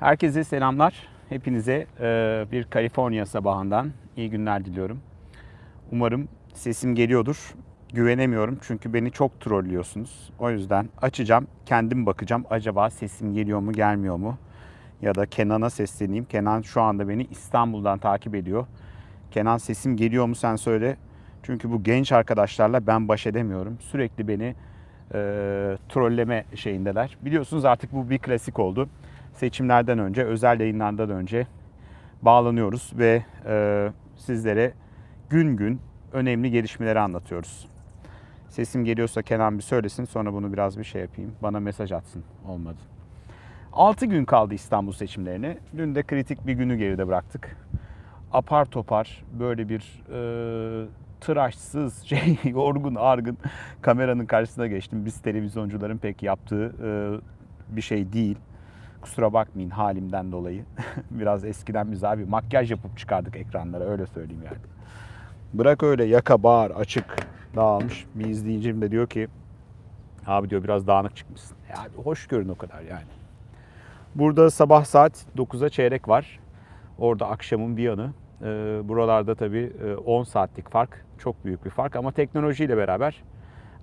Herkese 0.00 0.44
selamlar. 0.44 1.08
Hepinize 1.28 1.86
e, 2.00 2.46
bir 2.52 2.64
Kaliforniya 2.64 3.26
sabahından 3.26 3.90
iyi 4.16 4.30
günler 4.30 4.64
diliyorum. 4.64 5.00
Umarım 5.92 6.28
sesim 6.54 6.94
geliyordur. 6.94 7.54
Güvenemiyorum 7.92 8.58
çünkü 8.62 8.94
beni 8.94 9.10
çok 9.10 9.40
trollüyorsunuz. 9.40 10.30
O 10.38 10.50
yüzden 10.50 10.88
açacağım, 11.02 11.46
kendim 11.66 12.06
bakacağım. 12.06 12.44
Acaba 12.50 12.90
sesim 12.90 13.34
geliyor 13.34 13.60
mu, 13.60 13.72
gelmiyor 13.72 14.16
mu? 14.16 14.38
Ya 15.02 15.14
da 15.14 15.26
Kenan'a 15.26 15.70
sesleneyim. 15.70 16.24
Kenan 16.24 16.62
şu 16.62 16.80
anda 16.80 17.08
beni 17.08 17.24
İstanbul'dan 17.24 17.98
takip 17.98 18.34
ediyor. 18.34 18.66
Kenan 19.30 19.58
sesim 19.58 19.96
geliyor 19.96 20.26
mu 20.26 20.34
sen 20.34 20.56
söyle. 20.56 20.96
Çünkü 21.42 21.70
bu 21.70 21.82
genç 21.82 22.12
arkadaşlarla 22.12 22.86
ben 22.86 23.08
baş 23.08 23.26
edemiyorum. 23.26 23.78
Sürekli 23.80 24.28
beni 24.28 24.54
e, 25.14 25.20
trolleme 25.88 26.44
şeyindeler. 26.54 27.16
Biliyorsunuz 27.22 27.64
artık 27.64 27.92
bu 27.92 28.10
bir 28.10 28.18
klasik 28.18 28.58
oldu. 28.58 28.88
Seçimlerden 29.38 29.98
önce, 29.98 30.24
özel 30.24 30.60
yayınlardan 30.60 31.10
önce 31.10 31.46
bağlanıyoruz 32.22 32.92
ve 32.98 33.24
e, 33.46 33.88
sizlere 34.16 34.72
gün 35.30 35.56
gün 35.56 35.80
önemli 36.12 36.50
gelişmeleri 36.50 37.00
anlatıyoruz. 37.00 37.68
Sesim 38.48 38.84
geliyorsa 38.84 39.22
Kenan 39.22 39.58
bir 39.58 39.62
söylesin 39.62 40.04
sonra 40.04 40.32
bunu 40.32 40.52
biraz 40.52 40.78
bir 40.78 40.84
şey 40.84 41.02
yapayım. 41.02 41.32
Bana 41.42 41.60
mesaj 41.60 41.92
atsın. 41.92 42.24
Olmadı. 42.48 42.76
6 43.72 44.06
gün 44.06 44.24
kaldı 44.24 44.54
İstanbul 44.54 44.92
seçimlerine. 44.92 45.58
Dün 45.76 45.94
de 45.94 46.02
kritik 46.02 46.46
bir 46.46 46.52
günü 46.52 46.76
geride 46.76 47.06
bıraktık. 47.06 47.56
Apar 48.32 48.64
topar 48.64 49.24
böyle 49.38 49.68
bir 49.68 50.02
e, 50.12 50.86
tıraşsız, 51.20 52.02
şey, 52.04 52.38
yorgun, 52.44 52.94
argın 52.94 53.38
kameranın 53.82 54.26
karşısına 54.26 54.66
geçtim. 54.66 55.06
Biz 55.06 55.22
televizyoncuların 55.22 55.98
pek 55.98 56.22
yaptığı 56.22 56.72
e, 56.82 56.88
bir 57.76 57.82
şey 57.82 58.12
değil. 58.12 58.36
Kusura 59.02 59.32
bakmayın 59.32 59.70
halimden 59.70 60.32
dolayı. 60.32 60.64
Biraz 61.10 61.44
eskiden 61.44 61.92
biz 61.92 62.04
abi 62.04 62.24
makyaj 62.24 62.70
yapıp 62.70 62.98
çıkardık 62.98 63.36
ekranlara 63.36 63.84
öyle 63.84 64.06
söyleyeyim 64.06 64.42
yani. 64.44 64.58
Bırak 65.54 65.82
öyle 65.82 66.04
yaka 66.04 66.42
bağır 66.42 66.70
açık 66.70 67.16
dağılmış. 67.56 68.06
Bir 68.14 68.24
izleyicim 68.26 68.80
de 68.80 68.90
diyor 68.90 69.06
ki 69.06 69.28
abi 70.26 70.50
diyor 70.50 70.64
biraz 70.64 70.86
dağınık 70.86 71.16
çıkmışsın. 71.16 71.56
Ya 71.70 71.82
abi 71.82 72.02
hoş 72.04 72.26
görün 72.26 72.48
o 72.48 72.54
kadar 72.54 72.80
yani. 72.80 73.06
Burada 74.14 74.50
sabah 74.50 74.84
saat 74.84 75.26
9'a 75.36 75.68
çeyrek 75.68 76.08
var. 76.08 76.40
Orada 76.98 77.28
akşamın 77.28 77.76
bir 77.76 77.82
yanı. 77.82 78.12
Ee, 78.42 78.80
buralarda 78.84 79.34
tabii 79.34 79.72
10 80.06 80.22
saatlik 80.22 80.70
fark. 80.70 81.04
Çok 81.18 81.44
büyük 81.44 81.64
bir 81.64 81.70
fark 81.70 81.96
ama 81.96 82.12
teknolojiyle 82.12 82.76
beraber 82.76 83.22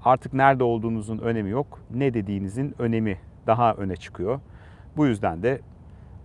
artık 0.05 0.33
nerede 0.33 0.63
olduğunuzun 0.63 1.17
önemi 1.17 1.49
yok. 1.49 1.79
Ne 1.91 2.13
dediğinizin 2.13 2.75
önemi 2.79 3.17
daha 3.47 3.73
öne 3.73 3.95
çıkıyor. 3.95 4.39
Bu 4.97 5.05
yüzden 5.05 5.43
de 5.43 5.61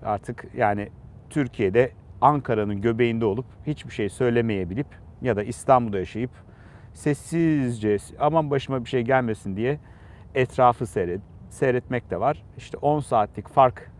artık 0.05 0.47
yani 0.55 0.89
Türkiye'de 1.31 1.93
Ankara'nın 2.21 2.81
göbeğinde 2.81 3.25
olup 3.25 3.47
hiçbir 3.67 3.93
şey 3.93 4.09
söylemeyebilip 4.09 4.87
ya 5.23 5.37
da 5.37 5.43
İstanbul'da 5.43 5.99
yaşayıp 5.99 6.31
sessizce 6.95 7.97
aman 8.19 8.51
başıma 8.51 8.85
bir 8.85 8.91
şey 8.91 9.03
gelmesin 9.03 9.57
diye 9.57 9.79
etrafı 10.35 10.87
seyret, 10.87 11.21
seyretmek 11.51 12.11
de 12.11 12.21
var. 12.21 12.43
İşte 12.57 12.77
10 12.77 13.01
saatlik 13.01 13.49
fark 13.49 13.91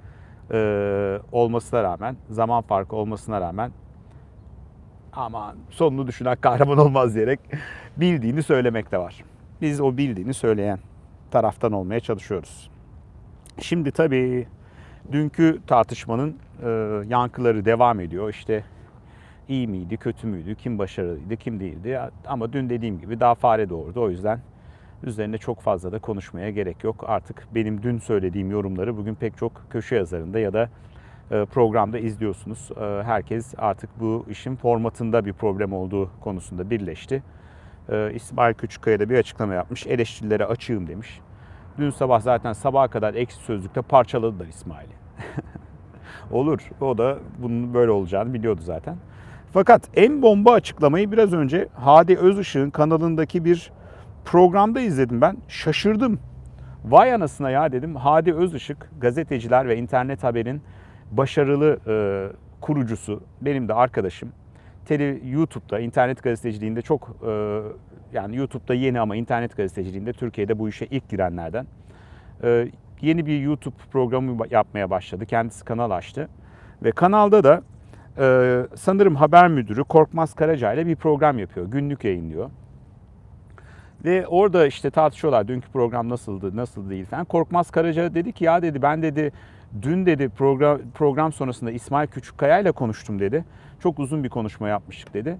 e, 0.53 1.19
olmasına 1.33 1.83
rağmen, 1.83 2.17
zaman 2.31 2.63
farkı 2.63 2.97
olmasına 2.97 3.41
rağmen 3.41 3.73
aman 5.13 5.57
sonunu 5.71 6.07
düşünen 6.07 6.37
kahraman 6.41 6.79
olmaz 6.79 7.15
diyerek 7.15 7.41
bildiğini 7.97 8.43
söylemek 8.43 8.93
de 8.93 8.99
var. 8.99 9.25
Biz 9.61 9.81
o 9.81 9.97
bildiğini 9.97 10.35
söyleyen 10.35 10.79
taraftan 11.31 11.73
olmaya 11.73 12.01
çalışıyoruz. 12.01 12.71
Şimdi 13.61 13.91
tabii 13.91 14.47
dünkü 15.13 15.61
tartışmanın 15.67 16.37
e, 16.63 16.69
yankıları 17.09 17.65
devam 17.65 18.01
ediyor. 18.01 18.31
İşte 18.31 18.65
iyi 19.49 19.69
miydi, 19.69 19.97
kötü 19.97 20.27
müydü, 20.27 20.55
kim 20.55 20.79
başarılıydı, 20.79 21.37
kim 21.37 21.61
değildi. 21.61 22.01
Ama 22.27 22.53
dün 22.53 22.71
dediğim 22.71 23.01
gibi 23.01 23.21
daha 23.21 23.35
fare 23.35 23.69
doğurdu. 23.69 24.03
O 24.03 24.11
yüzden 24.11 24.41
üzerine 25.03 25.39
çok 25.39 25.61
fazla 25.61 25.93
da 25.93 25.99
konuşmaya 25.99 26.51
gerek 26.51 26.85
yok. 26.85 27.05
Artık 27.07 27.47
benim 27.55 27.83
dün 27.83 27.99
söylediğim 27.99 28.51
yorumları 28.51 28.97
bugün 28.97 29.15
pek 29.15 29.37
çok 29.37 29.53
köşe 29.71 29.97
yazarında 29.97 30.39
ya 30.39 30.53
da 30.53 30.69
e, 31.31 31.45
programda 31.45 31.99
izliyorsunuz. 31.99 32.71
E, 32.81 33.03
herkes 33.03 33.55
artık 33.59 34.01
bu 34.01 34.27
işin 34.31 34.57
formatında 34.57 35.27
bir 35.27 35.33
problem 35.33 35.73
olduğu 35.73 36.11
konusunda 36.21 36.71
birleşti. 36.71 37.23
E, 37.89 38.13
İsmail 38.15 38.55
Küçükkaya 38.55 39.01
da 39.01 39.11
bir 39.11 39.19
açıklama 39.19 39.55
yapmış. 39.55 39.87
Eleştirilere 39.87 40.45
açığım 40.45 40.87
demiş. 40.87 41.21
Dün 41.79 41.91
sabah 41.91 42.21
zaten 42.21 42.53
sabaha 42.53 42.89
kadar 42.89 43.15
eksi 43.15 43.37
sözlükte 43.37 43.83
parçaladılar 43.83 44.47
İsmail'i. 44.47 45.00
Olur. 46.31 46.61
O 46.81 46.99
da 46.99 47.19
bunun 47.39 47.75
böyle 47.75 47.91
olacağını 47.91 48.35
biliyordu 48.35 48.61
zaten. 48.65 48.97
Fakat 49.53 49.83
en 49.95 50.23
bomba 50.23 50.53
açıklamayı 50.53 51.13
biraz 51.13 51.33
önce 51.33 51.69
Hadi 51.75 52.17
Özışık'ın 52.17 52.71
kanalındaki 52.71 53.45
bir 53.45 53.73
programda 54.25 54.81
izledim 54.81 55.21
ben. 55.21 55.37
Şaşırdım. 55.49 56.19
Vay 56.85 57.15
anasına 57.15 57.51
ya 57.51 57.73
dedim. 57.73 57.97
Hadi 57.97 58.35
Özışık 58.35 58.91
gazeteciler 59.01 59.69
ve 59.69 59.77
internet 59.77 60.25
haberin 60.25 60.63
başarılı 61.11 61.79
e, 61.87 61.95
kurucusu. 62.61 63.23
Benim 63.41 63.69
de 63.69 63.75
arkadaşım. 63.75 64.33
Tele, 64.85 65.21
YouTube'da, 65.25 65.81
internet 65.81 66.23
gazeteciliğinde 66.23 66.83
çok 66.83 67.17
e, 67.27 67.61
yani 68.13 68.37
YouTube'da 68.37 68.75
yeni 68.75 69.01
ama 69.01 69.17
internet 69.17 69.57
gazeteciliğinde 69.57 70.13
Türkiye'de 70.13 70.59
bu 70.59 70.69
işe 70.69 70.87
ilk 70.87 71.09
girenlerden. 71.09 71.67
E, 72.43 72.69
yeni 73.03 73.27
bir 73.27 73.41
YouTube 73.41 73.75
programı 73.93 74.47
yapmaya 74.51 74.91
başladı. 74.91 75.27
Kendisi 75.27 75.65
kanal 75.65 75.91
açtı. 75.91 76.29
Ve 76.83 76.93
kanalda 76.93 77.45
da 77.45 77.63
e, 78.19 78.67
sanırım 78.77 79.17
haber 79.17 79.49
müdürü 79.49 79.85
Korkmaz 79.85 80.35
Karaca 80.35 80.73
ile 80.73 80.87
bir 80.87 80.97
program 80.97 81.39
yapıyor. 81.39 81.67
Günlük 81.67 82.05
yayınlıyor. 82.05 82.51
Ve 84.05 84.27
orada 84.27 84.67
işte 84.67 84.91
tartışıyorlar 84.91 85.49
dünkü 85.49 85.69
program 85.69 86.09
nasıldı, 86.09 86.57
nasıl 86.57 86.91
değil 86.91 87.07
falan. 87.07 87.25
Korkmaz 87.25 87.71
Karaca 87.71 88.15
dedi 88.15 88.33
ki 88.33 88.45
ya 88.45 88.63
dedi 88.63 88.83
ben 88.83 89.03
dedi 89.03 89.33
dün 89.83 90.07
dedi 90.07 90.29
program, 90.29 90.79
program 90.95 91.33
sonrasında 91.33 91.71
İsmail 91.71 92.09
Küçükkaya 92.09 92.59
ile 92.59 92.73
konuştum 92.73 93.19
dedi. 93.19 93.45
Çok 93.83 93.99
uzun 93.99 94.25
bir 94.25 94.29
konuşma 94.29 94.69
yapmıştık 94.69 95.15
dedi. 95.15 95.37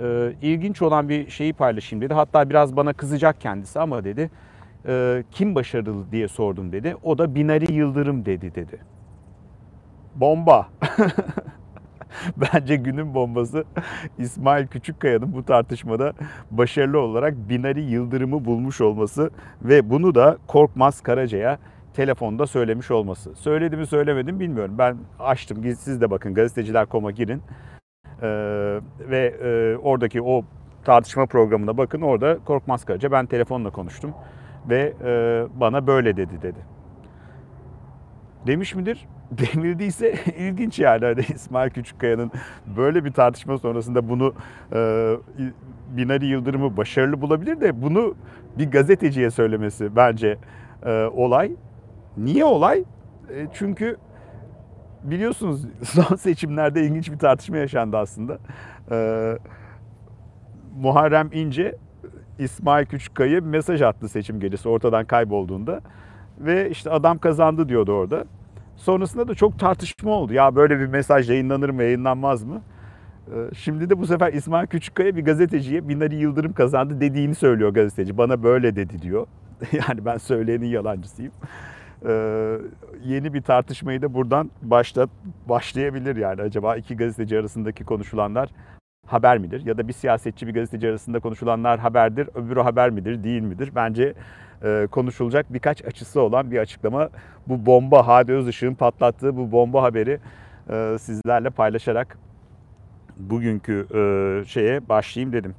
Ee, 0.00 0.32
ilginç 0.42 0.82
olan 0.82 1.08
bir 1.08 1.30
şeyi 1.30 1.52
paylaşayım 1.52 2.02
dedi. 2.02 2.14
Hatta 2.14 2.50
biraz 2.50 2.76
bana 2.76 2.92
kızacak 2.92 3.40
kendisi 3.40 3.80
ama 3.80 4.04
dedi 4.04 4.30
e, 4.86 5.24
kim 5.30 5.54
başarılı 5.54 6.12
diye 6.12 6.28
sordum 6.28 6.72
dedi. 6.72 6.96
O 7.02 7.18
da 7.18 7.34
Binali 7.34 7.72
Yıldırım 7.72 8.24
dedi 8.26 8.54
dedi. 8.54 8.78
Bomba. 10.14 10.68
Bence 12.36 12.76
günün 12.76 13.14
bombası 13.14 13.64
İsmail 14.18 14.66
Küçükkaya'nın 14.66 15.32
bu 15.32 15.44
tartışmada 15.44 16.12
başarılı 16.50 17.00
olarak 17.00 17.34
Binali 17.48 17.80
Yıldırım'ı 17.80 18.44
bulmuş 18.44 18.80
olması 18.80 19.30
ve 19.62 19.90
bunu 19.90 20.14
da 20.14 20.38
Korkmaz 20.46 21.00
Karaca'ya 21.00 21.58
telefonda 21.94 22.46
söylemiş 22.46 22.90
olması. 22.90 23.34
Söyledi 23.34 23.76
mi 23.76 23.86
söylemedim 23.86 24.40
bilmiyorum. 24.40 24.74
Ben 24.78 24.96
açtım. 25.18 25.74
Siz 25.78 26.00
de 26.00 26.10
bakın 26.10 26.34
gazeteciler.com'a 26.34 27.10
girin. 27.10 27.42
Ee, 28.22 28.80
ve 29.00 29.34
e, 29.42 29.76
oradaki 29.76 30.22
o 30.22 30.44
tartışma 30.84 31.26
programına 31.26 31.76
bakın. 31.76 32.00
Orada 32.00 32.38
Korkmaz 32.44 32.84
Karaca 32.84 33.12
ben 33.12 33.26
telefonla 33.26 33.70
konuştum 33.70 34.14
ve 34.68 34.92
e, 35.04 35.60
bana 35.60 35.86
böyle 35.86 36.16
dedi 36.16 36.42
dedi. 36.42 36.58
Demiş 38.46 38.74
midir? 38.74 39.08
Denildiyse 39.30 40.14
ilginç 40.38 40.78
yani 40.78 41.04
hani 41.04 41.20
İsmail 41.34 41.70
Küçükkaya'nın 41.70 42.30
böyle 42.76 43.04
bir 43.04 43.12
tartışma 43.12 43.58
sonrasında 43.58 44.08
bunu 44.08 44.34
e, 44.72 45.16
Binali 45.96 46.26
Yıldırım'ı 46.26 46.76
başarılı 46.76 47.20
bulabilir 47.20 47.60
de 47.60 47.82
bunu 47.82 48.14
bir 48.58 48.70
gazeteciye 48.70 49.30
söylemesi 49.30 49.96
bence 49.96 50.38
e, 50.86 51.04
olay. 51.04 51.52
Niye 52.16 52.44
olay? 52.44 52.84
E, 53.34 53.46
çünkü 53.52 53.96
biliyorsunuz 55.02 55.66
son 55.82 56.16
seçimlerde 56.16 56.82
ilginç 56.82 57.12
bir 57.12 57.18
tartışma 57.18 57.56
yaşandı 57.56 57.96
aslında. 57.96 58.38
E, 58.90 59.38
Muharrem 60.76 61.30
İnce 61.32 61.76
İsmail 62.40 62.86
Küçükkaya'ya 62.86 63.44
bir 63.44 63.48
mesaj 63.48 63.82
attı 63.82 64.08
seçim 64.08 64.40
gecesi 64.40 64.68
ortadan 64.68 65.04
kaybolduğunda. 65.04 65.80
Ve 66.38 66.70
işte 66.70 66.90
adam 66.90 67.18
kazandı 67.18 67.68
diyordu 67.68 67.92
orada. 67.92 68.24
Sonrasında 68.76 69.28
da 69.28 69.34
çok 69.34 69.58
tartışma 69.58 70.10
oldu. 70.10 70.32
Ya 70.32 70.56
böyle 70.56 70.80
bir 70.80 70.86
mesaj 70.86 71.30
yayınlanır 71.30 71.70
mı, 71.70 71.82
yayınlanmaz 71.82 72.44
mı? 72.44 72.62
Ee, 73.28 73.54
şimdi 73.54 73.90
de 73.90 73.98
bu 73.98 74.06
sefer 74.06 74.32
İsmail 74.32 74.66
Küçükkaya 74.66 75.16
bir 75.16 75.24
gazeteciye 75.24 75.88
Binali 75.88 76.16
Yıldırım 76.16 76.52
kazandı 76.52 77.00
dediğini 77.00 77.34
söylüyor 77.34 77.70
gazeteci. 77.70 78.18
Bana 78.18 78.42
böyle 78.42 78.76
dedi 78.76 79.02
diyor. 79.02 79.26
yani 79.72 80.04
ben 80.04 80.16
söyleyenin 80.16 80.66
yalancısıyım. 80.66 81.32
Ee, 82.06 82.56
yeni 83.04 83.34
bir 83.34 83.42
tartışmayı 83.42 84.02
da 84.02 84.14
buradan 84.14 84.50
başlat 84.62 85.10
başlayabilir 85.48 86.16
yani. 86.16 86.42
Acaba 86.42 86.76
iki 86.76 86.96
gazeteci 86.96 87.38
arasındaki 87.38 87.84
konuşulanlar 87.84 88.50
haber 89.12 89.38
midir? 89.38 89.66
Ya 89.66 89.78
da 89.78 89.88
bir 89.88 89.92
siyasetçi 89.92 90.46
bir 90.46 90.54
gazeteci 90.54 90.88
arasında 90.88 91.20
konuşulanlar 91.20 91.78
haberdir, 91.78 92.28
öbürü 92.34 92.60
haber 92.60 92.90
midir, 92.90 93.24
değil 93.24 93.42
midir? 93.42 93.72
Bence 93.74 94.14
e, 94.64 94.88
konuşulacak 94.90 95.52
birkaç 95.52 95.84
açısı 95.84 96.20
olan 96.20 96.50
bir 96.50 96.58
açıklama. 96.58 97.08
Bu 97.46 97.66
bomba 97.66 98.06
Hadi 98.06 98.32
Özışık'ın 98.32 98.74
patlattığı 98.74 99.36
bu 99.36 99.52
bomba 99.52 99.82
haberi 99.82 100.18
e, 100.70 100.96
sizlerle 101.00 101.50
paylaşarak 101.50 102.18
bugünkü 103.16 103.86
e, 103.94 104.44
şeye 104.46 104.88
başlayayım 104.88 105.32
dedim. 105.32 105.54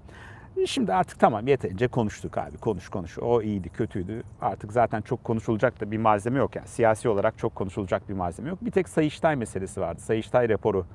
Şimdi 0.65 0.93
artık 0.93 1.19
tamam 1.19 1.47
yeterince 1.47 1.87
konuştuk 1.87 2.37
abi. 2.37 2.57
Konuş 2.57 2.89
konuş. 2.89 3.19
O 3.19 3.41
iyiydi, 3.41 3.69
kötüydü. 3.69 4.23
Artık 4.41 4.71
zaten 4.71 5.01
çok 5.01 5.23
konuşulacak 5.23 5.81
da 5.81 5.91
bir 5.91 5.97
malzeme 5.97 6.39
yok 6.39 6.55
yani. 6.55 6.67
Siyasi 6.67 7.09
olarak 7.09 7.37
çok 7.37 7.55
konuşulacak 7.55 8.09
bir 8.09 8.13
malzeme 8.13 8.49
yok. 8.49 8.65
Bir 8.65 8.71
tek 8.71 8.89
Sayıştay 8.89 9.35
meselesi 9.35 9.81
vardı. 9.81 10.01
Sayıştay 10.01 10.49
raporu 10.49 10.85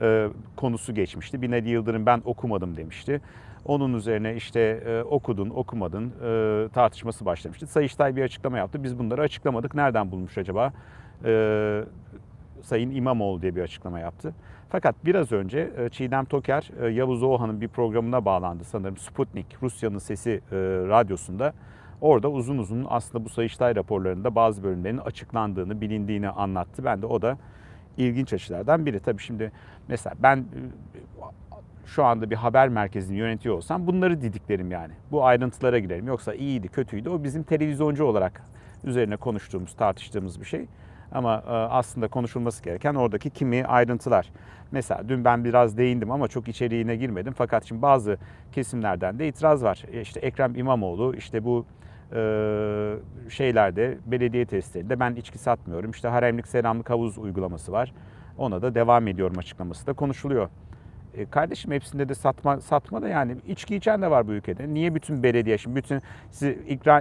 e, 0.00 0.28
konusu 0.56 0.94
geçmişti. 0.94 1.42
Binali 1.42 1.68
Yıldırım 1.68 2.06
ben 2.06 2.22
okumadım 2.24 2.76
demişti. 2.76 3.20
Onun 3.64 3.94
üzerine 3.94 4.36
işte 4.36 4.60
e, 4.60 5.02
okudun, 5.02 5.50
okumadın 5.50 6.12
e, 6.24 6.68
tartışması 6.68 7.26
başlamıştı. 7.26 7.66
Sayıştay 7.66 8.16
bir 8.16 8.22
açıklama 8.22 8.58
yaptı. 8.58 8.82
Biz 8.82 8.98
bunları 8.98 9.22
açıklamadık. 9.22 9.74
Nereden 9.74 10.10
bulmuş 10.10 10.38
acaba? 10.38 10.72
E, 11.24 11.84
Sayın 12.62 12.90
İmamoğlu 12.90 13.42
diye 13.42 13.56
bir 13.56 13.62
açıklama 13.62 14.00
yaptı. 14.00 14.34
Fakat 14.68 14.94
biraz 15.04 15.32
önce 15.32 15.70
e, 15.78 15.88
Çiğdem 15.88 16.24
Toker, 16.24 16.70
e, 16.80 16.86
Yavuz 16.86 17.22
Oğan'ın 17.22 17.60
bir 17.60 17.68
programına 17.68 18.24
bağlandı 18.24 18.64
sanırım. 18.64 18.96
Sputnik, 18.96 19.46
Rusya'nın 19.62 19.98
Sesi 19.98 20.30
e, 20.30 20.56
radyosunda. 20.88 21.52
Orada 22.00 22.30
uzun 22.30 22.58
uzun 22.58 22.86
aslında 22.88 23.24
bu 23.24 23.28
Sayıştay 23.28 23.76
raporlarında 23.76 24.34
bazı 24.34 24.62
bölümlerin 24.62 24.98
açıklandığını, 24.98 25.80
bilindiğini 25.80 26.28
anlattı. 26.28 26.84
Ben 26.84 27.02
de 27.02 27.06
o 27.06 27.22
da 27.22 27.38
ilginç 27.96 28.32
açılardan 28.32 28.86
biri. 28.86 29.00
Tabii 29.00 29.22
şimdi 29.22 29.52
mesela 29.88 30.14
ben 30.18 30.44
şu 31.86 32.04
anda 32.04 32.30
bir 32.30 32.36
haber 32.36 32.68
merkezini 32.68 33.16
yönetiyor 33.16 33.56
olsam 33.56 33.86
bunları 33.86 34.20
didiklerim 34.20 34.70
yani. 34.70 34.92
Bu 35.10 35.24
ayrıntılara 35.24 35.78
girerim. 35.78 36.06
Yoksa 36.06 36.34
iyiydi, 36.34 36.68
kötüydü. 36.68 37.08
O 37.08 37.24
bizim 37.24 37.42
televizyoncu 37.42 38.04
olarak 38.04 38.42
üzerine 38.84 39.16
konuştuğumuz, 39.16 39.76
tartıştığımız 39.76 40.40
bir 40.40 40.46
şey. 40.46 40.66
Ama 41.12 41.34
aslında 41.70 42.08
konuşulması 42.08 42.62
gereken 42.62 42.94
oradaki 42.94 43.30
kimi 43.30 43.64
ayrıntılar. 43.64 44.30
Mesela 44.72 45.08
dün 45.08 45.24
ben 45.24 45.44
biraz 45.44 45.76
değindim 45.76 46.10
ama 46.10 46.28
çok 46.28 46.48
içeriğine 46.48 46.96
girmedim. 46.96 47.34
Fakat 47.36 47.64
şimdi 47.64 47.82
bazı 47.82 48.18
kesimlerden 48.52 49.18
de 49.18 49.28
itiraz 49.28 49.64
var. 49.64 49.84
E, 49.92 50.00
işte 50.00 50.20
Ekrem 50.20 50.54
İmamoğlu 50.54 51.14
işte 51.16 51.44
bu 51.44 51.60
e, 51.60 51.85
şeylerde 53.28 53.98
belediye 54.06 54.46
testlerinde 54.46 55.00
ben 55.00 55.14
içki 55.14 55.38
satmıyorum. 55.38 55.90
İşte 55.90 56.08
haremlik 56.08 56.48
selamlık 56.48 56.90
havuz 56.90 57.18
uygulaması 57.18 57.72
var. 57.72 57.92
Ona 58.38 58.62
da 58.62 58.74
devam 58.74 59.08
ediyorum 59.08 59.38
açıklaması 59.38 59.86
da 59.86 59.92
konuşuluyor. 59.92 60.48
E 61.16 61.26
kardeşim 61.26 61.72
hepsinde 61.72 62.08
de 62.08 62.14
satma 62.14 62.60
satma 62.60 63.02
da 63.02 63.08
yani 63.08 63.36
içki 63.46 63.76
içen 63.76 64.02
de 64.02 64.10
var 64.10 64.28
bu 64.28 64.32
ülkede. 64.32 64.74
Niye 64.74 64.94
bütün 64.94 65.22
belediye 65.22 65.58
şimdi 65.58 65.76
bütün 65.76 66.02
siz 66.30 66.54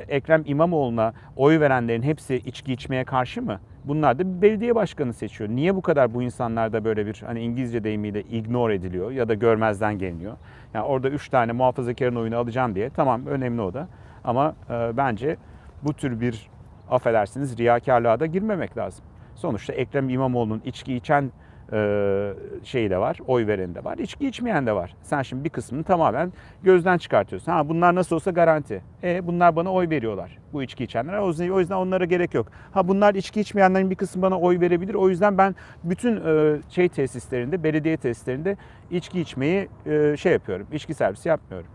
Ekrem 0.08 0.44
İmamoğlu'na 0.46 1.14
oy 1.36 1.60
verenlerin 1.60 2.02
hepsi 2.02 2.36
içki 2.36 2.74
içmeye 2.74 3.04
karşı 3.04 3.42
mı? 3.42 3.60
Bunlar 3.86 4.20
da 4.20 4.38
bir 4.38 4.42
belediye 4.42 4.76
başkanı 4.76 5.14
seçiyor. 5.14 5.50
Niye 5.50 5.76
bu 5.76 5.82
kadar 5.82 6.14
bu 6.14 6.22
insanlarda 6.22 6.86
böyle 6.86 7.06
bir 7.06 7.24
hani 7.26 7.42
İngilizce 7.42 7.84
deyimiyle 7.84 8.22
ignore 8.22 8.76
ediliyor 8.76 9.12
ya 9.12 9.30
da 9.30 9.34
görmezden 9.34 9.98
geliniyor? 9.98 10.34
Yani 10.74 10.86
orada 10.86 11.10
üç 11.10 11.30
tane 11.30 11.52
muhafazakarın 11.52 12.16
oyunu 12.16 12.38
alacağım 12.38 12.76
diye 12.76 12.90
tamam 12.90 13.26
önemli 13.26 13.62
o 13.62 13.74
da. 13.74 13.88
Ama 14.26 14.56
e, 14.70 14.98
bence 14.98 15.38
bu 15.84 15.94
tür 15.94 16.20
bir 16.20 16.50
affedersiniz 16.90 17.58
riyakarlığa 17.58 18.20
da 18.20 18.26
girmemek 18.26 18.78
lazım. 18.78 19.06
Sonuçta 19.36 19.74
Ekrem 19.74 20.10
İmamoğlu'nun 20.10 20.62
içki 20.66 20.96
içen 20.96 21.32
e, 21.74 22.34
şeyi 22.64 22.90
de 22.90 22.98
var, 22.98 23.18
oy 23.28 23.48
veren 23.48 23.76
de 23.76 23.84
var, 23.84 23.98
içki 23.98 24.28
içmeyen 24.28 24.66
de 24.66 24.74
var. 24.76 24.96
Sen 25.02 25.22
şimdi 25.22 25.44
bir 25.44 25.50
kısmını 25.50 25.84
tamamen 25.84 26.34
gözden 26.64 26.98
çıkartıyorsun. 26.98 27.52
Ha 27.52 27.70
bunlar 27.70 27.96
nasıl 27.96 28.16
olsa 28.16 28.32
garanti. 28.32 28.82
E 29.04 29.28
bunlar 29.28 29.56
bana 29.56 29.72
oy 29.74 29.90
veriyorlar. 29.90 30.38
Bu 30.54 30.64
içki 30.64 30.84
içenler. 30.84 31.18
O 31.18 31.28
yüzden, 31.28 31.50
o 31.50 31.60
yüzden 31.60 31.76
onlara 31.76 32.06
gerek 32.06 32.34
yok. 32.34 32.48
Ha 32.72 32.88
bunlar 32.88 33.16
içki 33.16 33.42
içmeyenlerin 33.42 33.90
bir 33.90 33.96
kısmı 33.96 34.22
bana 34.22 34.40
oy 34.40 34.60
verebilir. 34.60 34.94
O 34.94 35.10
yüzden 35.10 35.38
ben 35.38 35.56
bütün 35.84 36.26
e, 36.26 36.58
şey 36.70 36.90
tesislerinde, 36.90 37.64
belediye 37.64 37.98
tesislerinde 37.98 38.58
içki 38.92 39.22
içmeyi 39.22 39.70
e, 39.86 40.18
şey 40.18 40.32
yapıyorum. 40.32 40.68
İçki 40.72 40.94
servisi 40.94 41.30
yapmıyorum. 41.30 41.70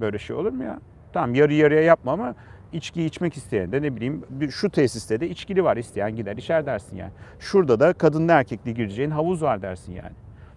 Böyle 0.00 0.18
şey 0.18 0.36
olur 0.36 0.52
mu 0.52 0.64
ya? 0.64 0.78
Tamam 1.12 1.34
yarı 1.34 1.54
yarıya 1.54 1.82
yapma 1.82 2.12
ama 2.12 2.34
içki 2.72 3.04
içmek 3.04 3.36
isteyen 3.36 3.72
de 3.72 3.82
ne 3.82 3.96
bileyim 3.96 4.24
şu 4.50 4.70
tesiste 4.70 5.20
de 5.20 5.28
içkili 5.28 5.64
var 5.64 5.76
isteyen 5.76 6.16
gider 6.16 6.36
içer 6.36 6.66
dersin 6.66 6.96
yani. 6.96 7.12
Şurada 7.38 7.80
da 7.80 7.92
kadınlı 7.92 8.32
erkekli 8.32 8.74
gireceğin 8.74 9.10
havuz 9.10 9.42
var 9.42 9.62
dersin 9.62 9.92
yani. 9.92 10.14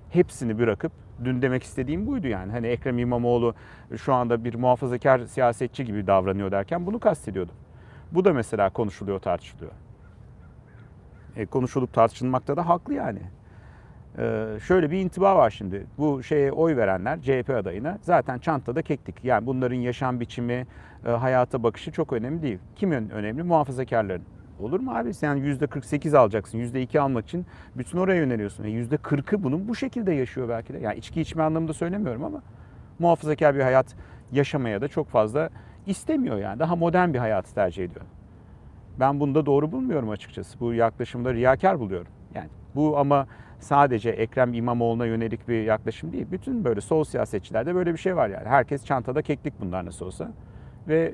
Hepsini 0.10 0.60
bırakıp 0.60 0.92
dün 1.24 1.42
demek 1.42 1.64
istediğim 1.64 2.08
buydu 2.08 2.28
yani. 2.28 2.52
Hani 2.52 2.68
Ekrem 2.68 3.00
İmamoğlu 3.00 3.56
şu 3.98 4.14
anda 4.14 4.44
bir 4.44 4.56
muhafazakar 4.56 5.26
siyasetçi 5.26 5.86
gibi 5.86 6.08
davranıyor 6.08 6.52
derken 6.52 6.86
bunu 6.86 7.00
kastediyordum. 7.00 7.56
Bu 8.12 8.26
da 8.26 8.34
mesela 8.34 8.70
konuşuluyor 8.70 9.20
tartışılıyor. 9.20 9.72
E, 11.36 11.46
konuşulup 11.46 11.94
tartışılmakta 11.94 12.58
da 12.58 12.70
haklı 12.70 12.94
yani. 12.94 13.22
Ee, 14.18 14.46
şöyle 14.68 14.92
bir 14.92 15.00
intiba 15.00 15.36
var 15.36 15.50
şimdi. 15.50 15.86
Bu 15.98 16.24
şeye 16.24 16.52
oy 16.52 16.76
verenler 16.76 17.22
CHP 17.22 17.50
adayına 17.50 17.98
zaten 18.02 18.38
çantada 18.38 18.82
keklik. 18.82 19.26
Yani 19.26 19.46
bunların 19.46 19.76
yaşam 19.76 20.20
biçimi, 20.20 20.68
e, 21.06 21.10
hayata 21.10 21.64
bakışı 21.64 21.92
çok 21.92 22.14
önemli 22.14 22.42
değil. 22.42 22.60
Kimin 22.76 23.10
önemli? 23.10 23.44
Muhafazakarların. 23.44 24.26
Olur 24.60 24.80
mu 24.80 24.92
abi? 24.96 25.14
Sen 25.14 25.38
%48 25.38 26.18
alacaksın. 26.18 26.58
%2 26.58 27.00
almak 27.00 27.26
için 27.26 27.46
bütün 27.76 27.98
oraya 27.98 28.18
yöneliyorsun. 28.18 28.64
E 28.64 28.70
%40'ı 28.70 29.44
bunun 29.44 29.68
bu 29.68 29.76
şekilde 29.76 30.14
yaşıyor 30.14 30.50
belki 30.50 30.74
de. 30.74 30.78
Yani 30.80 30.98
içki 30.98 31.22
içme 31.22 31.44
anlamında 31.44 31.74
söylemiyorum 31.74 32.24
ama 32.24 32.42
muhafazakar 33.00 33.56
bir 33.56 33.62
hayat 33.62 33.96
yaşamaya 34.32 34.82
da 34.82 34.88
çok 34.88 35.10
fazla 35.10 35.50
istemiyor 35.86 36.38
yani. 36.38 36.60
Daha 36.60 36.76
modern 36.76 37.14
bir 37.14 37.20
hayatı 37.20 37.54
tercih 37.54 37.84
ediyor. 37.84 38.06
Ben 39.00 39.20
bunu 39.20 39.36
da 39.36 39.46
doğru 39.46 39.72
bulmuyorum 39.72 40.10
açıkçası. 40.10 40.60
Bu 40.60 40.74
yaklaşımda 40.74 41.34
riyakar 41.34 41.80
buluyorum. 41.80 42.12
Yani 42.36 42.50
bu 42.76 42.98
ama 42.98 43.28
sadece 43.62 44.10
Ekrem 44.10 44.54
İmamoğlu'na 44.54 45.06
yönelik 45.06 45.48
bir 45.48 45.64
yaklaşım 45.64 46.12
değil. 46.12 46.26
Bütün 46.32 46.64
böyle 46.64 46.82
sol 46.82 47.04
siyasetçilerde 47.04 47.76
böyle 47.76 47.94
bir 47.94 47.98
şey 47.98 48.16
var 48.16 48.30
yani. 48.30 48.48
Herkes 48.48 48.86
çantada 48.86 49.22
keklik 49.22 49.62
bunlar 49.62 49.86
nasıl 49.86 50.06
olsa. 50.06 50.32
Ve 50.88 51.14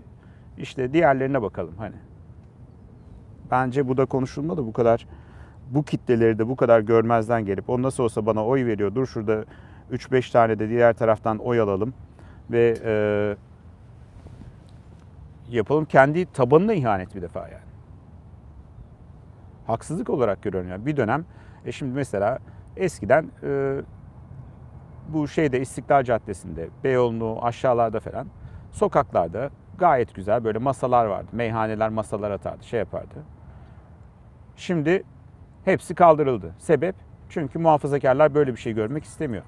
işte 0.58 0.94
diğerlerine 0.94 1.42
bakalım 1.42 1.74
hani. 1.78 1.96
Bence 3.52 3.88
bu 3.88 3.98
da 3.98 4.06
konuşulma 4.06 4.58
da 4.58 4.66
bu 4.66 4.74
kadar 4.74 5.08
bu 5.72 5.84
kitleleri 5.84 6.40
de 6.40 6.50
bu 6.50 6.56
kadar 6.56 6.80
görmezden 6.80 7.46
gelip 7.46 7.70
o 7.70 7.82
nasıl 7.82 8.04
olsa 8.04 8.26
bana 8.26 8.46
oy 8.46 8.66
veriyor. 8.66 8.96
Dur 8.96 9.06
şurada 9.06 9.46
3-5 9.92 10.32
tane 10.32 10.60
de 10.60 10.70
diğer 10.70 10.94
taraftan 10.94 11.38
oy 11.38 11.60
alalım 11.60 11.94
ve 12.52 12.78
e, 12.84 12.94
yapalım. 15.50 15.86
Kendi 15.86 16.26
tabanına 16.26 16.74
ihanet 16.74 17.16
bir 17.16 17.22
defa 17.22 17.40
yani. 17.40 17.68
Haksızlık 19.68 20.10
olarak 20.10 20.46
yani. 20.46 20.86
Bir 20.86 20.98
dönem 20.98 21.26
e 21.68 21.72
şimdi 21.72 21.96
mesela 21.96 22.40
eskiden 22.78 23.32
e, 23.44 23.82
bu 25.10 25.27
şeyde 25.27 25.60
İstiklal 25.60 26.03
Caddesi'nde, 26.03 26.70
Beyoğlu'nu 26.84 27.46
aşağılarda 27.46 28.00
falan 28.00 28.27
sokaklarda 28.72 29.50
gayet 29.77 30.15
güzel 30.15 30.44
böyle 30.44 30.58
masalar 30.58 31.06
vardı. 31.06 31.27
Meyhaneler 31.32 31.89
masalar 31.89 32.32
atardı, 32.32 32.63
şey 32.63 32.80
yapardı. 32.80 33.15
Şimdi 34.56 35.03
hepsi 35.65 35.96
kaldırıldı. 35.96 36.56
Sebep? 36.58 36.96
Çünkü 37.30 37.60
muhafazakarlar 37.60 38.36
böyle 38.36 38.51
bir 38.51 38.60
şey 38.60 38.74
görmek 38.74 39.03
istemiyor. 39.03 39.44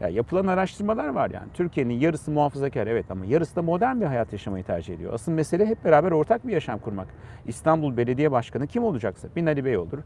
Ya 0.00 0.08
yapılan 0.08 0.46
araştırmalar 0.46 1.08
var 1.08 1.30
yani. 1.30 1.46
Türkiye'nin 1.54 1.94
yarısı 1.94 2.30
muhafazakar 2.30 2.86
evet 2.86 3.10
ama 3.10 3.24
yarısı 3.26 3.56
da 3.56 3.62
modern 3.62 4.00
bir 4.00 4.06
hayat 4.06 4.32
yaşamayı 4.32 4.64
tercih 4.64 4.94
ediyor. 4.94 5.12
Asıl 5.12 5.32
mesele 5.32 5.66
hep 5.66 5.84
beraber 5.84 6.10
ortak 6.10 6.46
bir 6.46 6.52
yaşam 6.52 6.78
kurmak. 6.78 7.08
İstanbul 7.46 7.96
Belediye 7.96 8.32
Başkanı 8.32 8.66
kim 8.66 8.84
olacaksa 8.84 9.28
Binali 9.36 9.64
Bey 9.64 9.76
olur, 9.76 9.98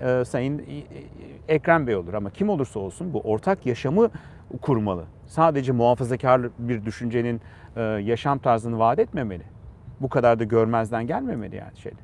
e, 0.00 0.24
Sayın 0.24 0.62
Ekrem 1.48 1.86
Bey 1.86 1.96
olur 1.96 2.14
ama 2.14 2.30
kim 2.30 2.48
olursa 2.48 2.80
olsun 2.80 3.12
bu 3.12 3.20
ortak 3.20 3.66
yaşamı 3.66 4.10
kurmalı. 4.62 5.04
Sadece 5.26 5.72
muhafazakar 5.72 6.42
bir 6.58 6.84
düşüncenin 6.84 7.40
e, 7.76 7.82
yaşam 7.82 8.38
tarzını 8.38 8.78
vaat 8.78 8.98
etmemeli. 8.98 9.44
Bu 10.00 10.08
kadar 10.08 10.38
da 10.38 10.44
görmezden 10.44 11.06
gelmemeli 11.06 11.56
yani 11.56 11.76
şeyde. 11.76 12.00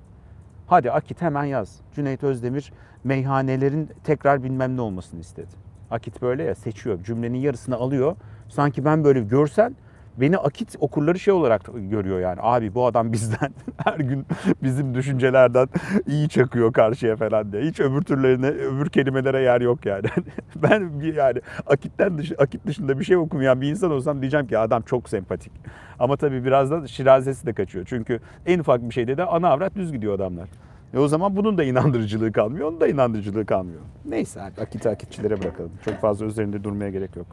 Hadi 0.67 0.91
Akit 0.91 1.23
hemen 1.23 1.45
yaz. 1.45 1.81
Cüneyt 1.95 2.25
Özdemir 2.25 2.73
meyhanelerin 3.05 3.91
tekrar 4.05 4.43
bilmem 4.43 4.77
ne 4.77 4.81
olmasını 4.81 5.21
istedi. 5.21 5.66
Akit 5.91 6.23
böyle 6.23 6.43
ya 6.43 6.55
seçiyor. 6.55 7.05
Cümlenin 7.05 7.39
yarısını 7.39 7.77
alıyor. 7.77 8.17
Sanki 8.49 8.85
ben 8.85 9.05
böyle 9.05 9.21
görsen 9.21 9.77
beni 10.17 10.39
Akit 10.39 10.77
okurları 10.81 11.19
şey 11.19 11.35
olarak 11.35 11.63
görüyor 11.75 12.21
yani. 12.21 12.39
Abi 12.43 12.75
bu 12.75 12.87
adam 12.87 13.13
bizden 13.13 13.51
her 13.85 13.99
gün 13.99 14.27
bizim 14.63 14.95
düşüncelerden 14.95 15.69
iyi 16.07 16.29
çakıyor 16.29 16.73
karşıya 16.73 17.17
falan 17.17 17.53
diye. 17.53 17.63
Hiç 17.63 17.81
öbür 17.81 18.03
türlerine, 18.03 18.47
öbür 18.47 18.89
kelimelere 18.89 19.41
yer 19.41 19.61
yok 19.61 19.87
yani. 19.87 20.07
ben 20.57 20.91
yani 21.17 21.41
Akit'ten 21.67 22.19
dışı, 22.19 22.35
Akit 22.39 22.67
dışında 22.67 22.99
bir 22.99 23.05
şey 23.05 23.17
okumayan 23.17 23.61
bir 23.61 23.71
insan 23.71 23.91
olsam 23.91 24.21
diyeceğim 24.21 24.47
ki 24.47 24.59
adam 24.59 24.83
çok 24.83 25.09
sempatik. 25.09 25.53
Ama 25.99 26.17
tabii 26.17 26.45
biraz 26.45 26.71
da 26.71 26.87
şirazesi 26.87 27.47
de 27.47 27.53
kaçıyor. 27.53 27.85
Çünkü 27.89 28.21
en 28.47 28.59
ufak 28.59 28.83
bir 28.83 28.95
şeyde 28.95 29.17
de 29.17 29.25
ana 29.25 29.49
avrat 29.49 29.77
düz 29.77 29.93
gidiyor 29.93 30.15
adamlar. 30.15 30.49
E 30.97 30.99
o 30.99 31.09
zaman 31.09 31.37
bunun 31.37 31.59
da 31.59 31.65
inandırıcılığı 31.65 32.33
kalmıyor, 32.33 32.69
onun 32.69 32.81
da 32.81 32.89
inandırıcılığı 32.89 33.47
kalmıyor. 33.47 33.81
Neyse 34.05 34.43
akit 34.43 34.87
akitçilere 34.87 35.43
bırakalım. 35.43 35.73
Çok 35.85 35.95
fazla 35.95 36.27
üzerinde 36.27 36.65
durmaya 36.65 36.91
gerek 36.91 37.17
yok. 37.17 37.27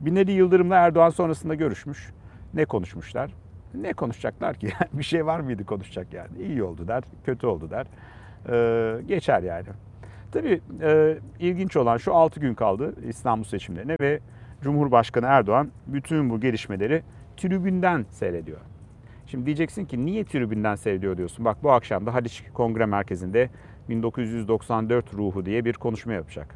Binali 0.00 0.32
Yıldırım'la 0.32 0.76
Erdoğan 0.76 1.10
sonrasında 1.10 1.54
görüşmüş. 1.54 2.12
Ne 2.54 2.64
konuşmuşlar? 2.64 3.34
Ne 3.74 3.92
konuşacaklar 3.92 4.54
ki? 4.54 4.72
bir 4.92 5.02
şey 5.02 5.26
var 5.26 5.40
mıydı 5.40 5.64
konuşacak 5.64 6.12
yani? 6.12 6.42
İyi 6.42 6.62
oldu 6.62 6.88
der, 6.88 7.02
kötü 7.24 7.46
oldu 7.46 7.70
der. 7.70 7.86
Ee, 8.48 9.02
geçer 9.02 9.42
yani. 9.42 9.66
Tabii 10.32 10.60
e, 10.82 11.18
ilginç 11.40 11.76
olan 11.76 11.96
şu 11.96 12.14
6 12.14 12.40
gün 12.40 12.54
kaldı 12.54 12.94
İstanbul 13.08 13.44
seçimlerine 13.44 13.96
ve 14.00 14.20
Cumhurbaşkanı 14.62 15.26
Erdoğan 15.26 15.70
bütün 15.86 16.30
bu 16.30 16.40
gelişmeleri 16.40 17.02
tribünden 17.36 18.06
seyrediyor. 18.10 18.71
Şimdi 19.26 19.46
diyeceksin 19.46 19.84
ki 19.84 20.06
niye 20.06 20.24
tribünden 20.24 20.74
seyrediyor 20.74 21.16
diyorsun. 21.16 21.44
Bak 21.44 21.62
bu 21.62 21.72
akşam 21.72 22.06
da 22.06 22.14
Haliç 22.14 22.44
Kongre 22.54 22.86
Merkezi'nde 22.86 23.50
1994 23.88 25.14
ruhu 25.14 25.46
diye 25.46 25.64
bir 25.64 25.72
konuşma 25.72 26.12
yapacak. 26.12 26.54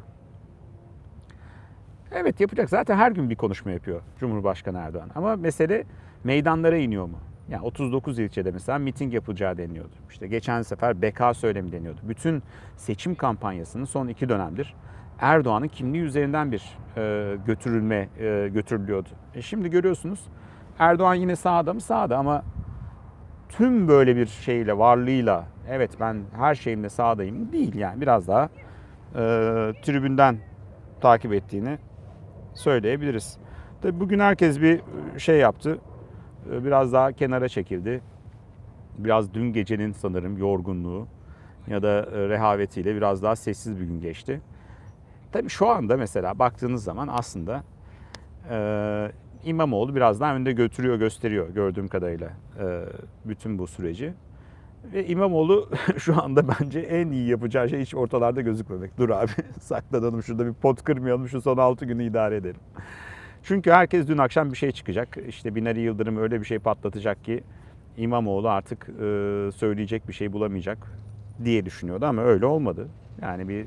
Evet 2.11 2.39
yapacak. 2.39 2.69
Zaten 2.69 2.97
her 2.97 3.11
gün 3.11 3.29
bir 3.29 3.35
konuşma 3.35 3.71
yapıyor 3.71 4.01
Cumhurbaşkanı 4.19 4.77
Erdoğan. 4.77 5.11
Ama 5.15 5.35
mesele 5.35 5.83
meydanlara 6.23 6.77
iniyor 6.77 7.05
mu? 7.05 7.19
Yani 7.49 7.63
39 7.63 8.19
ilçede 8.19 8.51
mesela 8.51 8.77
miting 8.77 9.13
yapılacağı 9.13 9.57
deniliyordu. 9.57 9.95
İşte 10.09 10.27
geçen 10.27 10.61
sefer 10.61 11.01
BK 11.01 11.35
söylemi 11.35 11.71
deniyordu. 11.71 11.99
Bütün 12.03 12.43
seçim 12.77 13.15
kampanyasının 13.15 13.85
son 13.85 14.07
iki 14.07 14.29
dönemdir 14.29 14.75
Erdoğan'ın 15.19 15.67
kimliği 15.67 16.01
üzerinden 16.01 16.51
bir 16.51 16.77
e, 16.97 17.35
götürülme 17.45 18.09
e, 18.19 18.49
götürülüyordu. 18.53 19.09
E 19.35 19.41
şimdi 19.41 19.69
görüyorsunuz 19.69 20.19
Erdoğan 20.79 21.13
yine 21.13 21.35
sağda 21.35 21.73
mı 21.73 21.81
sağda 21.81 22.17
ama 22.17 22.43
tüm 23.49 23.87
böyle 23.87 24.15
bir 24.15 24.25
şeyle 24.25 24.77
varlığıyla 24.77 25.45
evet 25.69 25.91
ben 25.99 26.21
her 26.37 26.55
şeyimle 26.55 26.89
sağdayım 26.89 27.51
değil 27.51 27.75
yani 27.75 28.01
biraz 28.01 28.27
daha 28.27 28.43
e, 29.15 29.19
tribünden 29.81 30.37
takip 31.01 31.33
ettiğini 31.33 31.77
söyleyebiliriz. 32.53 33.37
Tabii 33.81 33.99
bugün 33.99 34.19
herkes 34.19 34.61
bir 34.61 34.81
şey 35.17 35.37
yaptı. 35.37 35.79
E, 36.51 36.65
biraz 36.65 36.93
daha 36.93 37.11
kenara 37.11 37.49
çekildi. 37.49 38.01
Biraz 38.97 39.33
dün 39.33 39.53
gecenin 39.53 39.91
sanırım 39.91 40.37
yorgunluğu 40.37 41.07
ya 41.67 41.83
da 41.83 41.89
e, 41.89 42.29
rehavetiyle 42.29 42.95
biraz 42.95 43.23
daha 43.23 43.35
sessiz 43.35 43.79
bir 43.79 43.85
gün 43.85 44.01
geçti. 44.01 44.41
Tabii 45.31 45.49
şu 45.49 45.69
anda 45.69 45.97
mesela 45.97 46.39
baktığınız 46.39 46.83
zaman 46.83 47.09
aslında 47.11 47.63
e, 48.49 49.11
İmamoğlu 49.43 49.95
biraz 49.95 50.19
daha 50.19 50.35
önde 50.35 50.51
götürüyor, 50.51 50.95
gösteriyor 50.95 51.49
gördüğüm 51.49 51.87
kadarıyla 51.87 52.29
e, 52.59 52.85
bütün 53.25 53.59
bu 53.59 53.67
süreci. 53.67 54.13
Ve 54.93 55.07
İmamoğlu 55.07 55.69
şu 55.97 56.23
anda 56.23 56.43
bence 56.47 56.79
en 56.79 57.11
iyi 57.11 57.27
yapacağı 57.27 57.69
şey 57.69 57.81
hiç 57.81 57.95
ortalarda 57.95 58.41
gözükmemek. 58.41 58.97
Dur 58.97 59.09
abi 59.09 59.31
saklanalım 59.61 60.23
şurada 60.23 60.45
bir 60.45 60.53
pot 60.53 60.83
kırmayalım 60.83 61.29
şu 61.29 61.41
son 61.41 61.57
6 61.57 61.85
günü 61.85 62.03
idare 62.03 62.35
edelim. 62.35 62.61
Çünkü 63.43 63.71
herkes 63.71 64.07
dün 64.07 64.17
akşam 64.17 64.51
bir 64.51 64.57
şey 64.57 64.71
çıkacak. 64.71 65.17
İşte 65.27 65.55
Binali 65.55 65.79
Yıldırım 65.79 66.17
öyle 66.17 66.39
bir 66.39 66.45
şey 66.45 66.59
patlatacak 66.59 67.23
ki 67.23 67.43
İmamoğlu 67.97 68.49
artık 68.49 68.89
e, 68.89 69.01
söyleyecek 69.55 70.07
bir 70.07 70.13
şey 70.13 70.33
bulamayacak 70.33 70.77
diye 71.43 71.65
düşünüyordu 71.65 72.05
ama 72.05 72.21
öyle 72.21 72.45
olmadı. 72.45 72.87
Yani 73.21 73.49
bir 73.49 73.65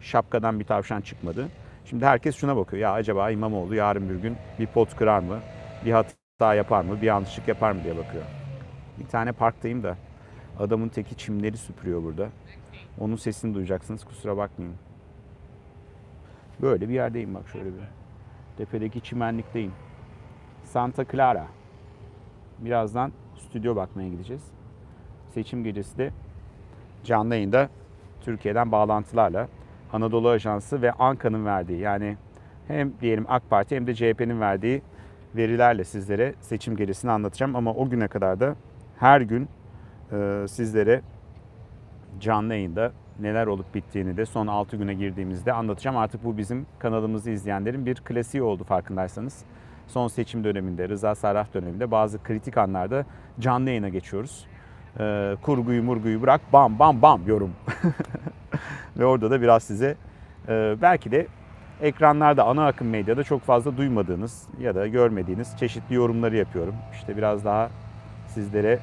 şapkadan 0.00 0.60
bir 0.60 0.64
tavşan 0.64 1.00
çıkmadı. 1.00 1.48
Şimdi 1.90 2.06
herkes 2.06 2.36
şuna 2.36 2.56
bakıyor. 2.56 2.82
Ya 2.82 2.92
acaba 2.92 3.30
İmamoğlu 3.30 3.74
yarın 3.74 4.08
bir 4.08 4.14
gün 4.14 4.36
bir 4.58 4.66
pot 4.66 4.96
kırar 4.96 5.18
mı? 5.18 5.40
Bir 5.84 5.92
hata 5.92 6.54
yapar 6.54 6.84
mı? 6.84 7.00
Bir 7.00 7.06
yanlışlık 7.06 7.48
yapar 7.48 7.72
mı 7.72 7.84
diye 7.84 7.96
bakıyor. 7.96 8.22
Bir 8.98 9.06
tane 9.06 9.32
parktayım 9.32 9.82
da 9.82 9.96
adamın 10.58 10.88
teki 10.88 11.16
çimleri 11.16 11.56
süpürüyor 11.56 12.02
burada. 12.02 12.28
Onun 13.00 13.16
sesini 13.16 13.54
duyacaksınız 13.54 14.04
kusura 14.04 14.36
bakmayın. 14.36 14.74
Böyle 16.62 16.88
bir 16.88 16.94
yerdeyim 16.94 17.34
bak 17.34 17.48
şöyle 17.48 17.66
bir. 17.66 17.88
Tepedeki 18.56 19.00
çimenlikteyim. 19.00 19.72
Santa 20.64 21.04
Clara. 21.04 21.46
Birazdan 22.58 23.12
stüdyo 23.36 23.76
bakmaya 23.76 24.08
gideceğiz. 24.08 24.44
Seçim 25.34 25.64
gecesi 25.64 25.98
de 25.98 26.10
canlı 27.04 27.34
yayında 27.34 27.68
Türkiye'den 28.20 28.72
bağlantılarla 28.72 29.48
Anadolu 29.92 30.28
Ajansı 30.28 30.82
ve 30.82 30.92
Anka'nın 30.92 31.46
verdiği 31.46 31.78
yani 31.78 32.16
hem 32.68 32.92
diyelim 33.00 33.26
AK 33.28 33.50
Parti 33.50 33.76
hem 33.76 33.86
de 33.86 33.94
CHP'nin 33.94 34.40
verdiği 34.40 34.82
verilerle 35.36 35.84
sizlere 35.84 36.34
seçim 36.40 36.76
gecesini 36.76 37.10
anlatacağım. 37.10 37.56
Ama 37.56 37.74
o 37.74 37.90
güne 37.90 38.08
kadar 38.08 38.40
da 38.40 38.56
her 38.98 39.20
gün 39.20 39.48
e, 40.12 40.44
sizlere 40.48 41.00
canlı 42.20 42.54
yayında 42.54 42.92
neler 43.20 43.46
olup 43.46 43.74
bittiğini 43.74 44.16
de 44.16 44.26
son 44.26 44.46
6 44.46 44.76
güne 44.76 44.94
girdiğimizde 44.94 45.52
anlatacağım. 45.52 45.96
Artık 45.96 46.24
bu 46.24 46.36
bizim 46.36 46.66
kanalımızı 46.78 47.30
izleyenlerin 47.30 47.86
bir 47.86 47.94
klasiği 47.94 48.42
oldu 48.42 48.64
farkındaysanız. 48.64 49.44
Son 49.86 50.08
seçim 50.08 50.44
döneminde, 50.44 50.88
Rıza 50.88 51.14
Sarraf 51.14 51.54
döneminde 51.54 51.90
bazı 51.90 52.22
kritik 52.22 52.58
anlarda 52.58 53.04
canlı 53.40 53.68
yayına 53.68 53.88
geçiyoruz. 53.88 54.46
E, 55.00 55.36
kurguyu 55.42 55.82
murguyu 55.82 56.22
bırak 56.22 56.40
bam 56.52 56.78
bam 56.78 57.02
bam 57.02 57.20
yorum. 57.26 57.52
Ve 58.96 59.04
orada 59.04 59.30
da 59.30 59.42
biraz 59.42 59.62
size 59.62 59.96
e, 60.48 60.76
belki 60.82 61.10
de 61.10 61.26
ekranlarda 61.82 62.44
ana 62.44 62.66
akım 62.66 62.88
medyada 62.88 63.24
çok 63.24 63.42
fazla 63.42 63.76
duymadığınız 63.76 64.46
ya 64.60 64.74
da 64.74 64.86
görmediğiniz 64.86 65.58
çeşitli 65.58 65.94
yorumları 65.94 66.36
yapıyorum. 66.36 66.74
İşte 66.92 67.16
biraz 67.16 67.44
daha 67.44 67.70
sizlere 68.28 68.78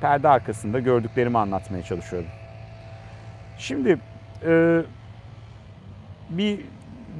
perde 0.00 0.28
arkasında 0.28 0.80
gördüklerimi 0.80 1.38
anlatmaya 1.38 1.82
çalışıyorum. 1.82 2.28
Şimdi 3.58 3.98
e, 4.46 4.82
bir 6.30 6.60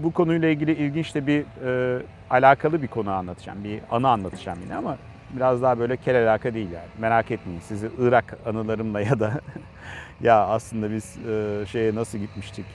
bu 0.02 0.12
konuyla 0.12 0.48
ilgili 0.48 0.72
ilginç 0.72 1.14
de 1.14 1.26
bir 1.26 1.44
e, 1.64 2.02
alakalı 2.30 2.82
bir 2.82 2.88
konu 2.88 3.10
anlatacağım. 3.10 3.64
Bir 3.64 3.80
anı 3.90 4.08
anlatacağım 4.08 4.58
yine 4.64 4.76
ama 4.76 4.96
biraz 5.36 5.62
daha 5.62 5.78
böyle 5.78 5.96
kel 5.96 6.22
alaka 6.22 6.54
değil 6.54 6.70
yani. 6.70 6.88
Merak 6.98 7.30
etmeyin 7.30 7.60
sizi 7.60 7.90
Irak 7.98 8.38
anılarımla 8.46 9.00
ya 9.00 9.20
da 9.20 9.40
ya 10.20 10.46
aslında 10.46 10.90
biz 10.90 11.18
e, 11.28 11.66
şeye 11.66 11.94
nasıl 11.94 12.18
gitmiştik 12.18 12.66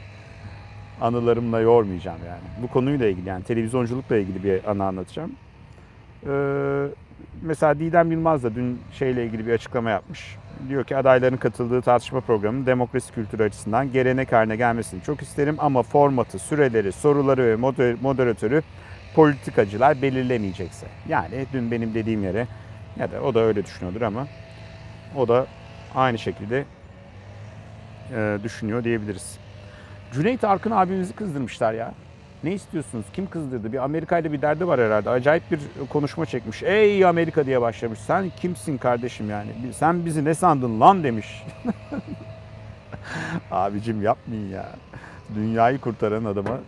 anılarımla 1.01 1.59
yormayacağım 1.59 2.19
yani. 2.27 2.63
Bu 2.63 2.67
konuyla 2.67 3.07
ilgili 3.07 3.29
yani 3.29 3.43
televizyonculukla 3.43 4.17
ilgili 4.17 4.43
bir 4.43 4.71
anı 4.71 4.83
anlatacağım. 4.85 5.31
Ee, 6.27 6.87
mesela 7.41 7.79
Didem 7.79 8.11
Yılmaz 8.11 8.43
da 8.43 8.55
dün 8.55 8.79
şeyle 8.93 9.25
ilgili 9.25 9.47
bir 9.47 9.53
açıklama 9.53 9.89
yapmış. 9.89 10.37
Diyor 10.69 10.83
ki 10.83 10.97
adayların 10.97 11.37
katıldığı 11.37 11.81
tartışma 11.81 12.21
programının 12.21 12.65
demokrasi 12.65 13.13
kültürü 13.13 13.43
açısından 13.43 13.91
gelenek 13.91 14.31
haline 14.31 14.55
gelmesini 14.55 15.01
çok 15.03 15.21
isterim 15.21 15.55
ama 15.59 15.83
formatı, 15.83 16.39
süreleri, 16.39 16.91
soruları 16.91 17.45
ve 17.45 17.55
moderatörü 18.01 18.61
politikacılar 19.15 20.01
belirlemeyecekse. 20.01 20.87
Yani 21.09 21.45
dün 21.53 21.71
benim 21.71 21.93
dediğim 21.93 22.23
yere 22.23 22.47
ya 22.99 23.11
da 23.11 23.21
o 23.21 23.33
da 23.33 23.39
öyle 23.39 23.65
düşünüyordur 23.65 24.01
ama 24.01 24.27
o 25.15 25.27
da 25.27 25.47
aynı 25.95 26.17
şekilde 26.17 26.65
e, 28.15 28.37
düşünüyor 28.43 28.83
diyebiliriz. 28.83 29.37
Cüneyt 30.13 30.43
Arkın 30.43 30.71
abimizi 30.71 31.13
kızdırmışlar 31.13 31.73
ya. 31.73 31.93
Ne 32.43 32.53
istiyorsunuz? 32.53 33.05
Kim 33.13 33.29
kızdırdı? 33.29 33.73
Bir 33.73 33.83
Amerika 33.83 34.19
ile 34.19 34.31
bir 34.31 34.41
derdi 34.41 34.67
var 34.67 34.79
herhalde. 34.79 35.09
Acayip 35.09 35.51
bir 35.51 35.59
konuşma 35.89 36.25
çekmiş. 36.25 36.63
Ey 36.63 37.05
Amerika 37.05 37.45
diye 37.45 37.61
başlamış. 37.61 37.99
Sen 37.99 38.31
kimsin 38.41 38.77
kardeşim 38.77 39.29
yani? 39.29 39.49
Sen 39.73 40.05
bizi 40.05 40.25
ne 40.25 40.33
sandın 40.33 40.79
lan 40.79 41.03
demiş. 41.03 41.43
Abicim 43.51 44.01
yapmayın 44.01 44.49
ya. 44.49 44.69
Dünyayı 45.35 45.79
kurtaran 45.79 46.25
adama 46.25 46.59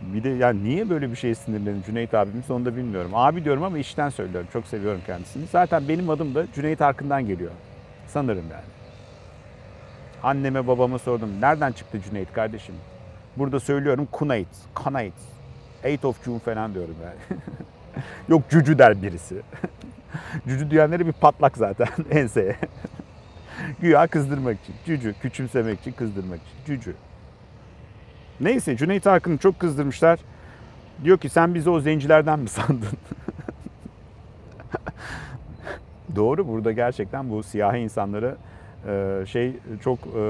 bir 0.00 0.24
de 0.24 0.28
yani 0.28 0.64
niye 0.64 0.90
böyle 0.90 1.10
bir 1.10 1.16
şey 1.16 1.34
sinirlenin 1.34 1.82
Cüneyt 1.82 2.14
abimiz 2.14 2.50
onu 2.50 2.64
da 2.64 2.76
bilmiyorum. 2.76 3.10
Abi 3.14 3.44
diyorum 3.44 3.62
ama 3.62 3.78
içten 3.78 4.08
söylüyorum. 4.08 4.48
Çok 4.52 4.66
seviyorum 4.66 5.00
kendisini. 5.06 5.46
Zaten 5.46 5.88
benim 5.88 6.10
adım 6.10 6.34
da 6.34 6.46
Cüneyt 6.54 6.82
Arkın'dan 6.82 7.26
geliyor. 7.26 7.50
Sanırım 8.06 8.44
yani. 8.52 8.64
Anneme 10.22 10.66
babama 10.66 10.98
sordum. 10.98 11.40
Nereden 11.40 11.72
çıktı 11.72 12.00
Cüneyt 12.00 12.32
kardeşim? 12.32 12.74
Burada 13.36 13.60
söylüyorum 13.60 14.08
Kunait, 14.12 14.48
Kanait. 14.74 15.14
8 15.82 16.04
of 16.04 16.24
June 16.24 16.38
falan 16.38 16.74
diyorum 16.74 16.96
yani. 17.04 17.40
Yok 18.28 18.42
cücü 18.50 18.78
der 18.78 19.02
birisi. 19.02 19.42
cücü 20.48 20.70
diyenleri 20.70 21.06
bir 21.06 21.12
patlak 21.12 21.56
zaten 21.56 21.88
enseye. 22.10 22.56
Güya 23.80 24.06
kızdırmak 24.06 24.60
için. 24.60 24.74
Cücü, 24.86 25.14
küçümsemek 25.22 25.80
için, 25.80 25.92
kızdırmak 25.92 26.40
için. 26.40 26.64
Cücü. 26.66 26.94
Neyse 28.40 28.76
Cüneyt 28.76 29.06
Arkın'ı 29.06 29.38
çok 29.38 29.60
kızdırmışlar. 29.60 30.20
Diyor 31.04 31.18
ki 31.18 31.28
sen 31.28 31.54
bizi 31.54 31.70
o 31.70 31.80
zencilerden 31.80 32.38
mi 32.38 32.48
sandın? 32.48 32.88
Doğru 36.16 36.48
burada 36.48 36.72
gerçekten 36.72 37.30
bu 37.30 37.42
siyahi 37.42 37.78
insanları 37.78 38.36
e, 38.86 39.24
şey 39.26 39.52
çok 39.84 39.98
e, 39.98 40.20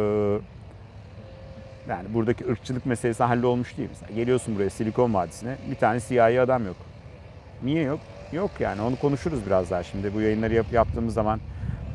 yani 1.88 2.14
buradaki 2.14 2.48
ırkçılık 2.48 2.86
meselesi 2.86 3.22
hallolmuş 3.24 3.76
değil. 3.76 3.88
Mesela 3.92 4.14
geliyorsun 4.14 4.56
buraya 4.56 4.70
Silikon 4.70 5.14
Vadisi'ne 5.14 5.56
bir 5.70 5.76
tane 5.76 6.00
siyahi 6.00 6.40
adam 6.40 6.66
yok. 6.66 6.76
Niye 7.62 7.82
yok? 7.82 8.00
Yok 8.32 8.50
yani 8.60 8.82
onu 8.82 8.96
konuşuruz 8.96 9.46
biraz 9.46 9.70
daha 9.70 9.82
şimdi. 9.82 10.14
Bu 10.14 10.20
yayınları 10.20 10.54
yap, 10.54 10.66
yaptığımız 10.72 11.14
zaman 11.14 11.40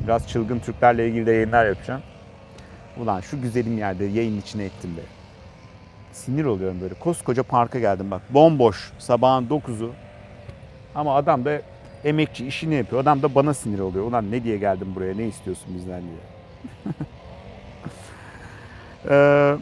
biraz 0.04 0.28
çılgın 0.28 0.60
Türklerle 0.60 1.08
ilgili 1.08 1.26
de 1.26 1.32
yayınlar 1.32 1.66
yapacağım. 1.66 2.02
Ulan 2.98 3.22
şu 3.22 3.42
güzelim 3.42 3.78
yerde 3.78 4.06
yayın 4.06 4.42
içine 4.42 4.66
ettim 4.66 4.98
be. 4.98 5.23
Sinir 6.14 6.46
oluyorum 6.46 6.82
böyle. 6.82 6.94
Koskoca 6.94 7.44
parka 7.44 7.80
geldim 7.80 8.12
bak. 8.12 8.22
Bomboş. 8.30 8.92
Sabahın 9.00 9.48
9'u. 9.48 9.92
Ama 10.96 11.16
adam 11.16 11.46
da 11.46 11.62
Emekçi 12.04 12.48
işini 12.48 12.76
yapıyor. 12.76 13.02
Adam 13.02 13.22
da 13.22 13.36
bana 13.36 13.54
sinir 13.54 13.80
oluyor. 13.80 14.06
Ulan 14.06 14.32
ne 14.32 14.44
diye 14.44 14.58
geldim 14.58 14.88
buraya 14.96 15.16
ne 15.16 15.28
istiyorsun 15.28 15.76
bizden 15.76 16.02
diye. 16.02 16.94
Ee, 19.10 19.56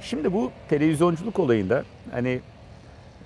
şimdi 0.00 0.32
bu 0.32 0.50
televizyonculuk 0.68 1.38
olayında 1.38 1.84
hani 2.10 2.40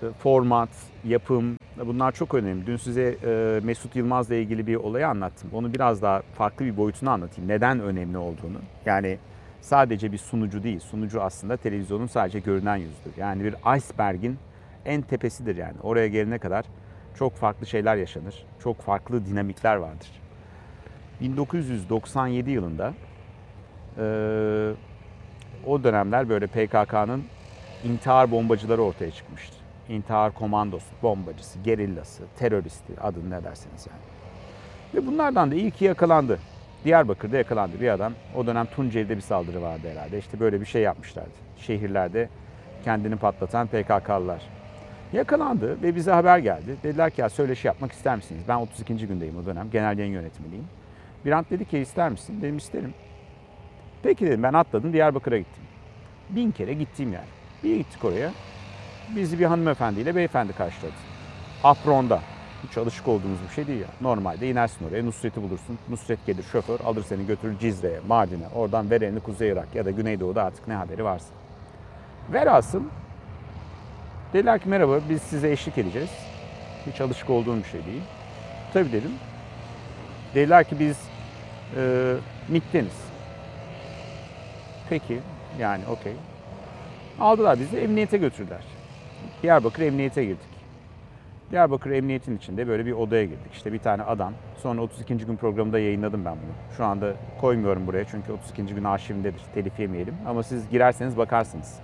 e, 0.02 0.06
format, 0.22 0.68
yapım 1.04 1.56
bunlar 1.86 2.12
çok 2.12 2.34
önemli. 2.34 2.66
Dün 2.66 2.76
size 2.76 3.16
e, 3.24 3.60
Mesut 3.64 3.96
Yılmaz'la 3.96 4.34
ilgili 4.34 4.66
bir 4.66 4.74
olayı 4.74 5.08
anlattım. 5.08 5.50
Onu 5.52 5.74
biraz 5.74 6.02
daha 6.02 6.22
farklı 6.34 6.64
bir 6.64 6.76
boyutunu 6.76 7.10
anlatayım. 7.10 7.50
Neden 7.50 7.80
önemli 7.80 8.18
olduğunu. 8.18 8.58
Yani 8.86 9.18
sadece 9.60 10.12
bir 10.12 10.18
sunucu 10.18 10.62
değil. 10.62 10.80
Sunucu 10.80 11.22
aslında 11.22 11.56
televizyonun 11.56 12.06
sadece 12.06 12.40
görünen 12.40 12.76
yüzüdür. 12.76 13.12
Yani 13.16 13.44
bir 13.44 13.54
iceberg'in 13.76 14.38
en 14.84 15.02
tepesidir 15.02 15.56
yani. 15.56 15.76
Oraya 15.82 16.08
gelene 16.08 16.38
kadar 16.38 16.64
çok 17.14 17.34
farklı 17.34 17.66
şeyler 17.66 17.96
yaşanır. 17.96 18.46
Çok 18.62 18.80
farklı 18.80 19.26
dinamikler 19.26 19.76
vardır. 19.76 20.08
1997 21.20 22.50
yılında 22.50 22.94
o 25.66 25.84
dönemler 25.84 26.28
böyle 26.28 26.46
PKK'nın 26.46 27.24
intihar 27.84 28.30
bombacıları 28.30 28.82
ortaya 28.82 29.10
çıkmıştı. 29.10 29.56
İntihar 29.88 30.34
komandosu, 30.34 30.86
bombacısı, 31.02 31.58
gerillası, 31.58 32.22
teröristi 32.38 32.92
adını 33.00 33.30
ne 33.30 33.44
derseniz 33.44 33.86
yani. 33.86 34.00
Ve 34.94 35.06
bunlardan 35.06 35.50
da 35.50 35.54
ilki 35.54 35.84
yakalandı. 35.84 36.38
Diyarbakır'da 36.84 37.36
yakalandı 37.36 37.80
bir 37.80 37.88
adam. 37.88 38.12
O 38.36 38.46
dönem 38.46 38.66
Tunceli'de 38.66 39.16
bir 39.16 39.22
saldırı 39.22 39.62
vardı 39.62 39.88
herhalde. 39.90 40.18
İşte 40.18 40.40
böyle 40.40 40.60
bir 40.60 40.66
şey 40.66 40.82
yapmışlardı. 40.82 41.30
Şehirlerde 41.56 42.28
kendini 42.84 43.16
patlatan 43.16 43.66
PKK'lılar. 43.66 44.42
Yakalandı 45.12 45.82
ve 45.82 45.96
bize 45.96 46.10
haber 46.10 46.38
geldi. 46.38 46.76
Dediler 46.82 47.10
ki 47.10 47.20
ya 47.20 47.28
söyleşi 47.28 47.66
yapmak 47.66 47.92
ister 47.92 48.16
misiniz? 48.16 48.42
Ben 48.48 48.56
32. 48.56 49.06
gündeyim 49.06 49.36
o 49.42 49.46
dönem. 49.46 49.70
Genel 49.70 49.98
yayın 49.98 50.12
yönetmeniyim. 50.12 50.64
Birant 51.24 51.50
dedi 51.50 51.64
ki 51.64 51.78
ister 51.78 52.10
misin? 52.10 52.38
Dedim 52.42 52.56
isterim. 52.56 52.94
Peki 54.02 54.26
dedim 54.26 54.42
ben 54.42 54.52
atladım 54.52 54.92
Diyarbakır'a 54.92 55.38
gittim. 55.38 55.62
Bin 56.30 56.50
kere 56.50 56.74
gittiğim 56.74 57.12
yer. 57.12 57.24
Bir 57.64 57.76
gittik 57.76 58.04
oraya. 58.04 58.30
Bizi 59.16 59.38
bir 59.38 59.44
hanımefendiyle 59.44 60.16
beyefendi 60.16 60.52
karşıladı. 60.52 60.94
Apron'da. 61.64 62.20
Hiç 62.68 62.78
alışık 62.78 63.08
olduğumuz 63.08 63.38
bir 63.48 63.54
şey 63.54 63.66
değil 63.66 63.80
ya. 63.80 63.88
Normalde 64.00 64.50
inersin 64.50 64.88
oraya, 64.88 65.06
Nusret'i 65.06 65.42
bulursun. 65.42 65.78
Nusret 65.88 66.26
gelir 66.26 66.42
şoför, 66.52 66.80
alır 66.80 67.04
seni 67.04 67.26
götürür 67.26 67.58
Cizre'ye, 67.58 68.00
Mardin'e. 68.08 68.48
Oradan 68.54 68.90
ver 68.90 69.00
elini 69.00 69.20
Kuzey 69.20 69.48
Irak 69.48 69.74
ya 69.74 69.84
da 69.84 69.90
Güneydoğu'da 69.90 70.44
artık 70.44 70.68
ne 70.68 70.74
haberi 70.74 71.04
varsa. 71.04 71.34
Velhasıl 72.32 72.82
dediler 74.32 74.58
ki 74.58 74.68
merhaba 74.68 75.00
biz 75.08 75.22
size 75.22 75.50
eşlik 75.50 75.78
edeceğiz. 75.78 76.10
Hiç 76.86 77.00
alışık 77.00 77.30
olduğum 77.30 77.58
bir 77.58 77.68
şey 77.68 77.86
değil. 77.86 78.02
Tabii 78.72 78.92
dedim. 78.92 79.12
Dediler 80.34 80.64
ki 80.64 80.78
biz 80.78 80.96
e, 81.76 82.14
MİT'teniz. 82.48 83.10
Peki 84.90 85.20
yani 85.58 85.84
okey. 85.86 86.12
Aldılar 87.20 87.60
bizi 87.60 87.76
emniyete 87.76 88.18
götürdüler. 88.18 88.64
Diyarbakır 89.42 89.82
emniyete 89.82 90.24
girdik. 90.24 90.49
Diyarbakır 91.50 91.90
emniyetin 91.90 92.36
içinde 92.36 92.68
böyle 92.68 92.86
bir 92.86 92.92
odaya 92.92 93.24
girdik. 93.24 93.52
İşte 93.52 93.72
bir 93.72 93.78
tane 93.78 94.02
adam. 94.02 94.32
Sonra 94.56 94.80
32. 94.80 95.16
gün 95.16 95.36
programında 95.36 95.78
yayınladım 95.78 96.24
ben 96.24 96.32
bunu. 96.32 96.76
Şu 96.76 96.84
anda 96.84 97.12
koymuyorum 97.40 97.86
buraya 97.86 98.04
çünkü 98.04 98.32
32. 98.32 98.74
gün 98.74 98.84
arşivindedir. 98.84 99.42
Telif 99.54 99.80
yemeyelim. 99.80 100.14
Ama 100.26 100.42
siz 100.42 100.70
girerseniz 100.70 101.16
bakarsınız. 101.16 101.78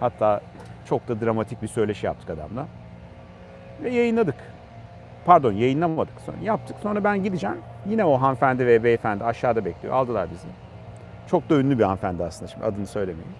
Hatta 0.00 0.40
çok 0.84 1.08
da 1.08 1.20
dramatik 1.20 1.62
bir 1.62 1.68
söyleşi 1.68 2.06
yaptık 2.06 2.30
adamla. 2.30 2.66
Ve 3.82 3.90
yayınladık. 3.90 4.34
Pardon 5.24 5.52
yayınlamadık. 5.52 6.20
Sonra 6.26 6.36
yaptık. 6.42 6.76
Sonra 6.82 7.04
ben 7.04 7.22
gideceğim. 7.22 7.56
Yine 7.86 8.04
o 8.04 8.20
hanımefendi 8.20 8.66
ve 8.66 8.84
beyefendi 8.84 9.24
aşağıda 9.24 9.64
bekliyor. 9.64 9.94
Aldılar 9.94 10.30
bizi. 10.30 10.48
Çok 11.26 11.50
da 11.50 11.54
ünlü 11.54 11.78
bir 11.78 11.84
hanımefendi 11.84 12.24
aslında 12.24 12.50
şimdi 12.50 12.64
adını 12.64 12.86
söylemeyeyim. 12.86 13.34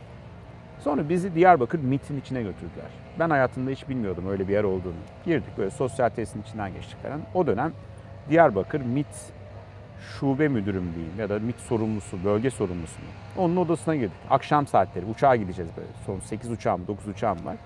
Sonra 0.79 1.09
bizi 1.09 1.35
Diyarbakır 1.35 1.79
MIT'in 1.79 2.21
içine 2.21 2.43
götürdüler. 2.43 2.91
Ben 3.21 3.31
hayatımda 3.31 3.71
hiç 3.71 3.89
bilmiyordum 3.89 4.29
öyle 4.29 4.49
bir 4.49 4.53
yer 4.53 4.65
olduğunu. 4.65 4.95
Girdik 5.25 5.59
böyle 5.59 5.71
sosyal 5.71 6.09
tesisin 6.09 6.43
içinden 6.43 6.73
geçtik 6.73 7.03
falan. 7.03 7.21
O 7.35 7.47
dönem 7.47 7.73
Diyarbakır 8.31 8.81
MIT 8.81 9.33
şube 10.01 10.49
müdürüm 10.49 10.95
diyeyim 10.95 11.19
ya 11.19 11.29
da 11.29 11.39
MIT 11.39 11.61
sorumlusu, 11.61 12.25
bölge 12.25 12.51
sorumlusu 12.51 13.01
mu? 13.01 13.07
Onun 13.37 13.57
odasına 13.57 13.97
girdik. 13.97 14.17
Akşam 14.31 14.67
saatleri 14.67 15.05
uçağa 15.07 15.37
gideceğiz 15.37 15.71
böyle. 15.77 15.89
Son 16.07 16.21
8 16.21 16.51
uçağım, 16.51 16.87
9 16.87 17.09
uçağım 17.09 17.47
var. 17.47 17.57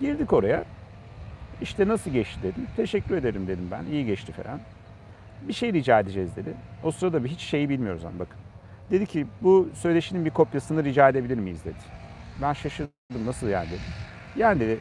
Girdik 0.00 0.32
oraya. 0.32 0.64
İşte 1.60 1.88
nasıl 1.88 2.10
geçti 2.10 2.40
dedim. 2.42 2.66
Teşekkür 2.76 3.16
ederim 3.16 3.48
dedim 3.48 3.68
ben. 3.70 3.84
İyi 3.84 4.06
geçti 4.06 4.32
falan. 4.32 4.60
Bir 5.48 5.52
şey 5.52 5.72
rica 5.72 6.00
edeceğiz 6.00 6.36
dedi. 6.36 6.54
O 6.84 6.90
sırada 6.90 7.24
bir 7.24 7.28
hiç 7.28 7.40
şeyi 7.40 7.68
bilmiyoruz 7.68 8.04
ama 8.04 8.18
bakın. 8.18 8.38
Dedi 8.90 9.06
ki 9.06 9.26
bu 9.42 9.68
söyleşinin 9.74 10.24
bir 10.24 10.30
kopyasını 10.30 10.84
rica 10.84 11.08
edebilir 11.08 11.38
miyiz 11.38 11.64
dedi. 11.64 11.78
Ben 12.42 12.52
şaşırdım 12.52 13.26
nasıl 13.26 13.48
yani 13.48 13.66
dedim. 13.66 14.15
Yani 14.36 14.60
dedi 14.60 14.78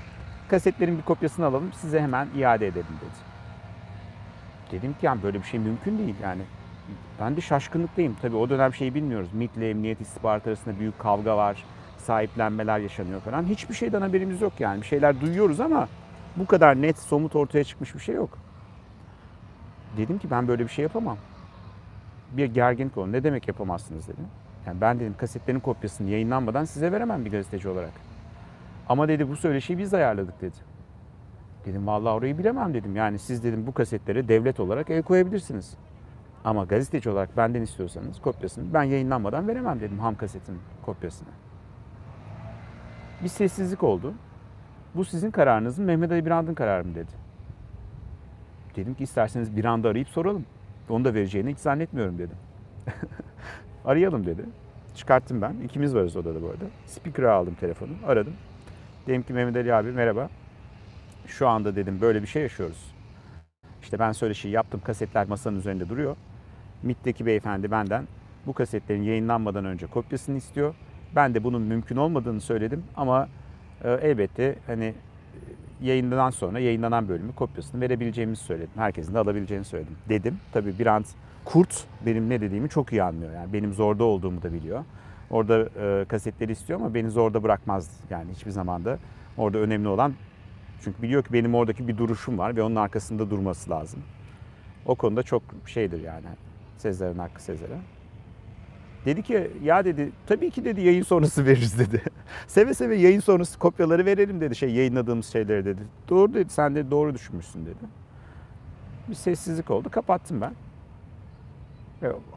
kasetlerin 0.49 0.97
bir 0.97 1.03
kopyasını 1.03 1.45
alalım 1.45 1.73
size 1.73 2.01
hemen 2.01 2.27
iade 2.37 2.67
edelim 2.67 2.85
dedi. 3.01 3.35
Dedim 4.71 4.93
ki 4.93 5.05
yani 5.05 5.23
böyle 5.23 5.37
bir 5.39 5.43
şey 5.43 5.59
mümkün 5.59 5.97
değil 5.97 6.15
yani. 6.23 6.41
Ben 7.19 7.37
de 7.37 7.41
şaşkınlıktayım. 7.41 8.17
Tabii 8.21 8.35
o 8.35 8.49
dönem 8.49 8.73
şeyi 8.73 8.95
bilmiyoruz. 8.95 9.29
MİT 9.33 9.57
ile 9.57 9.69
Emniyet 9.69 10.01
İstihbarat 10.01 10.47
arasında 10.47 10.79
büyük 10.79 10.99
kavga 10.99 11.37
var. 11.37 11.63
Sahiplenmeler 11.97 12.79
yaşanıyor 12.79 13.21
falan. 13.21 13.43
Hiçbir 13.43 13.73
şeyden 13.73 14.01
haberimiz 14.01 14.41
yok 14.41 14.53
yani. 14.59 14.81
Bir 14.81 14.85
şeyler 14.85 15.21
duyuyoruz 15.21 15.59
ama 15.59 15.87
bu 16.35 16.45
kadar 16.45 16.81
net, 16.81 16.99
somut 16.99 17.35
ortaya 17.35 17.63
çıkmış 17.63 17.95
bir 17.95 17.99
şey 17.99 18.15
yok. 18.15 18.37
Dedim 19.97 20.19
ki 20.19 20.31
ben 20.31 20.47
böyle 20.47 20.63
bir 20.63 20.69
şey 20.69 20.83
yapamam 20.83 21.17
bir 22.31 22.45
gergin 22.45 22.89
konu. 22.89 23.11
Ne 23.11 23.23
demek 23.23 23.47
yapamazsınız 23.47 24.07
dedim. 24.07 24.27
Yani 24.67 24.81
ben 24.81 24.99
dedim 24.99 25.15
kasetlerin 25.17 25.59
kopyasını 25.59 26.09
yayınlanmadan 26.09 26.65
size 26.65 26.91
veremem 26.91 27.25
bir 27.25 27.31
gazeteci 27.31 27.69
olarak. 27.69 28.14
Ama 28.89 29.07
dedi 29.07 29.29
bu 29.29 29.35
söyleşiyi 29.35 29.79
biz 29.79 29.93
ayarladık 29.93 30.41
dedi. 30.41 30.55
Dedim 31.65 31.87
vallahi 31.87 32.13
orayı 32.13 32.37
bilemem 32.37 32.73
dedim. 32.73 32.95
Yani 32.95 33.19
siz 33.19 33.43
dedim 33.43 33.67
bu 33.67 33.73
kasetlere 33.73 34.27
devlet 34.27 34.59
olarak 34.59 34.89
el 34.89 35.03
koyabilirsiniz. 35.03 35.77
Ama 36.43 36.63
gazeteci 36.63 37.09
olarak 37.09 37.37
benden 37.37 37.61
istiyorsanız 37.61 38.21
kopyasını 38.21 38.73
ben 38.73 38.83
yayınlanmadan 38.83 39.47
veremem 39.47 39.79
dedim 39.79 39.99
ham 39.99 40.15
kasetin 40.15 40.59
kopyasını. 40.85 41.29
Bir 43.23 43.27
sessizlik 43.27 43.83
oldu. 43.83 44.13
Bu 44.95 45.05
sizin 45.05 45.31
kararınız 45.31 45.79
mı 45.79 45.85
Mehmet 45.85 46.11
Ali 46.11 46.25
Birand'ın 46.25 46.53
kararı 46.53 46.85
mı 46.85 46.95
dedi. 46.95 47.11
Dedim 48.75 48.93
ki 48.93 49.03
isterseniz 49.03 49.57
Birand'ı 49.57 49.87
arayıp 49.87 50.09
soralım. 50.09 50.45
Onu 50.89 51.05
da 51.05 51.13
vereceğini 51.13 51.51
hiç 51.51 51.57
zannetmiyorum 51.59 52.17
dedim. 52.17 52.37
Arayalım 53.85 54.25
dedi. 54.25 54.45
Çıkarttım 54.95 55.41
ben. 55.41 55.53
İkimiz 55.63 55.95
varız 55.95 56.15
odada 56.15 56.41
bu 56.41 56.47
arada. 56.47 56.65
Speaker'a 56.85 57.33
aldım 57.33 57.55
telefonu. 57.59 57.91
Aradım. 58.07 58.33
Dedim 59.07 59.23
ki 59.23 59.33
Mehmet 59.33 59.55
Ali 59.55 59.73
abi 59.73 59.91
merhaba. 59.91 60.29
Şu 61.27 61.47
anda 61.47 61.75
dedim 61.75 62.01
böyle 62.01 62.21
bir 62.21 62.27
şey 62.27 62.41
yaşıyoruz. 62.41 62.93
İşte 63.81 63.99
ben 63.99 64.11
söyleşi 64.11 64.47
yaptım. 64.49 64.81
Kasetler 64.83 65.27
masanın 65.27 65.59
üzerinde 65.59 65.89
duruyor. 65.89 66.15
MIT'teki 66.83 67.25
beyefendi 67.25 67.71
benden 67.71 68.07
bu 68.45 68.53
kasetlerin 68.53 69.03
yayınlanmadan 69.03 69.65
önce 69.65 69.85
kopyasını 69.85 70.37
istiyor. 70.37 70.75
Ben 71.15 71.33
de 71.33 71.43
bunun 71.43 71.61
mümkün 71.61 71.95
olmadığını 71.95 72.41
söyledim 72.41 72.83
ama 72.95 73.27
e, 73.83 73.91
elbette 73.91 74.55
hani 74.67 74.93
yayından 75.81 76.29
sonra 76.29 76.59
yayınlanan 76.59 77.09
bölümü 77.09 77.35
kopyasını 77.35 77.81
verebileceğimizi 77.81 78.43
söyledim. 78.43 78.71
Herkesin 78.75 79.13
de 79.13 79.19
alabileceğini 79.19 79.65
söyledim. 79.65 79.95
Dedim. 80.09 80.39
Tabii 80.51 80.79
bir 80.79 80.85
an 80.85 81.05
kurt 81.45 81.83
benim 82.05 82.29
ne 82.29 82.41
dediğimi 82.41 82.69
çok 82.69 82.91
iyi 82.91 83.03
anlıyor. 83.03 83.33
Yani 83.33 83.53
benim 83.53 83.73
zorda 83.73 84.03
olduğumu 84.03 84.43
da 84.43 84.53
biliyor. 84.53 84.83
Orada 85.29 85.69
e, 85.79 86.05
kasetleri 86.05 86.51
istiyor 86.51 86.79
ama 86.79 86.93
beni 86.93 87.09
zorda 87.09 87.43
bırakmaz 87.43 87.89
yani 88.09 88.31
hiçbir 88.31 88.51
zamanda. 88.51 88.99
Orada 89.37 89.57
önemli 89.57 89.87
olan 89.87 90.13
çünkü 90.83 91.01
biliyor 91.01 91.23
ki 91.23 91.33
benim 91.33 91.55
oradaki 91.55 91.87
bir 91.87 91.97
duruşum 91.97 92.37
var 92.37 92.55
ve 92.55 92.63
onun 92.63 92.75
arkasında 92.75 93.29
durması 93.29 93.69
lazım. 93.69 93.99
O 94.85 94.95
konuda 94.95 95.23
çok 95.23 95.43
şeydir 95.65 96.03
yani. 96.03 96.25
Sezer'in 96.77 97.19
hakkı 97.19 97.43
Sezer'e. 97.43 97.77
Dedi 99.05 99.23
ki 99.23 99.51
ya 99.63 99.85
dedi 99.85 100.11
tabii 100.27 100.51
ki 100.51 100.65
dedi 100.65 100.81
yayın 100.81 101.03
sonrası 101.03 101.45
veririz 101.45 101.79
dedi. 101.79 102.01
seve 102.47 102.73
seve 102.73 102.95
yayın 102.95 103.19
sonrası 103.19 103.59
kopyaları 103.59 104.05
verelim 104.05 104.41
dedi 104.41 104.55
şey 104.55 104.69
yayınladığımız 104.69 105.25
şeyleri 105.25 105.65
dedi. 105.65 105.81
Doğru 106.09 106.33
dedi 106.33 106.49
sen 106.49 106.75
de 106.75 106.91
doğru 106.91 107.13
düşünmüşsün 107.13 107.65
dedi. 107.65 107.85
Bir 109.09 109.15
sessizlik 109.15 109.71
oldu 109.71 109.89
kapattım 109.89 110.41
ben. 110.41 110.53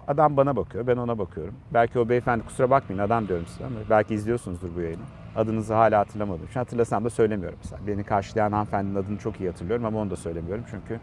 Adam 0.09 0.37
bana 0.37 0.57
bakıyor 0.57 0.87
ben 0.87 0.97
ona 0.97 1.19
bakıyorum. 1.19 1.55
Belki 1.75 1.99
o 1.99 2.09
beyefendi 2.09 2.45
kusura 2.45 2.71
bakmayın 2.71 3.03
adam 3.03 3.29
diyorum 3.29 3.47
size 3.47 3.65
ama 3.65 3.77
belki 3.91 4.15
izliyorsunuzdur 4.15 4.69
bu 4.77 4.81
yayını. 4.81 5.03
Adınızı 5.37 5.75
hala 5.75 5.99
hatırlamadım. 5.99 6.49
Şu 6.49 6.61
hatırlasam 6.61 7.05
da 7.05 7.11
söylemiyorum 7.11 7.59
mesela. 7.63 7.87
Beni 7.87 8.05
karşılayan 8.05 8.53
hanımefendinin 8.53 8.95
adını 8.95 9.19
çok 9.19 9.41
iyi 9.41 9.51
hatırlıyorum 9.51 9.85
ama 9.85 9.99
onu 9.99 10.11
da 10.11 10.17
söylemiyorum 10.17 10.65
çünkü 10.71 11.01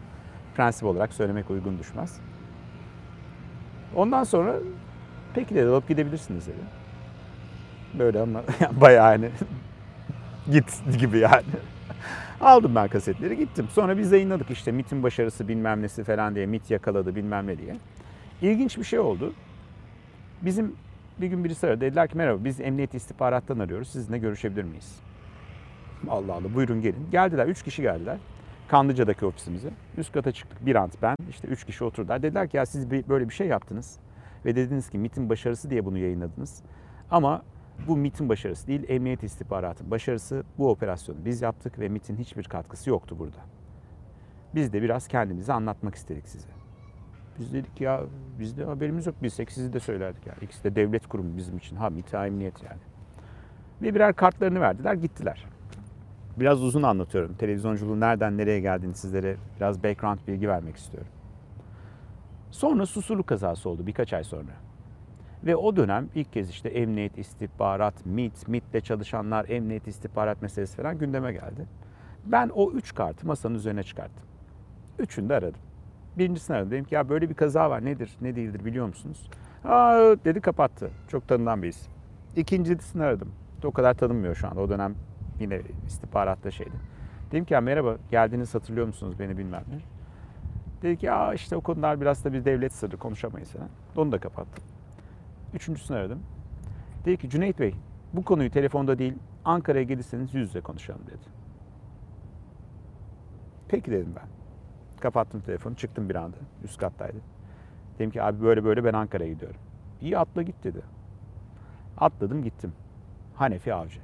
prensip 0.56 0.84
olarak 0.84 1.12
söylemek 1.12 1.50
uygun 1.50 1.78
düşmez. 1.78 2.20
Ondan 3.94 4.24
sonra 4.24 4.56
Peki 5.36 5.54
dedi 5.54 5.68
alıp 5.68 5.88
gidebilirsiniz 5.88 6.46
dedi. 6.46 6.56
Böyle 7.98 8.20
ama 8.20 8.42
bayağı 8.80 9.06
hani 9.06 9.30
git 10.52 10.98
gibi 10.98 11.18
yani. 11.18 11.44
Aldım 12.40 12.74
ben 12.74 12.88
kasetleri 12.88 13.36
gittim. 13.36 13.68
Sonra 13.72 13.98
biz 13.98 14.12
yayınladık 14.12 14.50
işte 14.50 14.72
MIT'in 14.72 15.02
başarısı 15.02 15.48
bilmem 15.48 15.82
nesi 15.82 16.04
falan 16.04 16.34
diye. 16.34 16.46
MIT 16.46 16.70
yakaladı 16.70 17.14
bilmem 17.14 17.46
ne 17.46 17.58
diye. 17.58 17.76
İlginç 18.42 18.78
bir 18.78 18.84
şey 18.84 18.98
oldu. 18.98 19.32
Bizim 20.42 20.76
bir 21.20 21.26
gün 21.26 21.44
birisi 21.44 21.66
aradı. 21.66 21.80
Dediler 21.80 22.08
ki 22.08 22.16
merhaba 22.16 22.44
biz 22.44 22.60
emniyet 22.60 22.94
istihbarattan 22.94 23.58
arıyoruz. 23.58 23.88
Sizinle 23.88 24.18
görüşebilir 24.18 24.64
miyiz? 24.64 25.00
Allah 26.08 26.32
Allah 26.32 26.54
buyurun 26.54 26.80
gelin. 26.80 27.08
Geldiler. 27.10 27.46
Üç 27.46 27.62
kişi 27.62 27.82
geldiler. 27.82 28.18
Kanlıca'daki 28.68 29.26
ofisimize. 29.26 29.70
Üst 29.96 30.12
kata 30.12 30.32
çıktık. 30.32 30.66
Bir 30.66 30.74
ant 30.74 31.02
ben. 31.02 31.16
işte 31.30 31.48
üç 31.48 31.64
kişi 31.64 31.84
oturdular. 31.84 32.22
Dediler 32.22 32.48
ki 32.48 32.56
ya 32.56 32.66
siz 32.66 32.90
böyle 32.90 33.28
bir 33.28 33.34
şey 33.34 33.46
yaptınız. 33.46 33.98
Ve 34.44 34.56
dediniz 34.56 34.90
ki 34.90 34.98
MIT'in 34.98 35.28
başarısı 35.28 35.70
diye 35.70 35.84
bunu 35.84 35.98
yayınladınız. 35.98 36.62
Ama 37.10 37.42
bu 37.88 37.96
MIT'in 37.96 38.28
başarısı 38.28 38.66
değil, 38.66 38.84
emniyet 38.88 39.22
istihbaratın 39.22 39.90
başarısı. 39.90 40.44
Bu 40.58 40.70
operasyonu 40.70 41.18
biz 41.24 41.42
yaptık 41.42 41.78
ve 41.78 41.88
MIT'in 41.88 42.16
hiçbir 42.16 42.44
katkısı 42.44 42.90
yoktu 42.90 43.16
burada. 43.18 43.38
Biz 44.54 44.72
de 44.72 44.82
biraz 44.82 45.08
kendimizi 45.08 45.52
anlatmak 45.52 45.94
istedik 45.94 46.28
size. 46.28 46.55
Biz 47.38 47.52
dedik 47.52 47.80
ya 47.80 48.00
bizde 48.38 48.64
haberimiz 48.64 49.06
yok. 49.06 49.22
Bilsek 49.22 49.52
sizi 49.52 49.72
de 49.72 49.80
söylerdik 49.80 50.26
ya. 50.26 50.34
İkisi 50.42 50.64
de 50.64 50.76
devlet 50.76 51.06
kurumu 51.06 51.36
bizim 51.36 51.56
için. 51.56 51.76
Ha 51.76 51.90
ha 52.12 52.26
emniyet 52.26 52.62
yani. 52.62 52.80
Ve 53.82 53.94
birer 53.94 54.16
kartlarını 54.16 54.60
verdiler, 54.60 54.94
gittiler. 54.94 55.44
Biraz 56.36 56.62
uzun 56.62 56.82
anlatıyorum. 56.82 57.34
Televizyonculuğun 57.34 58.00
nereden 58.00 58.38
nereye 58.38 58.60
geldiğini 58.60 58.94
sizlere 58.94 59.36
biraz 59.56 59.84
background 59.84 60.18
bilgi 60.28 60.48
vermek 60.48 60.76
istiyorum. 60.76 61.10
Sonra 62.50 62.86
Susurluk 62.86 63.26
kazası 63.26 63.68
oldu 63.70 63.86
birkaç 63.86 64.12
ay 64.12 64.24
sonra. 64.24 64.52
Ve 65.46 65.56
o 65.56 65.76
dönem 65.76 66.08
ilk 66.14 66.32
kez 66.32 66.50
işte 66.50 66.68
emniyet, 66.68 67.18
istihbarat, 67.18 68.06
MIT, 68.06 68.48
MIT'le 68.48 68.84
çalışanlar, 68.84 69.48
emniyet, 69.48 69.86
istihbarat 69.86 70.42
meselesi 70.42 70.76
falan 70.76 70.98
gündeme 70.98 71.32
geldi. 71.32 71.66
Ben 72.26 72.48
o 72.48 72.72
üç 72.72 72.94
kartı 72.94 73.26
masanın 73.26 73.54
üzerine 73.54 73.82
çıkarttım. 73.82 74.26
Üçünü 74.98 75.28
de 75.28 75.34
aradım. 75.34 75.60
Birincisini 76.18 76.56
aradım. 76.56 76.70
Dedim 76.70 76.84
ki 76.84 76.94
ya 76.94 77.08
böyle 77.08 77.30
bir 77.30 77.34
kaza 77.34 77.70
var 77.70 77.84
nedir, 77.84 78.16
ne 78.20 78.36
değildir 78.36 78.64
biliyor 78.64 78.86
musunuz? 78.86 79.30
Aa 79.64 80.16
dedi 80.24 80.40
kapattı. 80.40 80.90
Çok 81.08 81.28
tanınan 81.28 81.62
bir 81.62 81.68
isim. 81.68 81.92
İkincisini 82.36 83.02
aradım. 83.02 83.32
O 83.64 83.70
kadar 83.70 83.94
tanınmıyor 83.94 84.34
şu 84.34 84.48
anda. 84.48 84.60
O 84.60 84.68
dönem 84.68 84.94
yine 85.40 85.60
istihbaratta 85.86 86.50
şeydi. 86.50 86.76
Dedim 87.32 87.44
ki 87.44 87.54
ya 87.54 87.60
merhaba 87.60 87.96
geldiniz 88.10 88.54
hatırlıyor 88.54 88.86
musunuz 88.86 89.18
beni 89.18 89.38
bilmem 89.38 89.64
ne. 89.70 89.78
Dedi 90.82 90.96
ki 90.96 91.06
ya 91.06 91.34
işte 91.34 91.56
o 91.56 91.60
konular 91.60 92.00
biraz 92.00 92.24
da 92.24 92.32
bir 92.32 92.44
devlet 92.44 92.72
sırrı 92.72 92.96
konuşamayız 92.96 93.50
falan. 93.50 93.68
Onu 93.96 94.12
da 94.12 94.18
kapattım. 94.18 94.64
Üçüncüsünü 95.54 95.96
aradım. 95.96 96.22
Dedi 97.04 97.16
ki 97.16 97.30
Cüneyt 97.30 97.58
Bey 97.58 97.74
bu 98.12 98.24
konuyu 98.24 98.50
telefonda 98.50 98.98
değil 98.98 99.14
Ankara'ya 99.44 99.84
gelirseniz 99.84 100.34
yüz 100.34 100.48
yüze 100.48 100.60
konuşalım 100.60 101.06
dedi. 101.06 101.26
Peki 103.68 103.90
dedim 103.90 104.12
ben. 104.16 104.35
Kapattım 105.06 105.40
telefonu 105.40 105.76
çıktım 105.76 106.08
bir 106.08 106.14
anda 106.14 106.36
üst 106.64 106.78
kattaydı. 106.78 107.16
Dedim 107.98 108.10
ki 108.10 108.22
abi 108.22 108.42
böyle 108.42 108.64
böyle 108.64 108.84
ben 108.84 108.92
Ankara'ya 108.92 109.32
gidiyorum. 109.32 109.60
İyi 110.00 110.18
atla 110.18 110.42
git 110.42 110.64
dedi. 110.64 110.82
Atladım 111.98 112.42
gittim. 112.42 112.72
Hanefi 113.34 113.74
Avcı. 113.74 114.00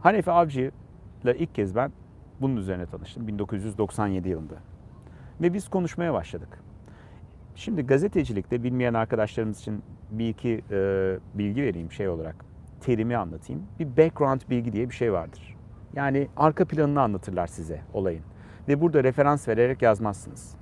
Hanefi 0.00 0.30
Avcı 0.30 0.70
ile 1.24 1.38
ilk 1.38 1.54
kez 1.54 1.76
ben 1.76 1.92
bunun 2.40 2.56
üzerine 2.56 2.86
tanıştım 2.86 3.28
1997 3.28 4.28
yılında. 4.28 4.54
Ve 5.40 5.54
biz 5.54 5.68
konuşmaya 5.68 6.12
başladık. 6.12 6.58
Şimdi 7.54 7.86
gazetecilikte 7.86 8.62
bilmeyen 8.62 8.94
arkadaşlarımız 8.94 9.60
için 9.60 9.82
bir 10.10 10.28
iki 10.28 10.64
e, 10.70 10.78
bilgi 11.34 11.62
vereyim 11.62 11.92
şey 11.92 12.08
olarak. 12.08 12.36
Terimi 12.80 13.16
anlatayım. 13.16 13.62
Bir 13.78 13.96
background 13.96 14.40
bilgi 14.50 14.72
diye 14.72 14.90
bir 14.90 14.94
şey 14.94 15.12
vardır. 15.12 15.56
Yani 15.94 16.28
arka 16.36 16.64
planını 16.64 17.02
anlatırlar 17.02 17.46
size 17.46 17.80
olayın. 17.94 18.22
Ve 18.68 18.80
burada 18.80 19.04
referans 19.04 19.48
vererek 19.48 19.82
yazmazsınız. 19.82 20.54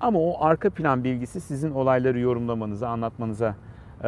Ama 0.00 0.18
o 0.18 0.44
arka 0.44 0.70
plan 0.70 1.04
bilgisi 1.04 1.40
sizin 1.40 1.70
olayları 1.70 2.18
yorumlamanıza, 2.18 2.88
anlatmanıza 2.88 3.54
e, 4.00 4.04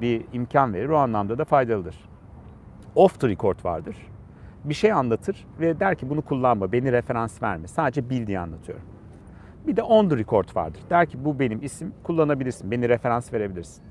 bir 0.00 0.24
imkan 0.32 0.74
verir. 0.74 0.88
O 0.88 0.96
anlamda 0.96 1.38
da 1.38 1.44
faydalıdır. 1.44 1.96
Off 2.94 3.20
the 3.20 3.28
record 3.28 3.64
vardır. 3.64 3.96
Bir 4.64 4.74
şey 4.74 4.92
anlatır 4.92 5.46
ve 5.60 5.80
der 5.80 5.94
ki 5.94 6.10
bunu 6.10 6.22
kullanma, 6.22 6.72
beni 6.72 6.92
referans 6.92 7.42
verme. 7.42 7.66
Sadece 7.66 8.10
bildiği 8.10 8.38
anlatıyorum. 8.38 8.84
Bir 9.66 9.76
de 9.76 9.82
on 9.82 10.08
the 10.08 10.16
record 10.16 10.56
vardır. 10.56 10.80
Der 10.90 11.06
ki 11.06 11.24
bu 11.24 11.38
benim 11.38 11.62
isim, 11.62 11.92
kullanabilirsin, 12.02 12.70
beni 12.70 12.88
referans 12.88 13.32
verebilirsin. 13.32 13.84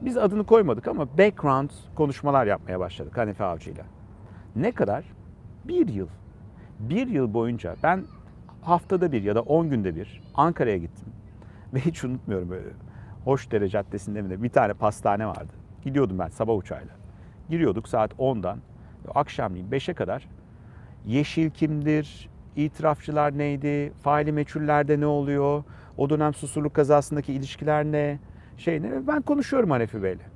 Biz 0.00 0.16
adını 0.16 0.44
koymadık 0.44 0.88
ama 0.88 1.18
background 1.18 1.70
konuşmalar 1.94 2.46
yapmaya 2.46 2.80
başladık 2.80 3.18
Hanife 3.18 3.44
Avcı'yla. 3.44 3.84
Ne 4.56 4.72
kadar? 4.72 5.04
Bir 5.64 5.88
yıl. 5.88 6.08
Bir 6.90 7.08
yıl 7.08 7.34
boyunca 7.34 7.76
ben 7.82 8.04
haftada 8.62 9.12
bir 9.12 9.22
ya 9.22 9.34
da 9.34 9.42
on 9.42 9.70
günde 9.70 9.96
bir 9.96 10.22
Ankara'ya 10.34 10.76
gittim. 10.76 11.08
Ve 11.74 11.80
hiç 11.80 12.04
unutmuyorum 12.04 12.50
böyle 12.50 12.68
Hoşdere 13.24 13.68
Caddesi'nde 13.68 14.22
mi 14.22 14.30
de 14.30 14.42
bir 14.42 14.48
tane 14.48 14.74
pastane 14.74 15.26
vardı. 15.26 15.52
Gidiyordum 15.84 16.18
ben 16.18 16.28
sabah 16.28 16.56
uçağıyla. 16.56 16.94
Giriyorduk 17.50 17.88
saat 17.88 18.12
10'dan 18.12 18.58
akşamleyin 19.14 19.70
5'e 19.70 19.94
kadar. 19.94 20.28
Yeşil 21.06 21.50
kimdir, 21.50 22.28
itirafçılar 22.56 23.38
neydi, 23.38 23.92
faili 24.02 24.32
meçhullerde 24.32 25.00
ne 25.00 25.06
oluyor, 25.06 25.64
o 25.96 26.10
dönem 26.10 26.34
susurluk 26.34 26.74
kazasındaki 26.74 27.32
ilişkiler 27.32 27.84
ne, 27.84 28.18
şey 28.56 28.82
ne. 28.82 29.06
Ben 29.06 29.22
konuşuyorum 29.22 29.70
Hanefi 29.70 30.02
Bey'le. 30.02 30.33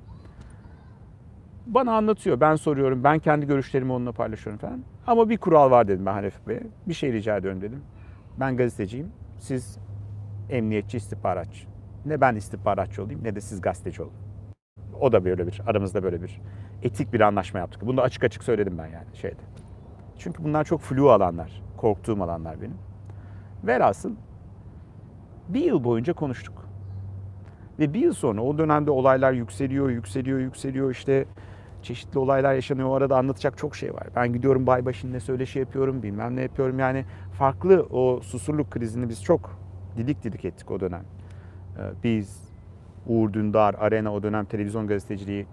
Bana 1.68 1.96
anlatıyor, 1.96 2.40
ben 2.40 2.56
soruyorum, 2.56 3.04
ben 3.04 3.18
kendi 3.18 3.46
görüşlerimi 3.46 3.92
onunla 3.92 4.12
paylaşıyorum 4.12 4.58
falan. 4.58 4.80
Ama 5.06 5.28
bir 5.28 5.38
kural 5.38 5.70
var 5.70 5.88
dedim 5.88 6.06
ben 6.06 6.12
Hanefi 6.12 6.48
Bey'e. 6.48 6.62
Bir 6.86 6.94
şey 6.94 7.12
rica 7.12 7.36
ediyorum 7.36 7.60
dedim. 7.60 7.82
Ben 8.40 8.56
gazeteciyim, 8.56 9.12
siz 9.38 9.78
emniyetçi, 10.50 10.96
istihbaratçı. 10.96 11.68
Ne 12.06 12.20
ben 12.20 12.36
istihbaratçı 12.36 13.04
olayım 13.04 13.24
ne 13.24 13.34
de 13.34 13.40
siz 13.40 13.60
gazeteci 13.60 14.02
olun. 14.02 14.12
O 15.00 15.12
da 15.12 15.24
böyle 15.24 15.46
bir, 15.46 15.62
aramızda 15.66 16.02
böyle 16.02 16.22
bir 16.22 16.40
etik 16.82 17.12
bir 17.12 17.20
anlaşma 17.20 17.60
yaptık. 17.60 17.86
Bunu 17.86 17.96
da 17.96 18.02
açık 18.02 18.24
açık 18.24 18.44
söyledim 18.44 18.78
ben 18.78 18.86
yani 18.86 19.06
şeyde. 19.14 19.42
Çünkü 20.18 20.44
bunlar 20.44 20.64
çok 20.64 20.80
flu 20.80 21.10
alanlar, 21.10 21.62
korktuğum 21.76 22.22
alanlar 22.22 22.60
benim. 22.60 22.78
Velhasıl 23.64 24.12
bir 25.48 25.64
yıl 25.64 25.84
boyunca 25.84 26.12
konuştuk. 26.12 26.68
Ve 27.78 27.94
bir 27.94 28.00
yıl 28.00 28.12
sonra 28.12 28.42
o 28.42 28.58
dönemde 28.58 28.90
olaylar 28.90 29.32
yükseliyor, 29.32 29.90
yükseliyor, 29.90 30.38
yükseliyor. 30.38 30.90
İşte 30.90 31.24
çeşitli 31.82 32.18
olaylar 32.18 32.54
yaşanıyor. 32.54 32.88
O 32.88 32.94
arada 32.94 33.18
anlatacak 33.18 33.58
çok 33.58 33.76
şey 33.76 33.94
var. 33.94 34.06
Ben 34.16 34.32
gidiyorum 34.32 34.66
Baybaşı'nda 34.66 35.20
söyleşi 35.20 35.58
yapıyorum, 35.58 36.02
bilmem 36.02 36.36
ne 36.36 36.42
yapıyorum. 36.42 36.78
Yani 36.78 37.04
farklı 37.32 37.86
o 37.90 38.20
susurluk 38.22 38.70
krizini 38.70 39.08
biz 39.08 39.22
çok 39.22 39.58
didik 39.96 40.24
didik 40.24 40.44
ettik 40.44 40.70
o 40.70 40.80
dönem. 40.80 41.04
Biz, 42.04 42.48
Uğur 43.06 43.32
Dündar, 43.32 43.74
Arena 43.74 44.14
o 44.14 44.22
dönem 44.22 44.44
televizyon 44.44 44.86
gazeteciliği 44.86 45.46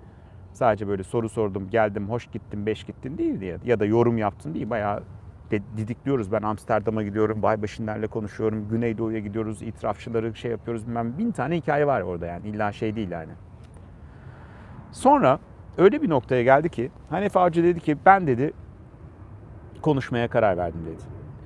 sadece 0.53 0.88
böyle 0.88 1.03
soru 1.03 1.29
sordum, 1.29 1.69
geldim, 1.69 2.09
hoş 2.09 2.27
gittim, 2.27 2.65
beş 2.65 2.83
gittin 2.83 3.17
değil 3.17 3.39
diye 3.39 3.57
ya 3.65 3.79
da 3.79 3.85
yorum 3.85 4.17
yaptın 4.17 4.53
değil. 4.53 4.69
Bayağı 4.69 5.03
didikliyoruz. 5.77 6.31
Ben 6.31 6.41
Amsterdam'a 6.41 7.03
gidiyorum, 7.03 7.41
Baybaşınlarla 7.41 8.07
konuşuyorum, 8.07 8.69
Güneydoğu'ya 8.69 9.19
gidiyoruz, 9.19 9.61
itirafçıları 9.61 10.35
şey 10.35 10.51
yapıyoruz. 10.51 10.88
Bilmem 10.88 11.17
bin 11.17 11.31
tane 11.31 11.55
hikaye 11.55 11.88
var 11.88 12.01
orada 12.01 12.25
yani. 12.25 12.47
İlla 12.47 12.71
şey 12.71 12.95
değil 12.95 13.11
yani. 13.11 13.31
Sonra 14.91 15.39
öyle 15.77 16.01
bir 16.01 16.09
noktaya 16.09 16.43
geldi 16.43 16.69
ki 16.69 16.91
Hanef 17.09 17.38
Avcı 17.38 17.63
dedi 17.63 17.79
ki 17.79 17.97
ben 18.05 18.27
dedi 18.27 18.53
konuşmaya 19.81 20.27
karar 20.27 20.57
verdim 20.57 20.81
dedi. 20.85 21.03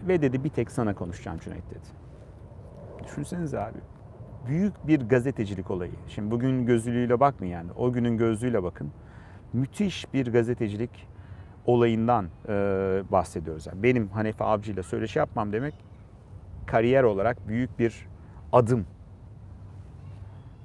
Ve 0.07 0.21
dedi 0.21 0.43
bir 0.43 0.49
tek 0.49 0.71
sana 0.71 0.95
konuşacağım 0.95 1.39
Cüneyt 1.39 1.69
dedi. 1.69 1.87
Düşünsenize 3.03 3.59
abi 3.59 3.77
büyük 4.47 4.87
bir 4.87 5.01
gazetecilik 5.01 5.71
olayı. 5.71 5.91
Şimdi 6.07 6.31
bugün 6.31 6.65
gözlüğüyle 6.65 7.19
bakmayın 7.19 7.53
yani. 7.53 7.71
O 7.71 7.91
günün 7.91 8.17
gözlüğüyle 8.17 8.63
bakın. 8.63 8.91
Müthiş 9.53 10.13
bir 10.13 10.31
gazetecilik 10.31 11.07
olayından 11.65 12.25
e, 12.47 12.53
bahsediyoruz. 13.11 13.67
Yani 13.67 13.83
benim 13.83 14.09
Hanefi 14.09 14.43
Avcı 14.43 14.71
ile 14.71 14.83
söyleşi 14.83 15.19
yapmam 15.19 15.53
demek 15.53 15.73
kariyer 16.67 17.03
olarak 17.03 17.47
büyük 17.47 17.79
bir 17.79 18.07
adım. 18.51 18.85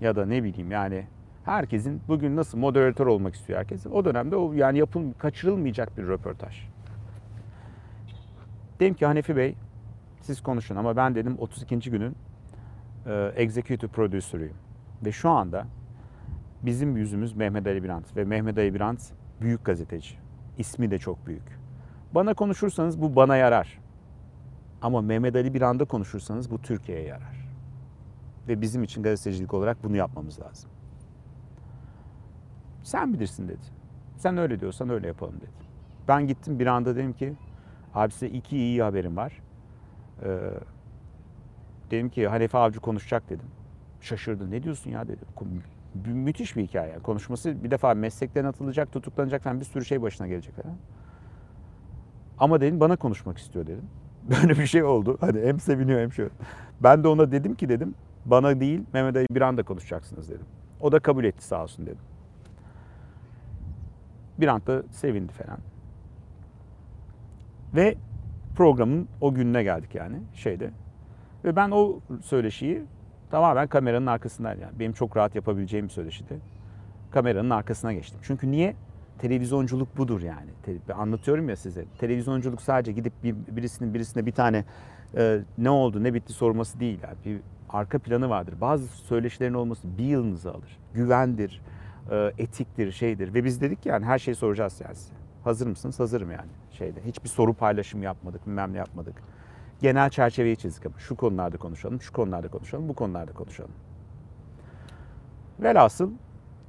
Ya 0.01 0.17
da 0.17 0.27
ne 0.27 0.43
bileyim 0.45 0.71
yani 0.71 1.07
herkesin 1.45 2.03
bugün 2.09 2.37
nasıl 2.37 2.59
moderatör 2.59 3.07
olmak 3.07 3.35
istiyor 3.35 3.59
herkes. 3.59 3.87
O 3.87 4.05
dönemde 4.05 4.37
o 4.37 4.53
yani 4.53 4.79
yapıl 4.79 5.13
kaçırılmayacak 5.13 5.99
bir 5.99 6.03
röportaj. 6.03 6.69
Dedim 8.81 8.95
ki 8.95 9.07
Hanefi 9.07 9.37
Bey 9.37 9.55
siz 10.21 10.43
konuşun 10.43 10.77
ama 10.77 10.97
ben 10.97 11.15
dedim 11.15 11.37
32. 11.39 11.91
günün 11.91 12.17
e, 13.07 13.33
executive 13.37 13.91
producer'ıyım. 13.91 14.57
Ve 15.05 15.13
şu 15.13 15.31
anda 15.31 15.67
bizim 16.63 16.97
yüzümüz 16.97 17.37
Mehmet 17.37 17.67
Ali 17.67 17.83
Birant 17.83 18.17
ve 18.17 18.25
Mehmet 18.25 18.59
Ali 18.59 18.75
Birant 18.75 19.13
büyük 19.41 19.65
gazeteci. 19.65 20.15
İsmi 20.59 20.91
de 20.91 20.99
çok 20.99 21.27
büyük. 21.27 21.59
Bana 22.15 22.35
konuşursanız 22.35 23.01
bu 23.01 23.17
bana 23.17 23.37
yarar. 23.37 23.79
Ama 24.83 25.01
Mehmet 25.01 25.37
Ali 25.37 25.55
Birand'a 25.55 25.85
konuşursanız 25.85 26.51
bu 26.51 26.63
Türkiye'ye 26.63 27.07
yarar. 27.07 27.49
Ve 28.49 28.61
bizim 28.61 28.83
için 28.83 29.03
gazetecilik 29.03 29.55
olarak 29.55 29.85
bunu 29.85 29.97
yapmamız 29.97 30.41
lazım. 30.41 30.71
Sen 32.85 33.13
bilirsin 33.13 33.49
dedi. 33.49 33.65
Sen 34.17 34.37
öyle 34.37 34.61
diyorsan 34.61 34.89
öyle 34.89 35.07
yapalım 35.07 35.37
dedi. 35.37 35.65
Ben 36.09 36.27
gittim 36.27 36.59
bir 36.59 36.67
anda 36.67 36.97
dedim 36.97 37.13
ki 37.13 37.35
Abi 37.95 38.13
size 38.13 38.29
iki 38.29 38.57
iyi 38.57 38.83
haberim 38.83 39.17
var. 39.17 39.43
Ee, 40.25 40.39
dedim 41.91 42.09
ki 42.09 42.29
Hanefi 42.29 42.57
Avcı 42.57 42.81
konuşacak 42.81 43.31
dedim. 43.31 43.47
Şaşırdı. 44.01 44.51
Ne 44.51 44.63
diyorsun 44.63 44.91
ya 44.91 45.09
dedi. 45.09 45.25
Mü- 45.95 46.15
müthiş 46.15 46.57
bir 46.57 46.63
hikaye. 46.63 46.99
Konuşması 46.99 47.65
bir 47.65 47.71
defa 47.71 47.95
meslekten 47.95 48.45
atılacak, 48.45 48.93
tutuklanacak 48.93 49.43
falan 49.43 49.61
bir 49.61 49.65
sürü 49.65 49.85
şey 49.85 50.03
başına 50.03 50.27
gelecek 50.27 50.55
falan. 50.55 50.77
Ama 52.39 52.61
dedim 52.61 52.81
bana 52.81 52.97
konuşmak 52.97 53.39
istiyor 53.39 53.67
dedim. 53.67 53.85
Böyle 54.31 54.59
bir 54.59 54.67
şey 54.67 54.83
oldu. 54.83 55.19
Hani 55.21 55.41
hem 55.41 55.61
seviniyor 55.61 56.01
hem 56.01 56.13
şöyle. 56.13 56.31
Ben 56.81 57.05
de 57.05 57.09
ona 57.09 57.33
dedim 57.33 57.55
ki 57.55 57.69
dedim 57.69 57.95
bana 58.27 58.61
değil 58.61 58.83
Mehmet 58.93 59.17
Ali 59.17 59.27
bir 59.31 59.41
anda 59.41 59.63
konuşacaksınız 59.63 60.29
dedim. 60.29 60.47
O 60.81 60.93
da 60.93 60.99
kabul 60.99 61.25
etti 61.25 61.45
sağ 61.45 61.63
olsun 61.63 61.87
dedim. 61.87 61.99
Bir 64.41 64.49
anda 64.49 64.83
sevindi 64.91 65.33
falan. 65.33 65.59
Ve 67.75 67.95
programın 68.57 69.09
o 69.21 69.35
gününe 69.35 69.63
geldik 69.63 69.95
yani 69.95 70.17
şeyde. 70.35 70.71
Ve 71.45 71.57
ben 71.57 71.71
o 71.71 72.01
söyleşiyi 72.23 72.83
tamamen 73.31 73.67
kameranın 73.67 74.07
arkasındaydım. 74.07 74.63
Yani 74.63 74.79
benim 74.79 74.93
çok 74.93 75.17
rahat 75.17 75.35
yapabileceğim 75.35 75.87
bir 75.87 75.93
söyleşiydi. 75.93 76.41
Kameranın 77.11 77.51
arkasına 77.51 77.93
geçtim. 77.93 78.21
Çünkü 78.23 78.51
niye? 78.51 78.77
Televizyonculuk 79.19 79.99
budur 79.99 80.23
yani. 80.23 80.51
Anlatıyorum 80.95 81.49
ya 81.49 81.57
size. 81.57 81.85
Televizyonculuk 81.99 82.63
sadece 82.63 82.93
gidip 82.93 83.13
bir, 83.23 83.35
birisinin 83.49 83.95
birisine 83.95 84.27
bir 84.27 84.33
tane 84.33 84.65
e, 85.17 85.41
ne 85.59 85.71
oldu 85.71 86.03
ne 86.03 86.15
bitti 86.15 86.33
sorması 86.33 86.81
değil. 86.81 86.99
Yani 87.03 87.17
bir 87.25 87.41
arka 87.69 87.99
planı 87.99 88.29
vardır. 88.29 88.55
Bazı 88.61 88.87
söyleşilerin 88.87 89.55
olması 89.55 89.99
bir 89.99 90.05
yılınızı 90.05 90.51
alır. 90.51 90.79
Güvendir, 90.95 91.61
etiktir, 92.39 92.93
şeydir. 92.93 93.35
Ve 93.35 93.45
biz 93.45 93.61
dedik 93.61 93.87
yani 93.87 94.07
her 94.07 94.19
şeyi 94.19 94.35
soracağız 94.35 94.81
yani 94.85 94.95
size. 94.97 95.15
Hazır 95.45 95.67
mısınız? 95.67 96.01
Hazırım 96.01 96.31
yani 96.31 96.51
şeyde. 96.71 97.01
Hiçbir 97.07 97.29
soru 97.29 97.55
paylaşımı 97.55 98.05
yapmadık, 98.05 98.47
bilmem 98.47 98.73
ne 98.73 98.79
yapmadık. 98.79 99.15
Genel 99.81 100.11
çerçeveyi 100.11 100.57
çizdik 100.57 100.87
ama 100.87 100.99
şu 100.99 101.17
konularda 101.17 101.57
konuşalım, 101.57 102.01
şu 102.01 102.13
konularda 102.13 102.49
konuşalım, 102.49 102.89
bu 102.89 102.95
konularda 102.95 103.33
konuşalım. 103.33 103.73
Velhasıl 105.61 106.11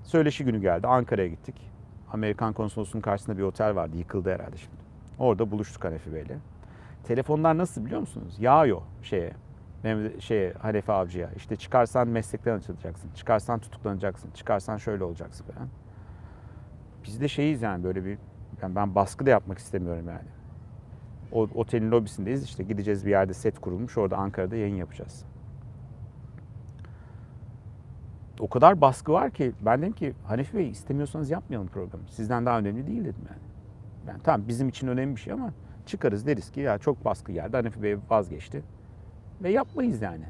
söyleşi 0.03 0.45
günü 0.45 0.61
geldi. 0.61 0.87
Ankara'ya 0.87 1.27
gittik. 1.27 1.55
Amerikan 2.13 2.53
konsolosunun 2.53 3.01
karşısında 3.01 3.37
bir 3.37 3.43
otel 3.43 3.75
vardı. 3.75 3.97
Yıkıldı 3.97 4.33
herhalde 4.33 4.57
şimdi. 4.57 4.75
Orada 5.19 5.51
buluştuk 5.51 5.83
Hanefi 5.83 6.13
Bey'le. 6.13 6.37
Telefonlar 7.03 7.57
nasıl 7.57 7.85
biliyor 7.85 7.99
musunuz? 7.99 8.35
Yağıyor 8.39 8.81
şeye. 9.03 9.33
Mehmet 9.85 10.21
şeye 10.21 10.53
Hanefi 10.53 10.91
Avcı'ya. 10.91 11.29
İşte 11.35 11.55
çıkarsan 11.55 12.07
meslekten 12.07 12.57
açılacaksın. 12.57 13.09
Çıkarsan 13.15 13.59
tutuklanacaksın. 13.59 14.31
Çıkarsan 14.31 14.77
şöyle 14.77 15.03
olacaksın 15.03 15.45
falan. 15.45 15.69
Biz 17.03 17.21
de 17.21 17.27
şeyiz 17.27 17.61
yani 17.61 17.83
böyle 17.83 18.05
bir 18.05 18.17
yani 18.61 18.75
ben 18.75 18.95
baskı 18.95 19.25
da 19.25 19.29
yapmak 19.29 19.57
istemiyorum 19.57 20.05
yani. 20.09 20.27
O 21.31 21.41
otelin 21.41 21.91
lobisindeyiz 21.91 22.43
işte 22.43 22.63
gideceğiz 22.63 23.05
bir 23.05 23.11
yerde 23.11 23.33
set 23.33 23.59
kurulmuş 23.59 23.97
orada 23.97 24.17
Ankara'da 24.17 24.55
yayın 24.55 24.75
yapacağız. 24.75 25.25
O 28.39 28.49
kadar 28.49 28.81
baskı 28.81 29.13
var 29.13 29.31
ki 29.31 29.51
ben 29.61 29.81
dedim 29.81 29.93
ki 29.93 30.13
Hanefi 30.23 30.57
Bey 30.57 30.69
istemiyorsanız 30.69 31.29
yapmayalım 31.29 31.67
programı. 31.67 32.03
Sizden 32.09 32.45
daha 32.45 32.59
önemli 32.59 32.87
değil 32.87 33.05
dedim 33.05 33.25
yani. 33.29 33.41
Yani 34.07 34.19
tamam 34.23 34.47
bizim 34.47 34.69
için 34.69 34.87
önemli 34.87 35.15
bir 35.15 35.21
şey 35.21 35.33
ama 35.33 35.53
çıkarız 35.85 36.27
deriz 36.27 36.51
ki 36.51 36.59
ya 36.59 36.77
çok 36.77 37.05
baskı 37.05 37.31
geldi 37.31 37.57
Hanefi 37.57 37.83
Bey 37.83 37.97
vazgeçti. 38.09 38.63
Ve 39.43 39.49
yapmayız 39.49 40.01
yani. 40.01 40.25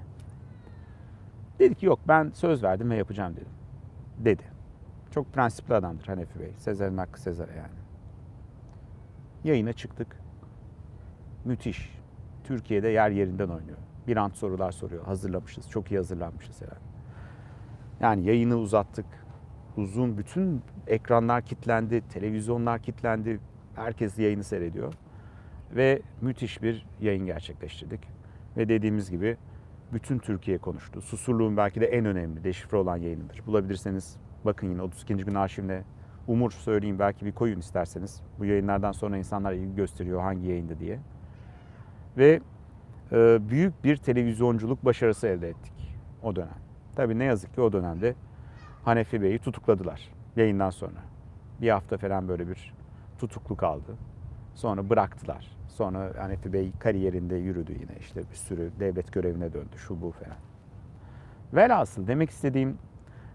Dedi 1.60 1.76
ki 1.76 1.86
yok 1.86 2.00
ben 2.08 2.32
söz 2.34 2.63
verdim 2.63 2.89
ve 2.89 2.96
yapacağım 2.96 3.36
dedim. 3.36 3.54
Dedi. 4.18 4.44
Çok 5.12 5.34
prensipli 5.34 5.74
adamdır 5.74 6.08
Hanefi 6.08 6.39
Bey. 6.39 6.52
Sezer'in 6.58 6.98
hakkı 6.98 7.22
Sezer'e 7.22 7.56
yani. 7.58 7.76
Yayına 9.44 9.74
çıktık. 9.74 10.20
Müthiş. 11.46 11.96
Türkiye'de 12.44 12.88
yer 12.88 13.10
yerinden 13.10 13.50
oynuyor. 13.50 13.78
Bir 14.08 14.18
ant 14.18 14.36
sorular 14.36 14.72
soruyor. 14.72 15.06
Hazırlamışız. 15.06 15.70
Çok 15.70 15.91
iyi 15.91 15.98
hazırlanmışız 15.98 16.62
herhalde. 16.62 16.80
Yani 18.00 18.26
yayını 18.26 18.56
uzattık. 18.56 19.06
Uzun 19.78 20.18
bütün 20.18 20.62
ekranlar 20.88 21.41
kilitlendi, 21.41 22.02
televizyonlar 22.02 22.80
kilitlendi. 22.80 23.39
Herkes 23.76 24.20
yayını 24.20 24.44
seyrediyor. 24.44 24.94
Ve 25.76 26.02
müthiş 26.22 26.63
bir 26.63 26.86
yayın 27.02 27.26
gerçekleştirdik. 27.26 28.14
Ve 28.58 28.70
dediğimiz 28.70 29.12
gibi 29.12 29.38
bütün 29.94 30.20
Türkiye 30.20 30.58
konuştu. 30.58 31.02
Susurluğun 31.02 31.58
belki 31.58 31.82
de 31.82 31.86
en 31.86 32.06
önemli 32.06 32.44
deşifre 32.44 32.78
olan 32.78 32.98
yayınıdır. 32.98 33.46
Bulabilirseniz 33.46 34.18
bakın 34.46 34.70
yine 34.70 34.82
32. 34.82 35.18
gün 35.18 35.36
arşivine 35.36 35.84
Umur 36.28 36.52
söyleyeyim 36.52 37.00
belki 37.00 37.26
bir 37.26 37.32
koyun 37.32 37.60
isterseniz. 37.60 38.22
Bu 38.39 38.46
yayınlardan 38.46 38.91
sonra 38.91 39.18
insanlar 39.18 39.54
ilgi 39.54 39.76
gösteriyor 39.76 40.22
hangi 40.22 40.48
yayında 40.48 40.80
diye. 40.80 41.00
Ve 42.18 42.39
e, 43.12 43.50
büyük 43.50 43.84
bir 43.84 43.98
televizyonculuk 43.98 44.86
başarısı 44.86 45.28
elde 45.28 45.50
ettik 45.50 45.98
o 46.24 46.36
dönem. 46.36 46.58
Tabii 46.96 47.20
ne 47.20 47.24
yazık 47.24 47.56
ki 47.56 47.62
o 47.62 47.74
dönemde 47.74 48.15
Hanefi 48.86 49.22
Bey'i 49.22 49.39
tutukladılar 49.39 50.10
yayından 50.36 50.70
sonra. 50.70 51.00
Bir 51.62 51.70
hafta 51.70 51.98
falan 51.98 52.28
böyle 52.28 52.48
bir 52.48 52.74
tutukluk 53.20 53.63
aldı. 53.63 53.98
Sonra 54.56 54.89
bıraktılar. 54.89 55.55
Sonra 55.75 56.11
Hanefi 56.17 56.53
Bey 56.53 56.71
kariyerinde 56.79 57.35
yürüdü 57.35 57.71
yine 57.71 57.99
işte 57.99 58.21
bir 58.31 58.35
sürü 58.35 58.71
devlet 58.79 59.13
görevine 59.13 59.53
döndü 59.53 59.77
şu 59.77 60.01
bu 60.01 60.11
falan. 60.11 60.38
Velhasıl 61.53 62.07
demek 62.07 62.29
istediğim 62.29 62.77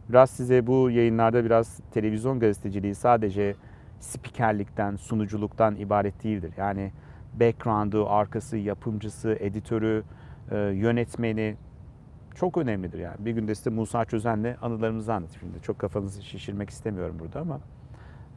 biraz 0.09 0.31
size 0.31 0.67
bu 0.67 0.91
yayınlarda 0.91 1.45
biraz 1.45 1.81
televizyon 1.91 2.41
gazeteciliği 2.41 2.95
sadece 2.95 3.55
spikerlikten, 4.01 4.97
sunuculuktan 4.97 5.77
ibaret 5.77 6.25
değildir. 6.25 6.53
Yani 6.57 6.93
background'u, 7.41 8.11
arkası, 8.11 8.57
yapımcısı, 8.57 9.37
editörü, 9.41 10.03
e, 10.51 10.57
yönetmeni 10.59 11.57
çok 12.35 12.57
önemlidir 12.57 12.99
yani. 12.99 13.17
Bir 13.19 13.33
günde 13.33 13.55
size 13.55 13.71
Musa 13.71 14.05
Çözen'le 14.05 14.57
anılarımızı 14.63 15.15
anlatayım. 15.15 15.41
Şimdi 15.41 15.63
çok 15.63 15.79
kafanızı 15.79 16.23
şişirmek 16.23 16.71
istemiyorum 16.71 17.17
burada 17.19 17.41
ama 17.41 17.61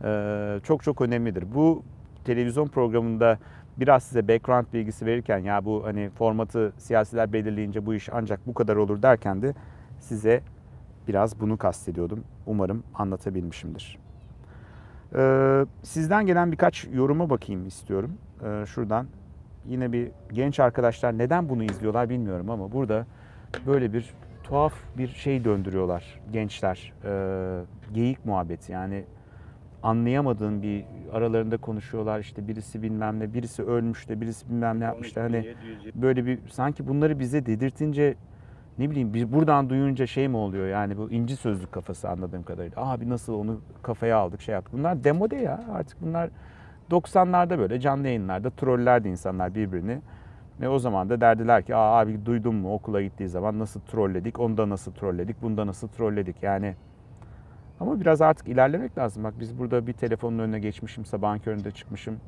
e, 0.03 0.59
çok 0.63 0.83
çok 0.83 1.01
önemlidir. 1.01 1.55
Bu 1.55 1.83
televizyon 2.23 2.67
programında 2.67 3.39
biraz 3.77 4.03
size 4.03 4.27
background 4.27 4.65
bilgisi 4.73 5.05
verirken 5.05 5.37
ya 5.37 5.65
bu 5.65 5.85
hani 5.85 6.09
formatı 6.09 6.73
siyasiler 6.77 7.33
belirleyince 7.33 7.85
bu 7.85 7.93
iş 7.93 8.09
ancak 8.13 8.47
bu 8.47 8.53
kadar 8.53 8.75
olur 8.75 9.01
derken 9.01 9.41
de 9.41 9.53
size 9.99 10.41
biraz 11.07 11.39
bunu 11.39 11.57
kastediyordum. 11.57 12.23
Umarım 12.45 12.83
anlatabilmişimdir. 12.95 13.99
Ee, 15.15 15.65
sizden 15.83 16.25
gelen 16.25 16.51
birkaç 16.51 16.87
yoruma 16.93 17.29
bakayım 17.29 17.67
istiyorum. 17.67 18.17
Ee, 18.45 18.65
şuradan 18.65 19.07
yine 19.65 19.91
bir 19.91 20.11
genç 20.33 20.59
arkadaşlar 20.59 21.17
neden 21.17 21.49
bunu 21.49 21.63
izliyorlar 21.63 22.09
bilmiyorum 22.09 22.49
ama 22.49 22.71
burada 22.71 23.05
böyle 23.67 23.93
bir 23.93 24.13
tuhaf 24.43 24.73
bir 24.97 25.07
şey 25.07 25.45
döndürüyorlar 25.45 26.21
gençler. 26.31 26.93
Ee, 27.05 27.59
geyik 27.93 28.25
muhabbeti 28.25 28.71
yani 28.71 29.03
anlayamadığın 29.83 30.61
bir 30.61 30.85
aralarında 31.13 31.57
konuşuyorlar 31.57 32.19
işte 32.19 32.47
birisi 32.47 32.81
bilmem 32.81 33.19
ne 33.19 33.33
birisi 33.33 33.63
ölmüş 33.63 34.09
de 34.09 34.21
birisi 34.21 34.49
bilmem 34.49 34.79
ne 34.79 34.83
yapmış 34.83 35.15
da 35.15 35.21
hani 35.23 35.55
böyle 35.95 36.25
bir 36.25 36.39
sanki 36.49 36.87
bunları 36.87 37.19
bize 37.19 37.45
dedirtince 37.45 38.15
ne 38.77 38.89
bileyim 38.89 39.13
biz 39.13 39.33
buradan 39.33 39.69
duyunca 39.69 40.07
şey 40.07 40.27
mi 40.27 40.37
oluyor 40.37 40.67
yani 40.67 40.97
bu 40.97 41.11
inci 41.11 41.35
sözlük 41.35 41.71
kafası 41.71 42.09
anladığım 42.09 42.43
kadarıyla. 42.43 42.77
Abi 42.77 43.09
nasıl 43.09 43.33
onu 43.33 43.61
kafaya 43.81 44.17
aldık 44.17 44.41
şey 44.41 44.53
yaptık. 44.53 44.73
Bunlar 44.73 45.03
demode 45.03 45.35
ya 45.35 45.63
artık 45.73 46.01
bunlar 46.01 46.29
90'larda 46.91 47.59
böyle 47.59 47.79
canlı 47.79 48.07
yayınlarda 48.07 48.49
trollerdi 48.49 49.07
insanlar 49.07 49.55
birbirini. 49.55 50.01
Ve 50.61 50.69
o 50.69 50.79
zaman 50.79 51.09
da 51.09 51.21
derdiler 51.21 51.63
ki 51.63 51.75
Aa, 51.75 51.99
abi 51.99 52.25
duydun 52.25 52.55
mu 52.55 52.73
okula 52.73 53.01
gittiği 53.01 53.27
zaman 53.29 53.59
nasıl 53.59 53.79
trolledik, 53.79 54.39
onu 54.39 54.57
da 54.57 54.69
nasıl 54.69 54.91
trolledik, 54.91 55.41
bunu 55.41 55.57
da 55.57 55.67
nasıl 55.67 55.87
trolledik 55.87 56.43
yani. 56.43 56.75
Ama 57.79 57.99
biraz 57.99 58.21
artık 58.21 58.47
ilerlemek 58.47 58.97
lazım. 58.97 59.23
Bak 59.23 59.33
biz 59.39 59.59
burada 59.59 59.87
bir 59.87 59.93
telefonun 59.93 60.39
önüne 60.39 60.59
geçmişim, 60.59 61.05
sabahın 61.05 61.39
köründe 61.39 61.71
çıkmışım. 61.71 62.19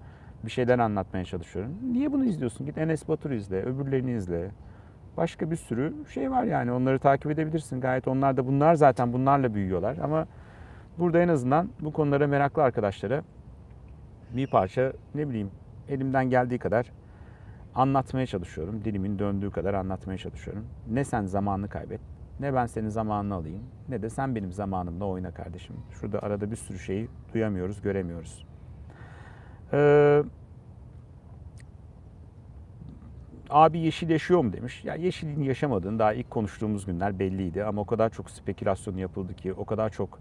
Bir 0.45 0.51
şeyler 0.51 0.79
anlatmaya 0.79 1.25
çalışıyorum. 1.25 1.71
Niye 1.91 2.13
bunu 2.13 2.25
izliyorsun? 2.25 2.65
Git 2.65 2.77
Enes 2.77 3.08
Batur 3.08 3.31
izle, 3.31 3.63
öbürlerini 3.63 4.12
izle. 4.12 4.51
Başka 5.17 5.51
bir 5.51 5.55
sürü 5.55 5.93
şey 6.13 6.31
var 6.31 6.43
yani 6.43 6.71
onları 6.71 6.99
takip 6.99 7.31
edebilirsin. 7.31 7.81
Gayet 7.81 8.08
onlar 8.08 8.38
da 8.38 8.47
bunlar 8.47 8.75
zaten 8.75 9.13
bunlarla 9.13 9.53
büyüyorlar. 9.53 9.97
Ama 9.97 10.27
burada 10.97 11.19
en 11.19 11.27
azından 11.27 11.69
bu 11.79 11.93
konulara 11.93 12.27
meraklı 12.27 12.63
arkadaşlara 12.63 13.23
bir 14.36 14.47
parça 14.47 14.93
ne 15.15 15.29
bileyim 15.29 15.51
elimden 15.89 16.29
geldiği 16.29 16.60
kadar 16.60 16.91
anlatmaya 17.75 18.25
çalışıyorum. 18.25 18.86
Dilimin 18.86 19.19
döndüğü 19.19 19.51
kadar 19.51 19.73
anlatmaya 19.73 20.17
çalışıyorum. 20.17 20.65
Ne 20.89 21.03
sen 21.03 21.25
zamanını 21.25 21.69
kaybet, 21.69 22.01
ne 22.39 22.54
ben 22.54 22.65
senin 22.65 22.89
zamanını 22.89 23.34
alayım, 23.34 23.63
ne 23.89 24.02
de 24.02 24.10
sen 24.10 24.36
benim 24.36 24.52
zamanımla 24.52 25.06
oyna 25.06 25.32
kardeşim. 25.32 25.76
Şurada 25.91 26.19
arada 26.19 26.52
bir 26.52 26.56
sürü 26.56 26.80
şeyi 26.80 27.08
duyamıyoruz, 27.34 27.82
göremiyoruz. 27.82 28.45
Ee, 29.74 30.24
abi 33.50 33.80
yeşil 33.80 34.10
yaşıyor 34.10 34.43
mu 34.43 34.54
demiş. 34.54 34.86
Ya 34.86 34.95
yeşilin 34.95 35.43
yaşamadığını 35.43 36.00
daha 36.00 36.13
ilk 36.13 36.32
konuştuğumuz 36.32 36.86
günler 36.86 37.19
belliydi 37.19 37.63
ama 37.63 37.82
o 37.82 37.86
kadar 37.86 38.10
çok 38.10 38.30
spekülasyon 38.30 38.98
yapıldı 38.98 39.34
ki, 39.34 39.54
o 39.54 39.65
kadar 39.65 39.89
çok 39.89 40.19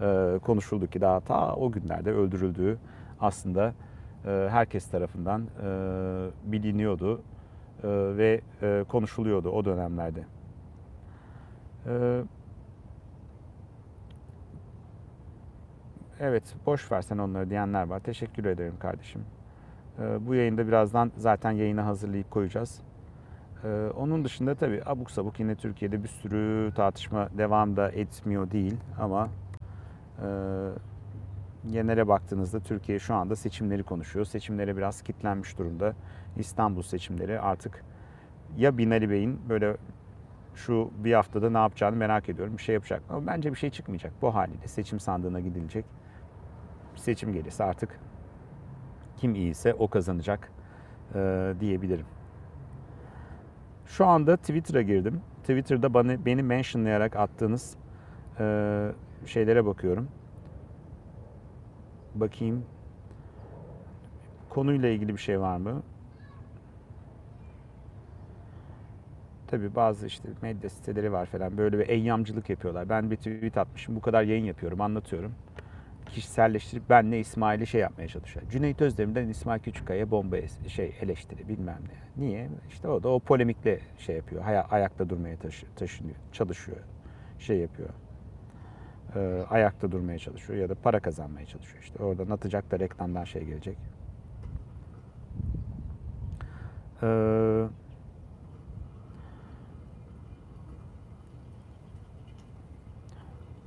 e, 0.00 0.38
konuşuldu 0.42 0.86
ki 0.86 1.00
daha 1.00 1.20
ta 1.20 1.54
o 1.56 1.72
günlerde 1.72 2.12
öldürüldüğü 2.12 2.78
aslında 3.20 3.74
e, 4.26 4.48
herkes 4.50 4.86
tarafından 4.86 5.42
e, 5.42 5.66
biliniyordu 6.52 7.22
e, 7.82 7.88
ve 8.16 8.40
e, 8.62 8.84
konuşuluyordu 8.88 9.50
o 9.50 9.64
dönemlerde. 9.64 10.24
E, 11.86 12.22
evet, 16.20 16.54
boş 16.66 16.92
versen 16.92 17.18
onları 17.18 17.50
diyenler 17.50 17.86
var. 17.86 18.00
Teşekkür 18.00 18.44
ederim 18.44 18.74
kardeşim. 18.78 19.24
E, 19.98 20.26
bu 20.26 20.34
yayında 20.34 20.66
birazdan 20.66 21.12
zaten 21.16 21.50
yayına 21.50 21.86
hazırlayıp 21.86 22.30
koyacağız. 22.30 22.82
Ee, 23.64 23.68
onun 23.96 24.24
dışında 24.24 24.54
tabii 24.54 24.82
abuk 24.86 25.10
sabuk 25.10 25.40
yine 25.40 25.54
Türkiye'de 25.54 26.02
bir 26.02 26.08
sürü 26.08 26.72
tartışma 26.74 27.28
devam 27.38 27.76
da 27.76 27.90
etmiyor 27.90 28.50
değil 28.50 28.76
ama 29.00 29.28
e, 30.22 30.28
genele 31.70 32.08
baktığınızda 32.08 32.60
Türkiye 32.60 32.98
şu 32.98 33.14
anda 33.14 33.36
seçimleri 33.36 33.82
konuşuyor. 33.82 34.24
Seçimlere 34.24 34.76
biraz 34.76 35.02
kitlenmiş 35.02 35.58
durumda. 35.58 35.94
İstanbul 36.36 36.82
seçimleri 36.82 37.40
artık 37.40 37.84
ya 38.56 38.78
Binali 38.78 39.10
Bey'in 39.10 39.40
böyle 39.48 39.76
şu 40.54 40.90
bir 40.96 41.12
haftada 41.12 41.50
ne 41.50 41.58
yapacağını 41.58 41.96
merak 41.96 42.28
ediyorum. 42.28 42.56
Bir 42.58 42.62
şey 42.62 42.74
yapacak 42.74 43.02
ama 43.10 43.26
bence 43.26 43.50
bir 43.50 43.56
şey 43.56 43.70
çıkmayacak. 43.70 44.12
Bu 44.22 44.34
haliyle 44.34 44.68
seçim 44.68 45.00
sandığına 45.00 45.40
gidilecek. 45.40 45.84
Seçim 46.96 47.32
gelirse 47.32 47.64
artık 47.64 48.00
kim 49.16 49.34
iyiyse 49.34 49.74
o 49.74 49.88
kazanacak 49.88 50.52
e, 51.14 51.54
diyebilirim. 51.60 52.06
Şu 53.86 54.06
anda 54.06 54.36
Twitter'a 54.36 54.82
girdim. 54.82 55.20
Twitter'da 55.40 55.94
bana 55.94 56.26
beni 56.26 56.42
mentionlayarak 56.42 57.16
attığınız 57.16 57.76
e, 58.40 58.44
şeylere 59.26 59.66
bakıyorum. 59.66 60.08
Bakayım. 62.14 62.64
Konuyla 64.50 64.88
ilgili 64.88 65.12
bir 65.12 65.20
şey 65.20 65.40
var 65.40 65.56
mı? 65.56 65.82
Tabii 69.52 69.74
bazı 69.74 70.06
işte 70.06 70.28
medya 70.42 70.70
siteleri 70.70 71.12
var 71.12 71.26
falan 71.26 71.58
böyle 71.58 71.78
bir 71.78 71.88
eyyamcılık 71.88 72.50
yapıyorlar. 72.50 72.88
Ben 72.88 73.10
bir 73.10 73.16
tweet 73.16 73.58
atmışım. 73.58 73.96
Bu 73.96 74.00
kadar 74.00 74.22
yayın 74.22 74.44
yapıyorum, 74.44 74.80
anlatıyorum. 74.80 75.32
Kişiselleştirip 76.06 76.90
benle 76.90 77.20
İsmail'i 77.20 77.66
şey 77.66 77.80
yapmaya 77.80 78.08
çalışıyor. 78.08 78.46
Cüneyt 78.50 78.80
Özdemir'den 78.82 79.28
İsmail 79.28 79.60
Küçükkaya 79.60 80.10
bomba 80.10 80.36
şey 80.68 80.94
eleştiri 81.00 81.48
bilmem 81.48 81.78
ne. 81.88 82.24
Niye? 82.24 82.48
İşte 82.68 82.88
o 82.88 83.02
da 83.02 83.08
o 83.08 83.18
polemikle 83.18 83.80
şey 83.98 84.16
yapıyor. 84.16 84.42
Hay- 84.42 84.64
ayakta 84.70 85.08
durmaya 85.08 85.36
taşı- 85.36 85.66
taşınıyor, 85.76 86.16
çalışıyor. 86.32 86.78
Şey 87.38 87.58
yapıyor. 87.58 87.88
Ee, 89.16 89.42
ayakta 89.50 89.92
durmaya 89.92 90.18
çalışıyor 90.18 90.58
ya 90.58 90.68
da 90.68 90.74
para 90.74 91.00
kazanmaya 91.00 91.46
çalışıyor. 91.46 91.82
İşte 91.82 92.02
oradan 92.02 92.30
atacak 92.30 92.70
da 92.70 92.80
reklamdan 92.80 93.24
şey 93.24 93.44
gelecek. 93.44 93.76
Ee, 97.02 97.64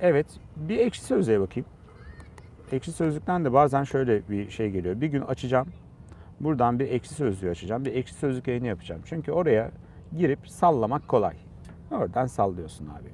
evet, 0.00 0.26
bir 0.56 0.78
ekşi 0.78 1.04
sözlüğe 1.04 1.40
bakayım. 1.40 1.68
Ekşi 2.72 2.92
sözlükten 2.92 3.44
de 3.44 3.52
bazen 3.52 3.84
şöyle 3.84 4.28
bir 4.28 4.50
şey 4.50 4.70
geliyor. 4.70 5.00
Bir 5.00 5.06
gün 5.06 5.20
açacağım. 5.20 5.68
Buradan 6.40 6.78
bir 6.78 6.90
ekşi 6.90 7.14
sözlüğü 7.14 7.50
açacağım. 7.50 7.84
Bir 7.84 7.94
ekşi 7.94 8.14
sözlük 8.14 8.48
yayını 8.48 8.66
yapacağım. 8.66 9.02
Çünkü 9.04 9.32
oraya 9.32 9.70
girip 10.16 10.48
sallamak 10.48 11.08
kolay. 11.08 11.34
Oradan 11.90 12.26
sallıyorsun 12.26 12.86
abi. 12.86 13.08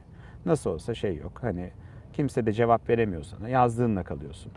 Nasıl 0.47 0.71
olsa 0.71 0.95
şey 0.95 1.17
yok. 1.17 1.33
Hani 1.41 1.71
kimse 2.13 2.47
de 2.47 2.53
cevap 2.53 2.89
veremiyor 2.89 3.23
sana. 3.23 3.49
Yazdığınla 3.49 4.03
kalıyorsun. 4.03 4.53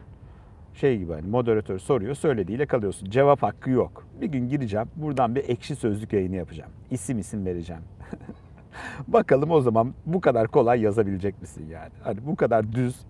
Şey 0.73 0.97
gibi 0.97 1.13
hani 1.13 1.27
moderatör 1.27 1.79
soruyor, 1.79 2.15
söylediğiyle 2.15 2.65
kalıyorsun. 2.65 3.09
Cevap 3.09 3.43
hakkı 3.43 3.69
yok. 3.69 4.07
Bir 4.21 4.27
gün 4.27 4.49
gireceğim. 4.49 4.87
Buradan 4.95 5.35
bir 5.35 5.49
ekşi 5.49 5.75
sözlük 5.75 6.13
yayını 6.13 6.35
yapacağım. 6.35 6.71
İsim 6.91 7.19
isim 7.19 7.45
vereceğim. 7.45 7.81
Bakalım 9.07 9.51
o 9.51 9.61
zaman 9.61 9.93
bu 10.05 10.21
kadar 10.21 10.47
kolay 10.47 10.81
yazabilecek 10.81 11.41
misin 11.41 11.67
yani? 11.69 11.91
Hani 12.03 12.25
bu 12.25 12.35
kadar 12.35 12.71
düz 12.71 13.05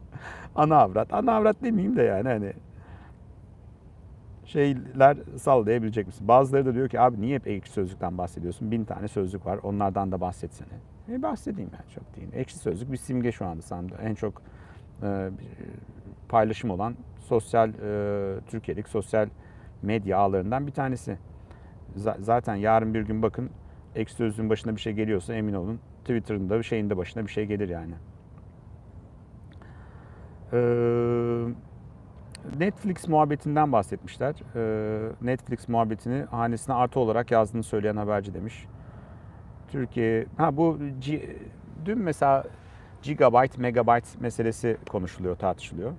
ana 0.54 0.76
avrat. 0.76 1.12
Ana 1.14 1.32
avrat 1.32 1.62
demeyeyim 1.62 1.96
de 1.96 2.02
yani 2.02 2.28
hani 2.28 2.52
şeyler 4.44 5.16
sallayabilecek 5.36 6.06
misin? 6.06 6.28
Bazıları 6.28 6.66
da 6.66 6.74
diyor 6.74 6.88
ki 6.88 7.00
abi 7.00 7.20
niye 7.20 7.34
hep 7.34 7.46
ekşi 7.46 7.72
sözlükten 7.72 8.18
bahsediyorsun? 8.18 8.70
Bin 8.70 8.84
tane 8.84 9.08
sözlük 9.08 9.46
var 9.46 9.58
onlardan 9.62 10.12
da 10.12 10.20
bahsetsene. 10.20 10.68
E 11.10 11.22
bahsedeyim 11.22 11.70
yani 11.72 11.90
çok 11.94 12.16
değil. 12.16 12.28
Ekşi 12.32 12.58
sözlük 12.58 12.92
bir 12.92 12.96
simge 12.96 13.32
şu 13.32 13.46
anda 13.46 13.62
sanırım. 13.62 13.96
En 14.02 14.14
çok 14.14 14.42
e, 15.02 15.30
paylaşım 16.28 16.70
olan 16.70 16.94
sosyal 17.20 17.68
e, 17.68 18.40
Türkiye'lik 18.46 18.88
sosyal 18.88 19.28
medya 19.82 20.18
ağlarından 20.18 20.66
bir 20.66 20.72
tanesi. 20.72 21.18
Z- 21.96 22.22
zaten 22.22 22.54
yarın 22.54 22.94
bir 22.94 23.02
gün 23.02 23.22
bakın 23.22 23.50
sözlüğün 24.10 24.50
başına 24.50 24.76
bir 24.76 24.80
şey 24.80 24.92
geliyorsa 24.92 25.34
emin 25.34 25.54
olun 25.54 25.80
Twitter'ın 26.00 26.50
da 26.50 26.62
şeyin 26.62 26.90
de 26.90 26.96
başına 26.96 27.26
bir 27.26 27.30
şey 27.30 27.46
gelir 27.46 27.68
yani. 27.68 27.94
Ee, 30.52 31.44
Netflix 32.58 33.08
muhabbetinden 33.08 33.72
bahsetmişler. 33.72 34.34
Ee, 34.56 35.12
Netflix 35.22 35.68
muhabbetini 35.68 36.22
hanesine 36.22 36.74
artı 36.74 37.00
olarak 37.00 37.30
yazdığını 37.30 37.62
söyleyen 37.62 37.96
haberci 37.96 38.34
demiş. 38.34 38.66
Türkiye, 39.68 40.26
ha 40.36 40.56
bu 40.56 40.78
dün 41.84 41.98
mesela 41.98 42.44
gigabyte, 43.02 43.60
megabyte 43.62 44.08
meselesi 44.20 44.76
konuşuluyor, 44.90 45.36
tartışılıyor. 45.36 45.92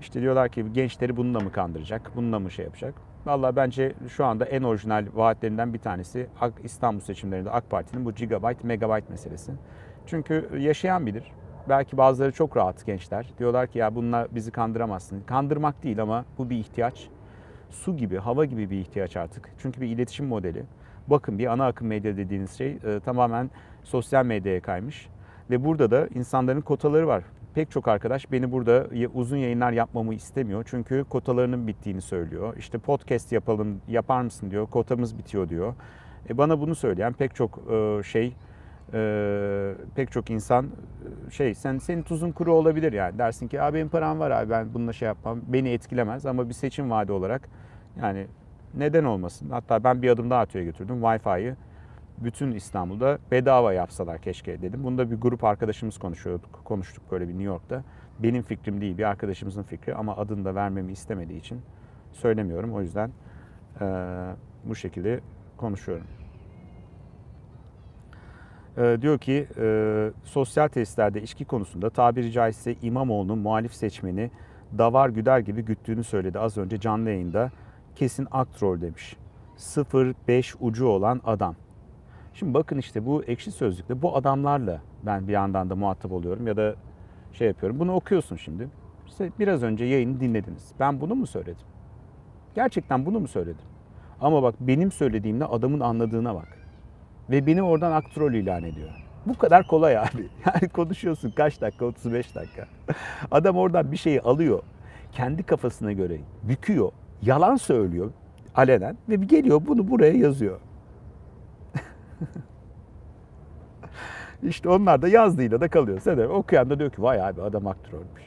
İşte 0.00 0.20
diyorlar 0.20 0.48
ki 0.48 0.72
gençleri 0.72 1.16
bununla 1.16 1.40
mı 1.40 1.52
kandıracak, 1.52 2.10
bununla 2.16 2.38
mı 2.38 2.50
şey 2.50 2.64
yapacak? 2.64 2.94
Vallahi 3.26 3.56
bence 3.56 3.92
şu 4.08 4.24
anda 4.24 4.44
en 4.44 4.62
orijinal 4.62 5.06
vaatlerinden 5.14 5.74
bir 5.74 5.78
tanesi 5.78 6.26
İstanbul 6.64 7.00
seçimlerinde 7.00 7.50
AK 7.50 7.70
Parti'nin 7.70 8.04
bu 8.04 8.12
gigabyte, 8.12 8.66
megabyte 8.66 9.10
meselesi. 9.10 9.52
Çünkü 10.06 10.48
yaşayan 10.58 11.06
bilir 11.06 11.32
belki 11.68 11.96
bazıları 11.96 12.32
çok 12.32 12.56
rahat 12.56 12.86
gençler. 12.86 13.26
Diyorlar 13.38 13.66
ki 13.66 13.78
ya 13.78 13.94
bununla 13.94 14.28
bizi 14.30 14.50
kandıramazsın. 14.50 15.22
Kandırmak 15.26 15.82
değil 15.82 16.02
ama 16.02 16.24
bu 16.38 16.50
bir 16.50 16.56
ihtiyaç. 16.56 17.08
Su 17.70 17.96
gibi, 17.96 18.16
hava 18.18 18.44
gibi 18.44 18.70
bir 18.70 18.78
ihtiyaç 18.78 19.16
artık. 19.16 19.50
Çünkü 19.58 19.80
bir 19.80 19.86
iletişim 19.86 20.26
modeli. 20.26 20.64
Bakın 21.06 21.38
bir 21.38 21.46
ana 21.46 21.66
akım 21.66 21.88
medya 21.88 22.16
dediğiniz 22.16 22.52
şey 22.52 22.78
e, 22.84 23.00
tamamen 23.04 23.50
sosyal 23.84 24.26
medyaya 24.26 24.60
kaymış. 24.60 25.08
Ve 25.50 25.64
burada 25.64 25.90
da 25.90 26.08
insanların 26.14 26.60
kotaları 26.60 27.06
var. 27.06 27.24
Pek 27.54 27.70
çok 27.70 27.88
arkadaş 27.88 28.32
beni 28.32 28.52
burada 28.52 28.86
uzun 29.14 29.36
yayınlar 29.36 29.72
yapmamı 29.72 30.14
istemiyor. 30.14 30.64
Çünkü 30.70 31.04
kotalarının 31.08 31.66
bittiğini 31.66 32.00
söylüyor. 32.00 32.56
İşte 32.56 32.78
podcast 32.78 33.32
yapalım, 33.32 33.80
yapar 33.88 34.22
mısın 34.22 34.50
diyor. 34.50 34.66
Kotamız 34.66 35.18
bitiyor 35.18 35.48
diyor. 35.48 35.74
E 36.28 36.38
bana 36.38 36.60
bunu 36.60 36.74
söyleyen 36.74 37.12
pek 37.12 37.34
çok 37.34 37.58
e, 37.72 38.02
şey 38.02 38.36
e, 38.94 39.74
pek 39.94 40.12
çok 40.12 40.30
insan 40.30 40.66
şey 41.30 41.54
sen 41.54 41.78
senin 41.78 42.02
tuzun 42.02 42.32
kuru 42.32 42.52
olabilir 42.52 42.92
yani 42.92 43.18
dersin 43.18 43.48
ki 43.48 43.62
abi 43.62 43.74
benim 43.74 43.88
param 43.88 44.18
var 44.18 44.30
abi 44.30 44.50
ben 44.50 44.74
bununla 44.74 44.92
şey 44.92 45.06
yapmam 45.06 45.40
beni 45.48 45.68
etkilemez 45.68 46.26
ama 46.26 46.48
bir 46.48 46.54
seçim 46.54 46.90
vaadi 46.90 47.12
olarak 47.12 47.48
yani 48.00 48.26
neden 48.74 49.04
olmasın 49.04 49.50
hatta 49.50 49.84
ben 49.84 50.02
bir 50.02 50.10
adım 50.10 50.30
daha 50.30 50.42
öteye 50.42 50.64
götürdüm 50.64 51.00
Wi-Fi'yi 51.00 51.54
bütün 52.20 52.52
İstanbul'da 52.52 53.18
bedava 53.30 53.72
yapsalar 53.72 54.18
keşke 54.18 54.62
dedim. 54.62 54.84
Bunda 54.84 55.10
bir 55.10 55.16
grup 55.16 55.44
arkadaşımız 55.44 55.98
konuşuyorduk, 55.98 56.60
konuştuk 56.64 57.10
böyle 57.10 57.24
bir 57.28 57.32
New 57.32 57.44
York'ta. 57.44 57.84
Benim 58.18 58.42
fikrim 58.42 58.80
değil, 58.80 58.98
bir 58.98 59.04
arkadaşımızın 59.04 59.62
fikri 59.62 59.94
ama 59.94 60.16
adını 60.16 60.44
da 60.44 60.54
vermemi 60.54 60.92
istemediği 60.92 61.38
için 61.38 61.60
söylemiyorum. 62.12 62.74
O 62.74 62.80
yüzden 62.80 63.10
e, 63.80 63.86
bu 64.64 64.74
şekilde 64.74 65.20
konuşuyorum. 65.56 66.06
E, 68.76 68.98
diyor 69.02 69.18
ki 69.18 69.48
e, 69.58 70.10
sosyal 70.24 70.68
tesislerde 70.68 71.22
içki 71.22 71.44
konusunda 71.44 71.90
tabiri 71.90 72.32
caizse 72.32 72.74
İmamoğlu'nun 72.82 73.38
muhalif 73.38 73.74
seçmeni 73.74 74.30
davar 74.78 75.08
güder 75.08 75.38
gibi 75.38 75.62
güttüğünü 75.62 76.04
söyledi 76.04 76.38
az 76.38 76.58
önce 76.58 76.80
canlı 76.80 77.10
yayında. 77.10 77.50
Kesin 77.96 78.28
aktrol 78.30 78.80
demiş. 78.80 79.16
0-5 79.56 80.54
ucu 80.60 80.86
olan 80.86 81.20
adam. 81.24 81.54
Şimdi 82.34 82.54
bakın 82.54 82.78
işte 82.78 83.06
bu 83.06 83.24
ekşi 83.24 83.50
sözlükte 83.52 84.02
bu 84.02 84.16
adamlarla 84.16 84.80
ben 85.06 85.28
bir 85.28 85.32
yandan 85.32 85.70
da 85.70 85.76
muhatap 85.76 86.12
oluyorum 86.12 86.46
ya 86.46 86.56
da 86.56 86.74
şey 87.32 87.48
yapıyorum. 87.48 87.78
Bunu 87.78 87.94
okuyorsun 87.94 88.36
şimdi. 88.36 88.68
İşte 89.06 89.30
biraz 89.38 89.62
önce 89.62 89.84
yayını 89.84 90.20
dinlediniz. 90.20 90.72
Ben 90.80 91.00
bunu 91.00 91.14
mu 91.14 91.26
söyledim? 91.26 91.66
Gerçekten 92.54 93.06
bunu 93.06 93.20
mu 93.20 93.28
söyledim? 93.28 93.64
Ama 94.20 94.42
bak 94.42 94.54
benim 94.60 94.92
söylediğimle 94.92 95.44
adamın 95.44 95.80
anladığına 95.80 96.34
bak. 96.34 96.48
Ve 97.30 97.46
beni 97.46 97.62
oradan 97.62 97.92
aktrol 97.92 98.32
ilan 98.32 98.62
ediyor. 98.62 98.90
Bu 99.26 99.38
kadar 99.38 99.66
kolay 99.66 99.98
abi. 99.98 100.28
Yani 100.46 100.68
konuşuyorsun 100.68 101.30
kaç 101.30 101.60
dakika? 101.60 101.84
35 101.84 102.34
dakika. 102.34 102.66
Adam 103.30 103.56
oradan 103.56 103.92
bir 103.92 103.96
şeyi 103.96 104.20
alıyor. 104.20 104.62
Kendi 105.12 105.42
kafasına 105.42 105.92
göre 105.92 106.18
büküyor. 106.42 106.92
Yalan 107.22 107.56
söylüyor 107.56 108.10
alenen 108.54 108.96
ve 109.08 109.16
geliyor 109.16 109.62
bunu 109.66 109.90
buraya 109.90 110.12
yazıyor. 110.12 110.58
İşte 114.42 114.68
onlar 114.68 115.02
da 115.02 115.08
yazdığıyla 115.08 115.60
da 115.60 115.68
kalıyor. 115.68 116.04
De 116.04 116.28
okuyan 116.28 116.70
da 116.70 116.78
diyor 116.78 116.90
ki 116.90 117.02
vay 117.02 117.22
abi 117.22 117.42
adam 117.42 117.66
aktör 117.66 117.92
olmuş. 117.92 118.22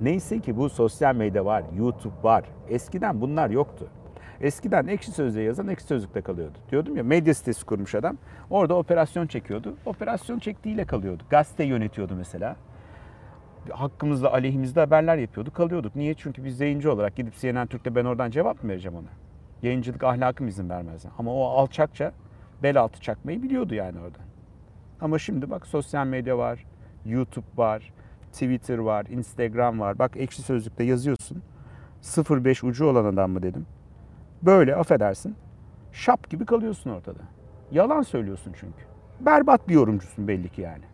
Neyse 0.00 0.40
ki 0.40 0.56
bu 0.56 0.68
sosyal 0.68 1.14
medya 1.14 1.44
var, 1.44 1.64
YouTube 1.76 2.22
var. 2.22 2.44
Eskiden 2.68 3.20
bunlar 3.20 3.50
yoktu. 3.50 3.88
Eskiden 4.40 4.86
ekşi 4.86 5.10
sözlüğe 5.10 5.42
yazan 5.42 5.68
ekşi 5.68 5.86
sözlükte 5.86 6.20
kalıyordu. 6.20 6.58
Diyordum 6.70 6.96
ya 6.96 7.02
medya 7.02 7.34
sitesi 7.34 7.64
kurmuş 7.64 7.94
adam. 7.94 8.16
Orada 8.50 8.74
operasyon 8.74 9.26
çekiyordu. 9.26 9.74
Operasyon 9.86 10.38
çektiğiyle 10.38 10.84
kalıyordu. 10.84 11.22
Gazete 11.30 11.64
yönetiyordu 11.64 12.14
mesela. 12.16 12.56
Hakkımızda 13.70 14.32
aleyhimizde 14.32 14.80
haberler 14.80 15.16
yapıyordu. 15.16 15.52
Kalıyorduk. 15.52 15.96
Niye? 15.96 16.14
Çünkü 16.14 16.44
biz 16.44 16.60
yayıncı 16.60 16.92
olarak 16.92 17.16
gidip 17.16 17.34
CNN 17.34 17.66
Türk'te 17.66 17.94
ben 17.94 18.04
oradan 18.04 18.30
cevap 18.30 18.64
mı 18.64 18.70
vereceğim 18.70 18.98
ona? 18.98 19.08
Yayıncılık 19.62 20.04
ahlakım 20.04 20.48
izin 20.48 20.70
vermez. 20.70 21.04
Ama 21.18 21.34
o 21.34 21.44
alçakça 21.44 22.12
bel 22.62 22.80
altı 22.80 23.00
çakmayı 23.00 23.42
biliyordu 23.42 23.74
yani 23.74 23.98
oradan. 23.98 24.22
Ama 25.00 25.18
şimdi 25.18 25.50
bak 25.50 25.66
sosyal 25.66 26.06
medya 26.06 26.38
var, 26.38 26.64
YouTube 27.06 27.46
var, 27.56 27.92
Twitter 28.32 28.78
var, 28.78 29.06
Instagram 29.10 29.80
var. 29.80 29.98
Bak 29.98 30.16
ekşi 30.16 30.42
sözlükte 30.42 30.84
yazıyorsun. 30.84 31.42
05 32.30 32.64
ucu 32.64 32.86
olan 32.86 33.04
adam 33.04 33.30
mı 33.30 33.42
dedim. 33.42 33.66
Böyle 34.42 34.76
affedersin. 34.76 35.36
Şap 35.92 36.30
gibi 36.30 36.46
kalıyorsun 36.46 36.90
ortada. 36.90 37.20
Yalan 37.70 38.02
söylüyorsun 38.02 38.52
çünkü. 38.60 38.84
Berbat 39.20 39.68
bir 39.68 39.74
yorumcusun 39.74 40.28
belli 40.28 40.48
ki 40.48 40.60
yani. 40.62 40.84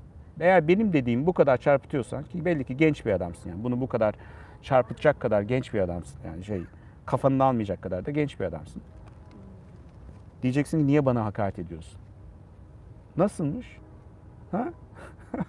Eğer 0.40 0.68
benim 0.68 0.92
dediğim 0.92 1.26
bu 1.26 1.32
kadar 1.32 1.56
çarpıtıyorsan 1.56 2.24
ki 2.24 2.44
belli 2.44 2.64
ki 2.64 2.76
genç 2.76 3.06
bir 3.06 3.12
adamsın 3.12 3.50
yani. 3.50 3.64
Bunu 3.64 3.80
bu 3.80 3.88
kadar 3.88 4.14
çarpıtacak 4.62 5.20
kadar 5.20 5.42
genç 5.42 5.74
bir 5.74 5.80
adamsın. 5.80 6.20
Yani 6.26 6.44
şey 6.44 6.62
kafanı 7.06 7.44
almayacak 7.44 7.82
kadar 7.82 8.06
da 8.06 8.10
genç 8.10 8.40
bir 8.40 8.44
adamsın. 8.44 8.82
Diyeceksin 10.44 10.78
ki 10.78 10.86
niye 10.86 11.06
bana 11.06 11.24
hakaret 11.24 11.58
ediyorsun? 11.58 12.00
Nasılmış? 13.16 13.78
Ha? 14.50 14.68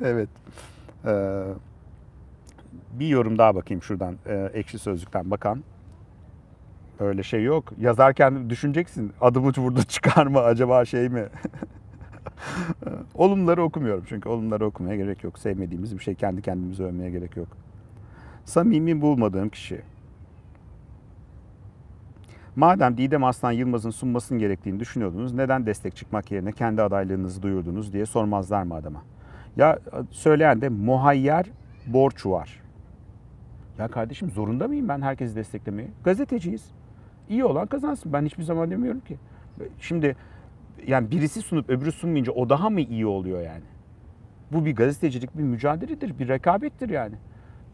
evet. 0.00 0.28
Ee, 1.04 1.44
bir 2.92 3.06
yorum 3.08 3.38
daha 3.38 3.54
bakayım 3.54 3.82
şuradan 3.82 4.16
e, 4.26 4.50
ekşi 4.54 4.78
sözlükten 4.78 5.30
bakan. 5.30 5.64
Öyle 6.98 7.22
şey 7.22 7.42
yok. 7.42 7.72
Yazarken 7.78 8.50
düşüneceksin 8.50 9.12
adımı 9.20 9.54
burada 9.56 9.82
çıkar 9.88 10.26
mı 10.26 10.40
acaba 10.40 10.84
şey 10.84 11.08
mi? 11.08 11.28
olumları 13.14 13.62
okumuyorum 13.62 14.04
çünkü 14.08 14.28
olumları 14.28 14.66
okumaya 14.66 14.96
gerek 14.96 15.24
yok. 15.24 15.38
Sevmediğimiz 15.38 15.98
bir 15.98 16.02
şey 16.02 16.14
kendi 16.14 16.42
kendimize 16.42 16.84
övmeye 16.84 17.10
gerek 17.10 17.36
yok. 17.36 17.48
Samimi 18.44 19.00
bulmadığım 19.00 19.48
kişi. 19.48 19.82
Madem 22.56 22.96
Didem 22.96 23.24
Aslan 23.24 23.52
Yılmaz'ın 23.52 23.90
sunmasının 23.90 24.40
gerektiğini 24.40 24.80
düşünüyordunuz, 24.80 25.32
neden 25.32 25.66
destek 25.66 25.96
çıkmak 25.96 26.30
yerine 26.30 26.52
kendi 26.52 26.82
adaylığınızı 26.82 27.42
duyurdunuz 27.42 27.92
diye 27.92 28.06
sormazlar 28.06 28.62
mı 28.62 28.74
adama? 28.74 29.02
Ya 29.56 29.78
söyleyen 30.10 30.60
de 30.60 30.68
muhayyer 30.68 31.46
borç 31.86 32.26
var. 32.26 32.60
Ya 33.78 33.88
kardeşim 33.88 34.30
zorunda 34.30 34.68
mıyım 34.68 34.88
ben 34.88 35.00
herkesi 35.02 35.36
desteklemeye? 35.36 35.88
Gazeteciyiz. 36.04 36.70
İyi 37.28 37.44
olan 37.44 37.66
kazansın. 37.66 38.12
Ben 38.12 38.24
hiçbir 38.26 38.42
zaman 38.42 38.70
demiyorum 38.70 39.00
ki. 39.00 39.16
Şimdi 39.80 40.16
yani 40.86 41.10
birisi 41.10 41.42
sunup 41.42 41.70
öbürü 41.70 41.92
sunmayınca 41.92 42.32
o 42.32 42.48
daha 42.48 42.70
mı 42.70 42.80
iyi 42.80 43.06
oluyor 43.06 43.40
yani? 43.40 43.64
Bu 44.52 44.64
bir 44.64 44.76
gazetecilik, 44.76 45.38
bir 45.38 45.42
mücadeledir, 45.42 46.18
bir 46.18 46.28
rekabettir 46.28 46.88
yani. 46.88 47.14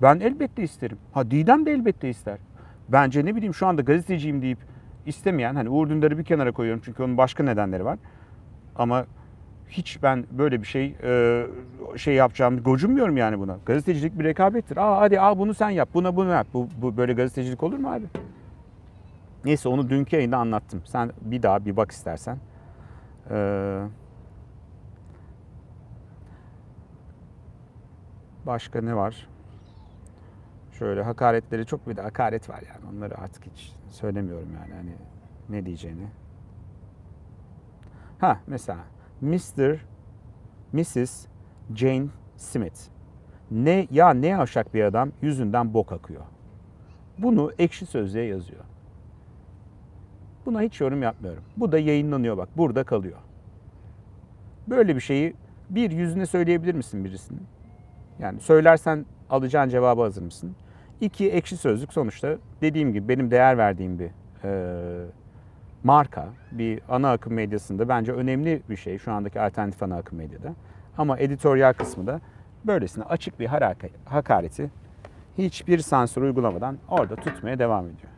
Ben 0.03 0.21
elbette 0.21 0.63
isterim. 0.63 0.99
Ha 1.13 1.31
Didem 1.31 1.67
de 1.67 1.73
elbette 1.73 2.09
ister. 2.11 2.39
Bence 2.89 3.25
ne 3.25 3.37
bileyim 3.37 3.55
şu 3.55 3.67
anda 3.67 3.83
gazeteciyim 3.83 4.43
deyip 4.43 4.59
istemeyen 5.07 5.55
hani 5.55 5.69
Uğur 5.69 5.89
Dündar'ı 5.89 6.19
bir 6.19 6.25
kenara 6.25 6.53
koyuyorum 6.53 6.83
çünkü 6.85 7.03
onun 7.03 7.17
başka 7.17 7.45
nedenleri 7.45 7.85
var. 7.85 7.99
Ama 8.77 9.07
hiç 9.69 10.03
ben 10.03 10.25
böyle 10.31 10.63
bir 10.63 10.67
şey 10.67 10.97
e, 11.03 11.47
şey 11.97 12.15
yapacağımı 12.15 12.61
gocunmuyorum 12.61 13.17
yani 13.17 13.39
buna. 13.39 13.59
Gazetecilik 13.67 14.19
bir 14.19 14.25
rekabettir. 14.25 14.77
Aa 14.77 15.01
hadi 15.01 15.21
al 15.21 15.39
bunu 15.39 15.55
sen 15.55 15.71
yap, 15.71 15.89
buna 15.95 16.17
bunu 16.17 16.31
yap. 16.31 16.47
Bu, 16.55 16.69
bu 16.83 16.97
böyle 16.97 17.13
gazetecilik 17.13 17.63
olur 17.63 17.79
mu 17.79 17.93
abi? 17.93 18.05
Neyse 19.45 19.69
onu 19.69 19.91
dünkü 19.91 20.17
yayında 20.17 20.37
anlattım. 20.37 20.83
Sen 20.85 21.11
bir 21.21 21.43
daha 21.43 21.65
bir 21.65 21.77
bak 21.77 21.91
istersen. 21.91 22.39
Ee, 23.31 23.83
başka 28.47 28.81
ne 28.81 28.97
var? 28.97 29.29
Şöyle 30.79 31.03
hakaretleri 31.03 31.67
çok 31.67 31.89
bir 31.89 31.97
de 31.97 32.03
hakaret 32.03 32.51
var 32.51 32.63
yani. 32.69 32.97
Onları 32.97 33.19
artık 33.19 33.45
hiç 33.47 33.73
söylemiyorum 33.91 34.49
yani 34.61 34.75
hani 34.75 34.93
ne 35.49 35.67
diyeceğini. 35.67 36.07
Ha 38.19 38.41
mesela 38.47 38.79
Mr. 39.21 39.81
Mrs. 40.73 41.27
Jane 41.75 42.07
Smith. 42.37 42.81
Ne 43.51 43.87
ya 43.91 44.11
ne 44.11 44.27
yavşak 44.27 44.75
bir 44.75 44.85
adam 44.85 45.13
yüzünden 45.23 45.75
bok 45.75 45.93
akıyor. 45.93 46.23
Bunu 47.19 47.53
ekşi 47.59 47.87
sözlüğe 47.87 48.25
yazıyor. 48.25 48.65
Buna 50.47 50.63
hiç 50.63 50.81
yorum 50.81 51.03
yapmıyorum. 51.03 51.43
Bu 51.57 51.73
da 51.73 51.79
yayınlanıyor 51.79 52.37
bak 52.37 52.49
burada 52.57 52.85
kalıyor. 52.85 53.19
Böyle 54.69 54.97
bir 54.97 55.01
şeyi 55.01 55.35
bir 55.71 55.91
yüzüne 55.91 56.27
söyleyebilir 56.27 56.75
misin 56.75 57.05
birisinin? 57.05 57.43
Yani 58.19 58.41
söylersen 58.41 59.07
alacağın 59.31 59.69
cevabı 59.69 60.03
hazır 60.03 60.23
mısın? 60.23 60.57
İki 61.01 61.31
ekşi 61.31 61.57
sözlük 61.57 61.93
sonuçta 61.93 62.37
dediğim 62.61 62.93
gibi 62.93 63.09
benim 63.09 63.31
değer 63.31 63.59
verdiğim 63.59 63.99
bir 63.99 64.11
e, 64.45 65.05
marka. 65.85 66.29
Bir 66.53 66.81
ana 66.89 67.13
akım 67.13 67.35
medyasında 67.35 67.89
bence 67.89 68.13
önemli 68.13 68.63
bir 68.71 68.77
şey 68.77 68.99
şu 68.99 69.13
andaki 69.13 69.41
alternatif 69.41 69.83
ana 69.83 69.97
akım 69.97 70.19
medyada. 70.19 70.55
Ama 70.99 71.19
editoryal 71.19 71.73
kısmı 71.73 72.07
da 72.07 72.21
böylesine 72.65 73.05
açık 73.05 73.41
bir 73.41 73.49
hakareti 74.05 74.71
hiçbir 75.39 75.79
sansür 75.79 76.23
uygulamadan 76.23 76.79
orada 76.89 77.17
tutmaya 77.17 77.59
devam 77.59 77.85
ediyor. 77.85 78.13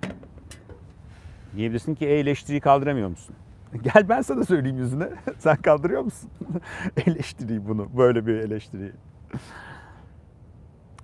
Diyebilirsin 1.56 1.94
ki 1.94 2.06
e, 2.06 2.18
eleştiriyi 2.18 2.60
kaldıramıyor 2.60 3.08
musun? 3.08 3.34
Gel 3.82 4.08
ben 4.08 4.22
sana 4.22 4.44
söyleyeyim 4.44 4.78
yüzüne. 4.78 5.08
Sen 5.38 5.56
kaldırıyor 5.56 6.02
musun? 6.02 6.30
eleştiriyi 7.06 7.68
bunu, 7.68 7.88
böyle 7.96 8.26
bir 8.26 8.34
eleştiriyi. 8.34 8.92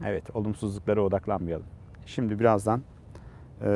Evet, 0.02 0.36
olumsuzluklara 0.36 1.00
odaklanmayalım. 1.00 1.66
Şimdi 2.06 2.40
birazdan 2.40 2.82
e, 3.60 3.70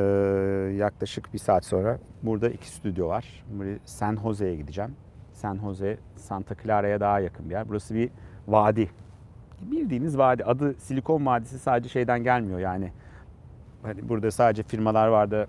yaklaşık 0.77 1.33
bir 1.33 1.39
saat 1.39 1.65
sonra 1.65 1.99
burada 2.23 2.49
iki 2.49 2.69
stüdyo 2.69 3.07
var. 3.07 3.45
San 3.85 4.15
Jose'ye 4.15 4.55
gideceğim. 4.55 4.95
San 5.33 5.57
Jose, 5.57 5.97
Santa 6.15 6.55
Clara'ya 6.63 6.99
daha 6.99 7.19
yakın 7.19 7.45
bir 7.45 7.51
yer. 7.51 7.69
Burası 7.69 7.95
bir 7.95 8.09
vadi. 8.47 8.89
Bildiğiniz 9.61 10.17
vadi. 10.17 10.43
Adı 10.43 10.73
Silikon 10.73 11.25
Vadisi 11.25 11.59
sadece 11.59 11.89
şeyden 11.89 12.23
gelmiyor 12.23 12.59
yani. 12.59 12.91
Hani 13.83 14.09
burada 14.09 14.31
sadece 14.31 14.63
firmalar 14.63 15.07
vardı 15.07 15.47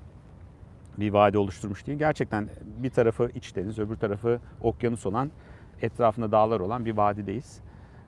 bir 0.98 1.12
vadi 1.12 1.38
oluşturmuş 1.38 1.86
değil. 1.86 1.98
Gerçekten 1.98 2.48
bir 2.82 2.90
tarafı 2.90 3.30
iç 3.34 3.56
deniz, 3.56 3.78
öbür 3.78 3.96
tarafı 3.96 4.40
okyanus 4.62 5.06
olan, 5.06 5.30
etrafında 5.82 6.32
dağlar 6.32 6.60
olan 6.60 6.84
bir 6.84 6.96
vadideyiz. 6.96 7.60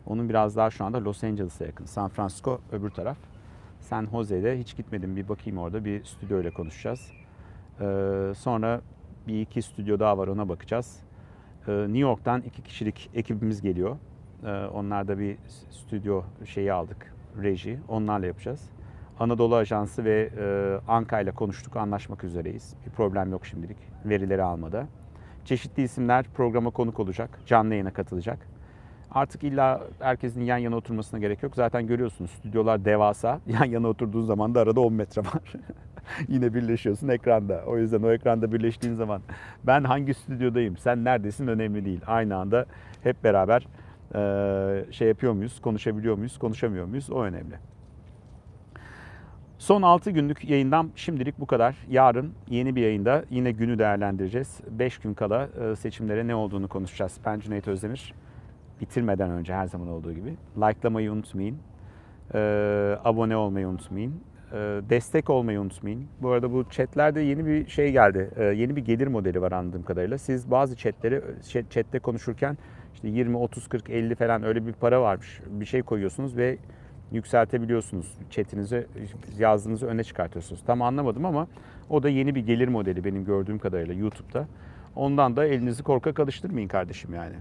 Onun 0.07 0.29
biraz 0.29 0.57
daha 0.57 0.71
şu 0.71 0.85
anda 0.85 1.05
Los 1.05 1.25
Angeles'a 1.25 1.65
yakın. 1.65 1.85
San 1.85 2.09
Francisco 2.09 2.61
öbür 2.73 2.91
taraf. 2.91 3.17
San 3.81 4.07
Jose'de 4.07 4.59
hiç 4.59 4.77
gitmedim. 4.77 5.17
Bir 5.17 5.29
bakayım 5.29 5.59
orada 5.59 5.85
bir 5.85 6.05
stüdyo 6.05 6.41
ile 6.41 6.51
konuşacağız. 6.51 7.13
Ee, 7.81 8.33
sonra 8.37 8.81
bir 9.27 9.41
iki 9.41 9.63
stüdyo 9.63 9.99
daha 10.01 10.19
var 10.19 10.29
ona 10.29 10.49
bakacağız. 10.49 11.01
Ee, 11.69 11.73
New 11.73 11.99
York'tan 11.99 12.41
iki 12.41 12.63
kişilik 12.63 13.11
ekibimiz 13.15 13.63
geliyor. 13.63 13.97
Ee, 14.45 14.51
onlarda 14.51 15.19
bir 15.19 15.37
stüdyo 15.71 16.23
şeyi 16.45 16.73
aldık, 16.73 17.15
reji. 17.43 17.79
Onlarla 17.89 18.27
yapacağız. 18.27 18.71
Anadolu 19.21 19.57
Ajansı 19.57 20.05
ve 20.05 20.31
e, 20.39 20.45
Anka 20.91 21.21
ile 21.21 21.31
konuştuk, 21.31 21.77
anlaşmak 21.77 22.25
üzereyiz. 22.25 22.75
Bir 22.87 22.91
problem 22.91 23.31
yok 23.31 23.47
şimdilik 23.47 23.77
verileri 24.05 24.43
almada. 24.43 24.87
Çeşitli 25.45 25.83
isimler 25.83 26.25
programa 26.35 26.71
konuk 26.71 27.01
olacak, 27.01 27.39
canlı 27.47 27.75
yayına 27.75 27.93
katılacak. 27.93 28.52
Artık 29.15 29.45
illa 29.45 29.81
herkesin 29.99 30.41
yan 30.41 30.59
yana 30.59 30.77
oturmasına 30.77 31.21
gerek 31.21 31.43
yok. 31.43 31.55
Zaten 31.57 31.87
görüyorsunuz 31.87 32.31
stüdyolar 32.31 32.85
devasa. 32.85 33.41
Yan 33.47 33.65
yana 33.65 33.89
oturduğun 33.89 34.23
zaman 34.23 34.55
da 34.55 34.61
arada 34.61 34.81
10 34.81 34.93
metre 34.93 35.23
var. 35.23 35.53
Yine 36.29 36.55
birleşiyorsun 36.55 37.09
ekranda. 37.09 37.63
O 37.67 37.79
yüzden 37.79 38.03
o 38.03 38.13
ekranda 38.13 38.53
birleştiğin 38.53 38.95
zaman 38.95 39.23
ben 39.65 39.85
hangi 39.85 40.15
stüdyodayım, 40.15 40.77
sen 40.77 41.05
neredesin 41.05 41.47
önemli 41.47 41.85
değil. 41.85 42.01
Aynı 42.07 42.37
anda 42.37 42.67
hep 43.03 43.25
beraber 43.25 43.67
şey 44.91 45.09
yapıyor 45.09 45.33
muyuz, 45.33 45.61
konuşabiliyor 45.61 46.17
muyuz, 46.17 46.39
konuşamıyor 46.39 46.87
muyuz 46.87 47.11
o 47.11 47.23
önemli. 47.23 47.55
Son 49.59 49.83
6 49.83 50.11
günlük 50.11 50.45
yayından 50.45 50.91
şimdilik 50.97 51.41
bu 51.41 51.47
kadar. 51.47 51.77
Yarın 51.91 52.33
yeni 52.49 52.77
bir 52.77 52.83
yayında 52.83 53.25
yine 53.31 53.53
günü 53.53 53.79
değerlendireceğiz. 53.79 54.61
5 54.71 54.99
gün 54.99 55.15
kala 55.15 55.49
seçimlere 55.77 56.27
ne 56.27 56.35
olduğunu 56.35 56.69
konuşacağız. 56.69 57.19
Ben 57.27 57.41
Cüneyt 57.41 57.69
Özdemir. 57.69 58.15
Bitirmeden 58.81 59.31
önce 59.31 59.55
her 59.55 59.67
zaman 59.67 59.89
olduğu 59.89 60.13
gibi. 60.13 60.35
Like'lamayı 60.57 61.13
unutmayın. 61.13 61.57
E, 62.35 62.39
abone 63.05 63.37
olmayı 63.37 63.69
unutmayın. 63.69 64.15
E, 64.53 64.57
destek 64.91 65.31
olmayı 65.31 65.61
unutmayın. 65.61 66.07
Bu 66.23 66.31
arada 66.31 66.53
bu 66.53 66.65
chatlerde 66.71 67.21
yeni 67.21 67.47
bir 67.47 67.67
şey 67.67 67.93
geldi. 67.93 68.31
Yeni 68.39 68.77
bir 68.77 68.85
gelir 68.85 69.07
modeli 69.07 69.43
var 69.43 69.53
anladığım 69.53 69.83
kadarıyla. 69.83 70.19
Siz 70.19 70.51
bazı 70.51 70.77
chatleri 70.77 71.23
chatte 71.71 71.99
konuşurken 71.99 72.59
işte 72.95 73.09
20, 73.09 73.37
30, 73.37 73.69
40, 73.69 73.91
50 73.91 74.15
falan 74.15 74.43
öyle 74.43 74.67
bir 74.67 74.73
para 74.73 75.03
varmış. 75.03 75.41
Bir 75.47 75.65
şey 75.65 75.83
koyuyorsunuz 75.83 76.37
ve 76.37 76.59
yükseltebiliyorsunuz. 77.13 78.19
Chatinizi 78.31 78.87
yazdığınızı 79.39 79.87
öne 79.87 80.05
çıkartıyorsunuz. 80.05 80.63
Tam 80.67 80.83
anlamadım 80.83 81.25
ama 81.25 81.47
o 81.91 82.03
da 82.03 82.09
yeni 82.09 82.35
bir 82.35 82.47
gelir 82.47 82.69
modeli 82.69 83.05
benim 83.05 83.25
gördüğüm 83.25 83.59
kadarıyla 83.59 83.95
YouTube'da. 83.95 84.47
Ondan 84.97 85.37
da 85.37 85.47
elinizi 85.47 85.83
korkak 85.83 86.21
alıştırmayın 86.21 86.69
kardeşim 86.69 87.15
yani. 87.15 87.35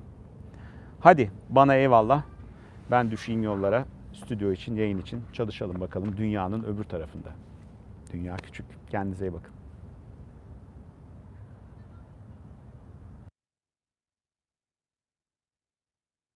Hadi 1.02 1.32
bana 1.50 1.76
eyvallah. 1.76 2.24
Ben 2.92 3.12
düşeyim 3.12 3.44
yollara. 3.44 3.86
Stüdyo 4.14 4.52
için, 4.52 4.76
yayın 4.76 4.98
için 4.98 5.24
çalışalım 5.34 5.82
bakalım 5.82 6.18
dünyanın 6.18 6.64
öbür 6.64 6.84
tarafında. 6.84 7.30
Dünya 8.14 8.38
küçük. 8.38 8.66
Kendinize 8.90 9.28
iyi 9.28 9.34
bakın. 9.34 9.61